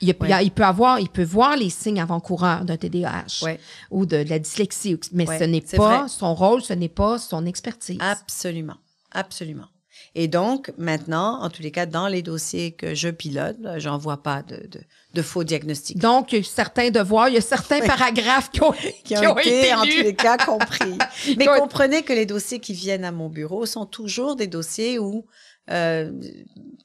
Il, 0.00 0.08
y 0.08 0.10
a- 0.10 0.14
Ouais. 0.20 0.26
il 0.28 0.30
y 0.30 0.32
a- 0.34 0.42
il 0.42 0.50
peut 0.50 0.64
avoir, 0.64 1.00
il 1.00 1.08
peut 1.08 1.24
voir 1.24 1.56
les 1.56 1.70
signes 1.70 2.00
avant-coureurs 2.00 2.64
d'un 2.64 2.76
TDAH 2.76 3.42
ouais, 3.42 3.58
ou 3.90 4.04
de, 4.06 4.22
de 4.22 4.28
la 4.28 4.38
dyslexie, 4.38 4.98
mais 5.12 5.26
Ouais, 5.28 5.38
ce 5.38 5.44
n'est 5.44 5.60
pas 5.62 6.00
vrai. 6.00 6.08
son 6.08 6.34
rôle, 6.34 6.62
ce 6.62 6.72
n'est 6.74 6.88
pas 6.88 7.18
son 7.18 7.46
expertise. 7.46 7.98
absolument, 8.00 8.76
absolument. 9.12 9.66
Et 10.14 10.28
donc, 10.28 10.72
maintenant, 10.78 11.42
en 11.42 11.50
tous 11.50 11.62
les 11.62 11.70
cas, 11.70 11.84
dans 11.86 12.06
les 12.08 12.22
dossiers 12.22 12.72
que 12.72 12.94
je 12.94 13.08
pilote, 13.08 13.56
j'en 13.76 13.98
vois 13.98 14.22
pas 14.22 14.42
de, 14.42 14.56
de, 14.68 14.80
de 15.14 15.22
faux 15.22 15.44
diagnostics. 15.44 15.98
Donc, 15.98 16.32
il 16.32 16.38
y 16.38 16.40
a 16.40 16.44
certains 16.44 16.90
devoirs, 16.90 17.28
il 17.28 17.34
y 17.34 17.38
a 17.38 17.42
certains 17.42 17.80
paragraphes 17.80 18.50
qui 18.50 18.62
ont, 18.62 18.72
qui 19.04 19.16
ont, 19.16 19.36
été, 19.38 19.74
en 19.74 19.82
tous 19.82 19.88
les 20.02 20.14
cas, 20.14 20.36
compris. 20.38 20.96
Mais 21.38 21.46
comprenez 21.46 22.02
que 22.02 22.12
les 22.14 22.24
dossiers 22.26 22.60
qui 22.60 22.72
viennent 22.72 23.04
à 23.04 23.12
mon 23.12 23.28
bureau 23.28 23.66
sont 23.66 23.84
toujours 23.86 24.36
des 24.36 24.46
dossiers 24.46 24.98
où, 24.98 25.26
euh, 25.70 26.12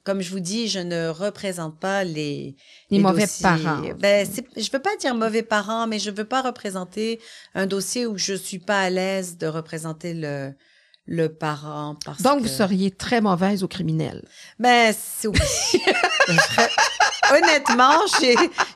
comme 0.04 0.20
je 0.20 0.30
vous 0.30 0.40
dis, 0.40 0.68
je 0.68 0.80
ne 0.80 1.08
représente 1.08 1.78
pas 1.78 2.04
les, 2.04 2.56
Les 2.90 2.98
mauvais 2.98 3.22
dossiers. 3.22 3.42
parents. 3.42 3.82
Ben, 3.98 4.26
je 4.56 4.70
veux 4.72 4.78
pas 4.80 4.96
dire 4.96 5.14
mauvais 5.14 5.42
parents, 5.42 5.86
mais 5.86 5.98
je 5.98 6.10
veux 6.10 6.24
pas 6.24 6.42
représenter 6.42 7.20
un 7.54 7.66
dossier 7.66 8.06
où 8.06 8.18
je 8.18 8.34
suis 8.34 8.58
pas 8.58 8.80
à 8.80 8.90
l'aise 8.90 9.38
de 9.38 9.46
représenter 9.46 10.14
le 10.14 10.52
le 11.06 11.28
parent 11.28 11.96
parce 12.04 12.22
Donc, 12.22 12.38
que... 12.38 12.42
vous 12.42 12.48
seriez 12.48 12.92
très 12.92 13.20
mauvaise 13.20 13.64
au 13.64 13.68
criminel. 13.68 14.24
Ben, 14.60 14.94
c'est 14.96 15.26
Honnêtement, 17.32 17.98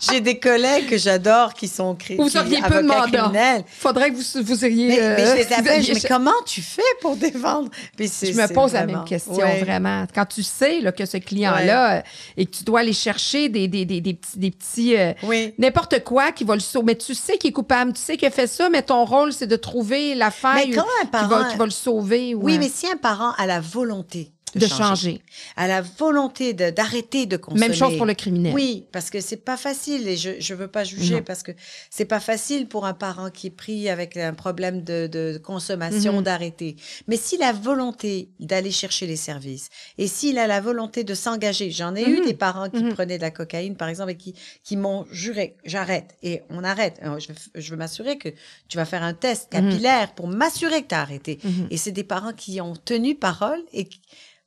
j'ai 0.00 0.20
des 0.20 0.38
collègues 0.38 0.88
que 0.88 0.96
j'adore 0.98 1.54
qui 1.54 1.68
sont 1.68 1.94
cri- 1.94 2.16
Vous 2.16 2.36
auriez 2.36 2.60
peu 2.62 2.86
criminels. 2.86 3.64
Faudrait 3.66 4.10
que 4.10 4.16
vous, 4.16 4.42
vous 4.42 4.64
iriez... 4.64 4.88
Mais, 4.88 5.00
euh, 5.00 5.14
mais 5.16 5.26
je 5.26 5.34
les 5.48 5.52
appelle, 5.52 5.82
je 5.82 5.88
je- 5.88 5.92
dis, 5.94 6.00
mais 6.02 6.08
comment 6.08 6.30
tu 6.46 6.62
fais 6.62 6.82
pour 7.00 7.16
défendre? 7.16 7.70
Puis 7.96 8.10
je 8.22 8.32
me 8.32 8.52
pose 8.52 8.72
la 8.72 8.86
même 8.86 9.04
question, 9.04 9.34
Ouais. 9.34 9.60
vraiment. 9.62 10.06
Quand 10.14 10.26
tu 10.26 10.42
sais 10.42 10.80
là, 10.80 10.92
que 10.92 11.04
ce 11.06 11.16
client-là, 11.18 11.98
euh, 11.98 12.02
et 12.36 12.46
que 12.46 12.56
tu 12.56 12.64
dois 12.64 12.80
aller 12.80 12.92
chercher 12.92 13.48
des, 13.48 13.68
des, 13.68 13.84
des, 13.84 14.00
des 14.00 14.14
petits... 14.14 14.38
Des 14.38 14.50
petits 14.50 14.96
euh, 14.96 15.12
Oui. 15.22 15.54
N'importe 15.58 16.02
quoi 16.04 16.32
qui 16.32 16.44
va 16.44 16.54
le 16.54 16.60
sauver. 16.60 16.86
Mais 16.86 16.94
tu 16.96 17.14
sais 17.14 17.38
qu'il 17.38 17.50
est 17.50 17.52
coupable, 17.52 17.92
tu 17.92 18.00
sais 18.00 18.16
qu'il 18.16 18.28
a 18.28 18.30
fait 18.30 18.46
ça, 18.46 18.68
mais 18.68 18.82
ton 18.82 19.04
rôle, 19.04 19.32
c'est 19.32 19.46
de 19.46 19.56
trouver 19.56 20.14
la 20.14 20.30
faille 20.30 20.70
Mais 20.70 20.76
quand 20.76 20.84
un 21.02 21.06
qui, 21.06 21.28
va, 21.30 21.44
qui 21.50 21.56
va 21.56 21.64
le 21.64 21.70
sauver. 21.70 22.34
ou, 22.34 22.42
Oui, 22.44 22.54
euh, 22.56 22.58
mais 22.60 22.68
si 22.68 22.86
un 22.86 22.96
parent 22.96 23.32
a 23.38 23.46
la 23.46 23.60
volonté 23.60 24.32
de, 24.54 24.60
de 24.60 24.66
changer, 24.66 24.84
changer. 24.84 25.22
a 25.56 25.66
la 25.66 25.82
volonté 25.82 26.54
d'arrêter 26.54 27.26
de, 27.26 27.36
consommer. 27.36 27.68
Même 27.68 27.74
chose 27.76 27.96
pour 27.96 28.06
le 28.06 28.14
criminel. 28.14 28.54
Oui, 28.54 28.86
parce 28.92 29.10
que 29.10 29.20
c'est 29.20 29.36
pas 29.44 29.56
facile 29.56 30.06
et 30.08 30.16
je 30.16 30.30
je 30.40 30.54
veux 30.54 30.68
pas 30.68 30.84
juger 30.84 31.16
Non. 31.16 31.22
parce 31.22 31.42
que 31.42 31.50
c'est 31.90 32.04
pas 32.04 32.20
facile 32.20 32.68
pour 32.68 32.86
un 32.86 32.94
parent 32.94 33.28
qui 33.30 33.48
est 33.48 33.50
pris 33.50 33.88
avec 33.90 34.16
un 34.16 34.32
problème 34.34 34.82
de, 34.82 35.08
de 35.08 35.38
consommation 35.42 36.14
Mhm. 36.18 36.22
d'arrêter. 36.22 36.76
Mais 37.08 37.16
s'il 37.16 37.42
a 37.42 37.52
volonté 37.52 38.30
d'aller 38.40 38.70
chercher 38.70 39.06
les 39.06 39.16
services 39.16 39.68
et 39.98 40.06
s'il 40.06 40.38
a 40.38 40.46
la 40.46 40.60
volonté 40.60 41.02
de 41.04 41.14
s'engager, 41.14 41.70
j'en 41.70 41.94
ai 41.96 42.04
eu 42.08 42.20
Mhm. 42.20 42.24
des 42.26 42.34
parents 42.34 42.70
qui 42.70 42.84
Mhm. 42.84 42.94
prenaient 42.94 43.18
de 43.18 43.22
la 43.22 43.32
cocaïne 43.32 43.76
par 43.76 43.88
exemple 43.88 44.12
et 44.12 44.16
qui 44.16 44.34
qui 44.62 44.76
m'ont 44.76 45.06
juré 45.10 45.56
j'arrête 45.64 46.16
et 46.22 46.42
on 46.50 46.62
arrête. 46.64 46.98
Alors, 47.02 47.18
je, 47.20 47.28
veux- 47.28 47.60
je 47.60 47.70
veux 47.72 47.76
m'assurer 47.76 48.16
que 48.16 48.28
tu 48.68 48.76
vas 48.78 48.84
faire 48.86 49.02
un 49.02 49.12
test 49.14 49.50
capillaire 49.50 50.14
pour 50.14 50.28
m'assurer 50.28 50.82
que 50.82 50.88
tu 50.88 50.94
as 50.94 51.00
arrêté. 51.00 51.38
Et 51.70 51.76
c'est 51.76 51.92
des 51.92 52.04
parents 52.04 52.32
qui 52.32 52.60
ont 52.60 52.74
tenu 52.76 53.16
parole 53.16 53.60
et 53.72 53.84
qui- 53.84 54.00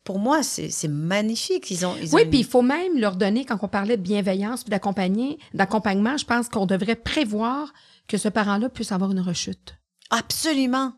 pour 0.10 0.18
moi, 0.18 0.42
c'est 0.42 0.88
magnifique. 0.88 1.70
Ils 1.70 1.86
ont, 1.86 1.96
ils 2.02 2.16
Oui, 2.16 2.24
ont 2.24 2.30
puis 2.32 2.40
il 2.40 2.44
faut 2.44 2.64
même 2.64 2.98
leur 2.98 3.16
donner, 3.16 3.46
quand 3.46 3.60
on 3.62 3.68
parlait 3.68 3.96
de 3.96 4.02
bienveillance 4.02 4.64
puis 4.64 4.72
d'accompagnement, 4.72 6.18
je 6.18 6.26
pense 6.26 6.50
qu'on 6.50 6.66
devrait 6.66 6.96
prévoir 6.96 7.72
que 8.08 8.18
ce 8.18 8.28
parent-là 8.28 8.70
puisse 8.70 8.92
avoir 8.92 9.12
une 9.12 9.20
rechute. 9.20 9.78
Absolument. 10.10 10.94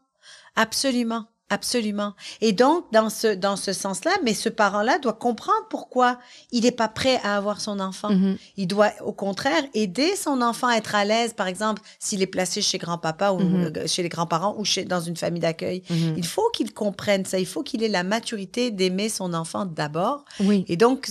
Absolument. 0.56 1.26
Absolument. 1.52 2.14
Et 2.40 2.54
donc, 2.54 2.86
dans 2.92 3.10
ce, 3.10 3.28
dans 3.36 3.56
ce 3.58 3.74
sens-là, 3.74 4.12
mais 4.24 4.34
ce 4.34 4.50
parent-là 4.50 4.98
doit 5.00 5.14
comprendre 5.14 5.66
pourquoi 5.70 6.18
il 6.52 6.64
n'est 6.64 6.72
pas 6.72 6.88
prêt 6.88 7.20
à 7.24 7.36
avoir 7.38 7.60
son 7.62 7.80
enfant. 7.82 8.10
Mhm. 8.10 8.38
Il 8.58 8.68
doit, 8.68 8.92
au 9.06 9.12
contraire, 9.12 9.62
aider 9.74 10.16
son 10.16 10.42
enfant 10.42 10.68
à 10.68 10.76
être 10.78 10.96
à 10.96 11.04
l'aise, 11.06 11.34
par 11.34 11.48
exemple, 11.48 11.82
s'il 12.00 12.22
est 12.22 12.28
placé 12.28 12.62
chez 12.62 12.78
grand-papa 12.78 13.32
ou 13.32 13.40
Mhm. 13.40 13.74
euh, 13.76 13.88
chez 13.88 14.02
les 14.02 14.10
grands-parents 14.10 14.56
ou 14.58 14.64
chez, 14.66 14.86
dans 14.86 15.02
une 15.02 15.18
famille 15.18 15.42
d'accueil. 15.42 15.84
Mhm. 15.90 16.14
Il 16.18 16.26
faut 16.26 16.50
qu'il 16.54 16.74
comprenne 16.74 17.26
ça. 17.26 17.38
Il 17.38 17.46
faut 17.46 17.64
qu'il 17.64 17.84
ait 17.84 17.90
la 17.90 18.04
maturité 18.04 18.72
d'aimer 18.72 19.10
son 19.10 19.34
enfant 19.34 19.66
d'abord 19.66 20.24
Oui. 20.40 20.64
Et 20.70 20.78
donc, 20.78 21.10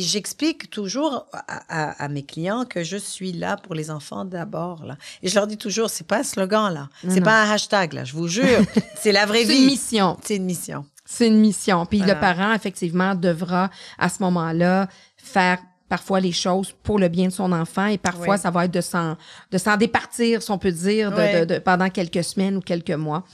j'explique 0.00 0.70
toujours 0.70 1.26
à, 1.32 1.42
à- 1.68 2.04
à 2.04 2.08
mes 2.08 2.22
clients 2.22 2.64
que 2.64 2.82
je 2.82 2.96
suis 2.96 3.32
là 3.32 3.56
pour 3.56 3.74
les 3.74 3.90
enfants 3.90 4.24
d'abord. 4.24 4.84
Là. 4.84 4.96
Et 5.22 5.28
je 5.28 5.34
leur 5.34 5.46
dis 5.46 5.56
toujours, 5.58 5.90
c'est 5.90 6.06
pas 6.06 6.18
un 6.20 6.22
slogan 6.22 6.72
là, 6.72 6.88
c'est 7.08 7.20
pas 7.20 7.42
un 7.42 7.50
hashtag 7.50 7.92
là, 7.92 8.04
je 8.04 8.14
vous 8.14 8.28
jure, 8.28 8.60
c'est 9.00 9.12
la 9.12 9.26
vraie 9.26 9.44
vie. 9.44 9.76
Mission. 9.82 10.16
C'est 10.22 10.36
une 10.36 10.44
mission. 10.44 10.84
C'est 11.04 11.26
une 11.28 11.40
mission. 11.40 11.84
Puis 11.86 11.98
Voilà. 11.98 12.14
le 12.14 12.20
parent, 12.20 12.52
effectivement, 12.54 13.14
devra, 13.14 13.70
à 13.98 14.08
ce 14.08 14.22
moment-là, 14.22 14.88
faire 15.16 15.58
parfois 15.88 16.20
les 16.20 16.32
choses 16.32 16.72
pour 16.82 16.98
le 16.98 17.08
bien 17.08 17.26
de 17.26 17.32
son 17.32 17.52
enfant 17.52 17.84
et 17.84 17.98
parfois 17.98 18.36
Oui. 18.36 18.40
ça 18.40 18.50
va 18.50 18.64
être 18.64 18.70
de 18.72 18.80
s'en 18.80 19.14
de 19.50 19.58
s'en 19.58 19.76
départir 19.76 20.40
si 20.42 20.50
on 20.50 20.56
peut 20.56 20.72
dire 20.72 21.10
de, 21.10 21.16
Oui. 21.20 21.40
de- 21.40 21.44
de- 21.44 21.58
pendant 21.58 21.90
quelques 21.90 22.24
semaines 22.24 22.56
ou 22.56 22.60
quelques 22.62 22.92
mois 22.92 23.24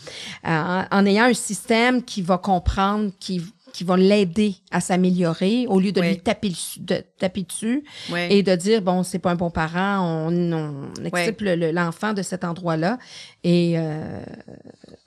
Euh, 0.44 0.48
en, 0.50 0.84
en 0.90 1.06
ayant 1.06 1.26
un 1.26 1.34
système 1.34 2.02
qui 2.02 2.20
va 2.20 2.36
comprendre 2.36 3.12
qui 3.20 3.40
qui 3.72 3.84
va 3.84 3.96
l'aider 3.96 4.56
à 4.70 4.80
s'améliorer 4.80 5.66
au 5.68 5.78
lieu 5.80 5.92
de 5.92 6.00
Oui. 6.00 6.08
lui 6.08 6.18
taper, 6.20 6.48
le- 6.50 6.82
de, 6.84 7.02
taper 7.18 7.42
dessus 7.42 7.84
et 8.30 8.42
de 8.42 8.54
dire 8.56 8.82
bon 8.82 9.02
c'est 9.02 9.18
pas 9.18 9.30
un 9.30 9.34
bon 9.36 9.50
parent 9.50 10.28
on, 10.30 10.52
on 10.52 11.04
extirpe 11.04 11.40
le- 11.42 11.54
le- 11.56 11.70
l'enfant 11.70 12.12
de 12.12 12.22
cet 12.22 12.44
endroit-là 12.44 12.98
et 13.44 13.74
euh, 13.76 14.20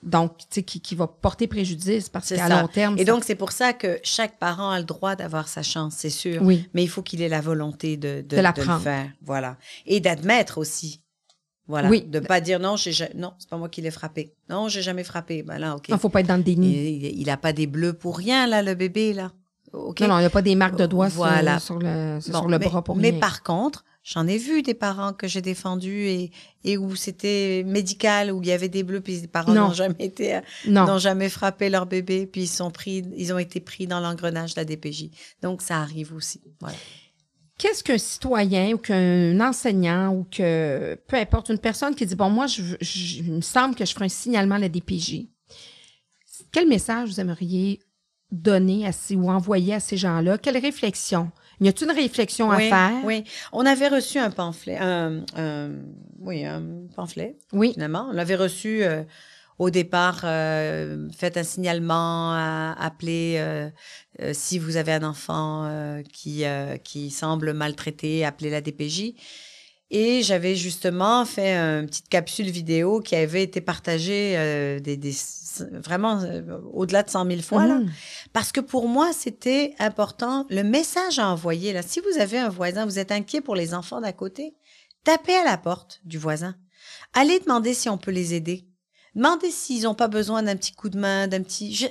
donc 0.02 0.38
tu 0.38 0.44
sais 0.50 0.62
qui, 0.62 0.80
qui 0.80 0.94
va 0.94 1.06
porter 1.06 1.46
préjudice 1.46 2.08
parce 2.08 2.26
C'est 2.28 2.36
qu'à 2.36 2.48
long 2.48 2.68
terme 2.68 2.96
Et 2.98 3.04
ça- 3.04 3.12
donc, 3.12 3.24
c'est 3.24 3.34
pour 3.34 3.52
ça 3.52 3.72
que 3.72 3.98
chaque 4.02 4.38
parent 4.38 4.70
a 4.70 4.78
le 4.78 4.84
droit 4.84 5.16
d'avoir 5.16 5.48
sa 5.48 5.62
chance, 5.62 5.94
c'est 5.98 6.10
sûr. 6.10 6.40
oui 6.42 6.68
Mais 6.74 6.82
il 6.82 6.88
faut 6.88 7.02
qu'il 7.02 7.20
ait 7.22 7.28
la 7.28 7.40
volonté 7.40 7.96
de, 7.96 8.24
de, 8.26 8.36
De 8.36 8.40
la 8.40 8.54
le 8.56 8.62
faire. 8.62 9.08
Voilà. 9.22 9.56
Et 9.86 10.00
d'admettre 10.00 10.58
aussi. 10.58 11.01
Voilà. 11.72 11.88
Oui. 11.88 12.02
De 12.02 12.20
pas 12.20 12.42
dire 12.42 12.60
non, 12.60 12.76
j'ai 12.76 12.92
ja- 12.92 13.08
non, 13.14 13.32
c'est 13.38 13.48
pas 13.48 13.56
moi 13.56 13.70
qui 13.70 13.80
l'ai 13.80 13.90
frappé. 13.90 14.34
Non, 14.50 14.68
j'ai 14.68 14.82
jamais 14.82 15.04
frappé. 15.04 15.42
Ben 15.42 15.58
là, 15.58 15.74
OK. 15.76 15.86
il 15.88 15.96
faut 15.98 16.10
pas 16.10 16.20
être 16.20 16.26
dans 16.26 16.36
le 16.36 16.42
déni 16.42 16.70
Il, 17.00 17.20
il 17.20 17.30
a 17.30 17.38
pas 17.38 17.54
des 17.54 17.66
bleus 17.66 17.94
pour 17.94 18.18
rien, 18.18 18.46
là, 18.46 18.62
le 18.62 18.74
bébé, 18.74 19.14
là. 19.14 19.32
Non 19.72 19.94
non 20.00 20.18
il 20.18 20.20
n'y 20.20 20.26
a 20.26 20.30
pas 20.30 20.42
des 20.42 20.54
marques 20.54 20.76
de 20.76 20.84
doigts 20.84 21.08
sur- 21.08 21.16
Voilà. 21.20 21.58
sur, 21.58 21.78
le 21.78 22.16
Bon, 22.16 22.20
sur 22.40 22.46
le 22.48 22.58
mais, 22.58 22.66
bras 22.66 22.84
pour 22.84 22.94
mais 22.94 23.08
rien. 23.08 23.20
par 23.20 23.42
contre, 23.42 23.84
j'en 24.04 24.26
ai 24.26 24.36
vu 24.36 24.60
des 24.60 24.74
parents 24.74 25.14
que 25.14 25.26
j'ai 25.26 25.40
défendus 25.40 26.08
et, 26.08 26.30
et 26.62 26.76
où 26.76 26.94
c'était 26.94 27.62
médical, 27.66 28.32
où 28.32 28.42
il 28.42 28.48
y 28.48 28.52
avait 28.52 28.68
des 28.68 28.82
bleus, 28.82 29.00
puis 29.00 29.18
les 29.22 29.28
parents 29.28 29.54
Non. 29.54 29.68
n'ont 29.68 29.72
jamais 29.72 29.94
été, 30.00 30.40
non 30.68 30.84
n'ont 30.86 30.98
jamais 30.98 31.30
frappé 31.30 31.70
leur 31.70 31.86
bébé, 31.86 32.26
puis 32.26 32.42
ils 32.42 32.48
sont 32.48 32.70
pris, 32.70 33.02
ils 33.16 33.32
ont 33.32 33.38
été 33.38 33.60
pris 33.60 33.86
dans 33.86 34.00
l'engrenage 34.00 34.54
de 34.54 34.60
la 34.60 34.66
DPJ. 34.66 35.08
Donc 35.42 35.62
ça 35.62 35.78
arrive 35.78 36.12
aussi. 36.14 36.42
Voilà. 36.60 36.76
Qu'est-ce 37.62 37.84
qu'un 37.84 37.96
citoyen 37.96 38.72
ou 38.72 38.78
qu'un 38.78 39.38
enseignant 39.38 40.12
ou 40.12 40.26
que 40.28 40.98
peu 41.06 41.16
importe 41.16 41.48
une 41.48 41.58
personne 41.60 41.94
qui 41.94 42.04
dit 42.04 42.16
bon 42.16 42.28
moi 42.28 42.48
je, 42.48 42.60
il 43.20 43.34
me 43.34 43.40
semble 43.40 43.76
que 43.76 43.84
je 43.84 43.92
ferai 43.92 44.06
un 44.06 44.08
signalement 44.08 44.56
à 44.56 44.58
la 44.58 44.68
DPJ. 44.68 45.28
Quel 46.50 46.66
message 46.66 47.08
vous 47.10 47.20
aimeriez 47.20 47.78
donner 48.32 48.84
à 48.84 48.90
ces, 48.90 49.14
ou 49.14 49.30
envoyer 49.30 49.74
à 49.74 49.78
ces 49.80 49.96
gens-là? 49.96 50.38
Quelle 50.38 50.58
réflexion? 50.58 51.30
Y 51.60 51.68
a-t-il 51.68 51.88
une 51.88 51.96
réflexion 51.96 52.48
oui, 52.48 52.66
à 52.66 52.68
faire? 52.68 53.04
oui. 53.04 53.22
On 53.52 53.64
avait 53.64 53.86
reçu 53.86 54.18
un 54.18 54.32
pamphlet, 54.32 54.78
un, 54.78 55.24
un- 55.36 55.70
oui, 56.18 56.44
un 56.44 56.64
pamphlet 56.96 57.36
Oui. 57.52 57.74
finalement. 57.74 58.08
On 58.10 58.12
l'avait 58.12 58.34
reçu 58.34 58.82
euh, 58.82 59.04
au 59.64 59.70
départ. 59.70 60.20
euh, 60.24 61.08
faites 61.16 61.36
un 61.36 61.44
signalement, 61.44 62.32
à- 62.32 62.74
appelez 62.78 63.36
euh, 63.38 63.68
euh, 64.20 64.32
si 64.34 64.58
vous 64.58 64.76
avez 64.76 64.92
un 64.92 65.04
enfant 65.04 65.64
euh, 65.66 66.02
qui 66.12 66.44
euh, 66.44 66.76
qui 66.78 67.10
semble 67.10 67.52
maltraité, 67.52 68.24
appelez 68.24 68.50
la 68.50 68.60
DPJ. 68.60 69.14
Et 69.94 70.22
j'avais 70.22 70.54
justement 70.56 71.26
fait 71.26 71.54
une 71.54 71.86
petite 71.86 72.08
capsule 72.08 72.48
vidéo 72.50 73.00
qui 73.00 73.14
avait 73.14 73.42
été 73.42 73.60
partagée 73.60 74.34
euh, 74.38 74.80
des, 74.80 74.96
des- 74.96 75.14
vraiment 75.84 76.18
euh, 76.22 76.40
au-delà 76.72 77.02
de 77.02 77.10
100 77.10 77.26
000 77.26 77.42
fois. 77.42 77.66
là. 77.66 77.74
Mhm. 77.78 77.90
Parce 78.32 78.52
que 78.52 78.60
pour 78.60 78.88
moi, 78.88 79.10
c'était 79.12 79.74
important. 79.78 80.46
Le 80.48 80.62
message 80.62 81.18
à 81.18 81.28
envoyer, 81.28 81.74
là, 81.74 81.82
si 81.82 82.00
vous 82.00 82.18
avez 82.20 82.38
un 82.38 82.48
voisin, 82.48 82.86
vous 82.86 82.98
êtes 82.98 83.12
inquiet 83.12 83.42
pour 83.42 83.54
les 83.54 83.74
enfants 83.74 84.00
d'à 84.00 84.14
côté, 84.14 84.54
tapez 85.04 85.36
à 85.36 85.44
la 85.44 85.58
porte 85.58 86.00
du 86.06 86.16
voisin. 86.16 86.54
Allez 87.12 87.38
demander 87.40 87.74
si 87.74 87.90
on 87.90 87.98
peut 87.98 88.12
les 88.12 88.32
aider. 88.32 88.64
Demandez 89.14 89.50
s'ils 89.50 89.82
n'ont 89.84 89.94
pas 89.94 90.08
besoin 90.08 90.42
d'un 90.42 90.56
petit 90.56 90.72
coup 90.72 90.88
de 90.88 90.98
main, 90.98 91.28
d'un 91.28 91.42
petit... 91.42 91.74
je- 91.74 91.86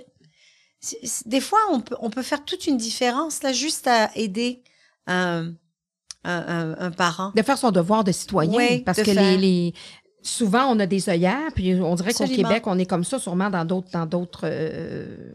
Des 1.26 1.42
fois, 1.42 1.60
on 1.72 1.80
peut, 1.82 1.96
on 2.02 2.10
peut 2.10 2.24
faire 2.24 2.44
toute 2.46 2.66
une 2.68 2.78
différence, 2.78 3.44
là, 3.44 3.54
juste 3.54 3.88
à 3.88 4.10
aider 4.16 4.64
un, 5.08 5.52
un, 6.24 6.32
un- 6.48 6.76
un 6.80 6.92
parent. 6.92 7.32
De 7.36 7.42
faire 7.44 7.58
son 7.58 7.72
devoir 7.72 8.04
de 8.04 8.12
citoyen. 8.12 8.58
Oui, 8.58 8.80
parce 8.82 8.98
de 9.00 9.04
que 9.04 9.14
faire. 9.14 9.24
les, 9.24 9.38
les, 9.38 9.74
souvent, 10.24 10.66
on 10.68 10.80
a 10.80 10.86
des 10.88 11.10
œillères, 11.10 11.52
puis 11.56 11.76
on 11.76 11.94
dirait 11.96 12.14
qu'au. 12.14 12.26
Québec, 12.26 12.64
on 12.66 12.80
est 12.80 12.86
comme 12.88 13.04
ça, 13.04 13.20
sûrement 13.20 13.50
dans 13.52 13.66
d'autres, 13.66 13.90
dans 13.92 14.06
d'autres 14.08 14.42
euh, 14.46 15.34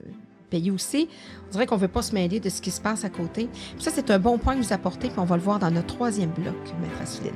pays 0.50 0.70
aussi. 0.72 1.08
On 1.48 1.50
dirait 1.52 1.66
qu'on 1.66 1.76
ne 1.76 1.80
veut 1.82 1.88
pas 1.88 2.02
se 2.02 2.12
mêler 2.14 2.40
de 2.40 2.48
ce 2.48 2.60
qui 2.60 2.70
se 2.72 2.80
passe 2.80 3.04
à 3.04 3.10
côté. 3.10 3.48
Puis 3.74 3.84
ça, 3.84 3.90
c'est 3.94 4.10
un 4.10 4.18
bon 4.18 4.38
point 4.38 4.56
que 4.56 4.62
vous 4.62 4.72
apportez, 4.72 5.08
puis 5.08 5.18
on 5.18 5.24
va 5.24 5.36
le 5.36 5.42
voir 5.42 5.58
dans 5.60 5.70
notre 5.70 5.94
troisième 5.94 6.30
bloc, 6.30 6.54
Maître 6.80 7.00
Asseline. 7.02 7.32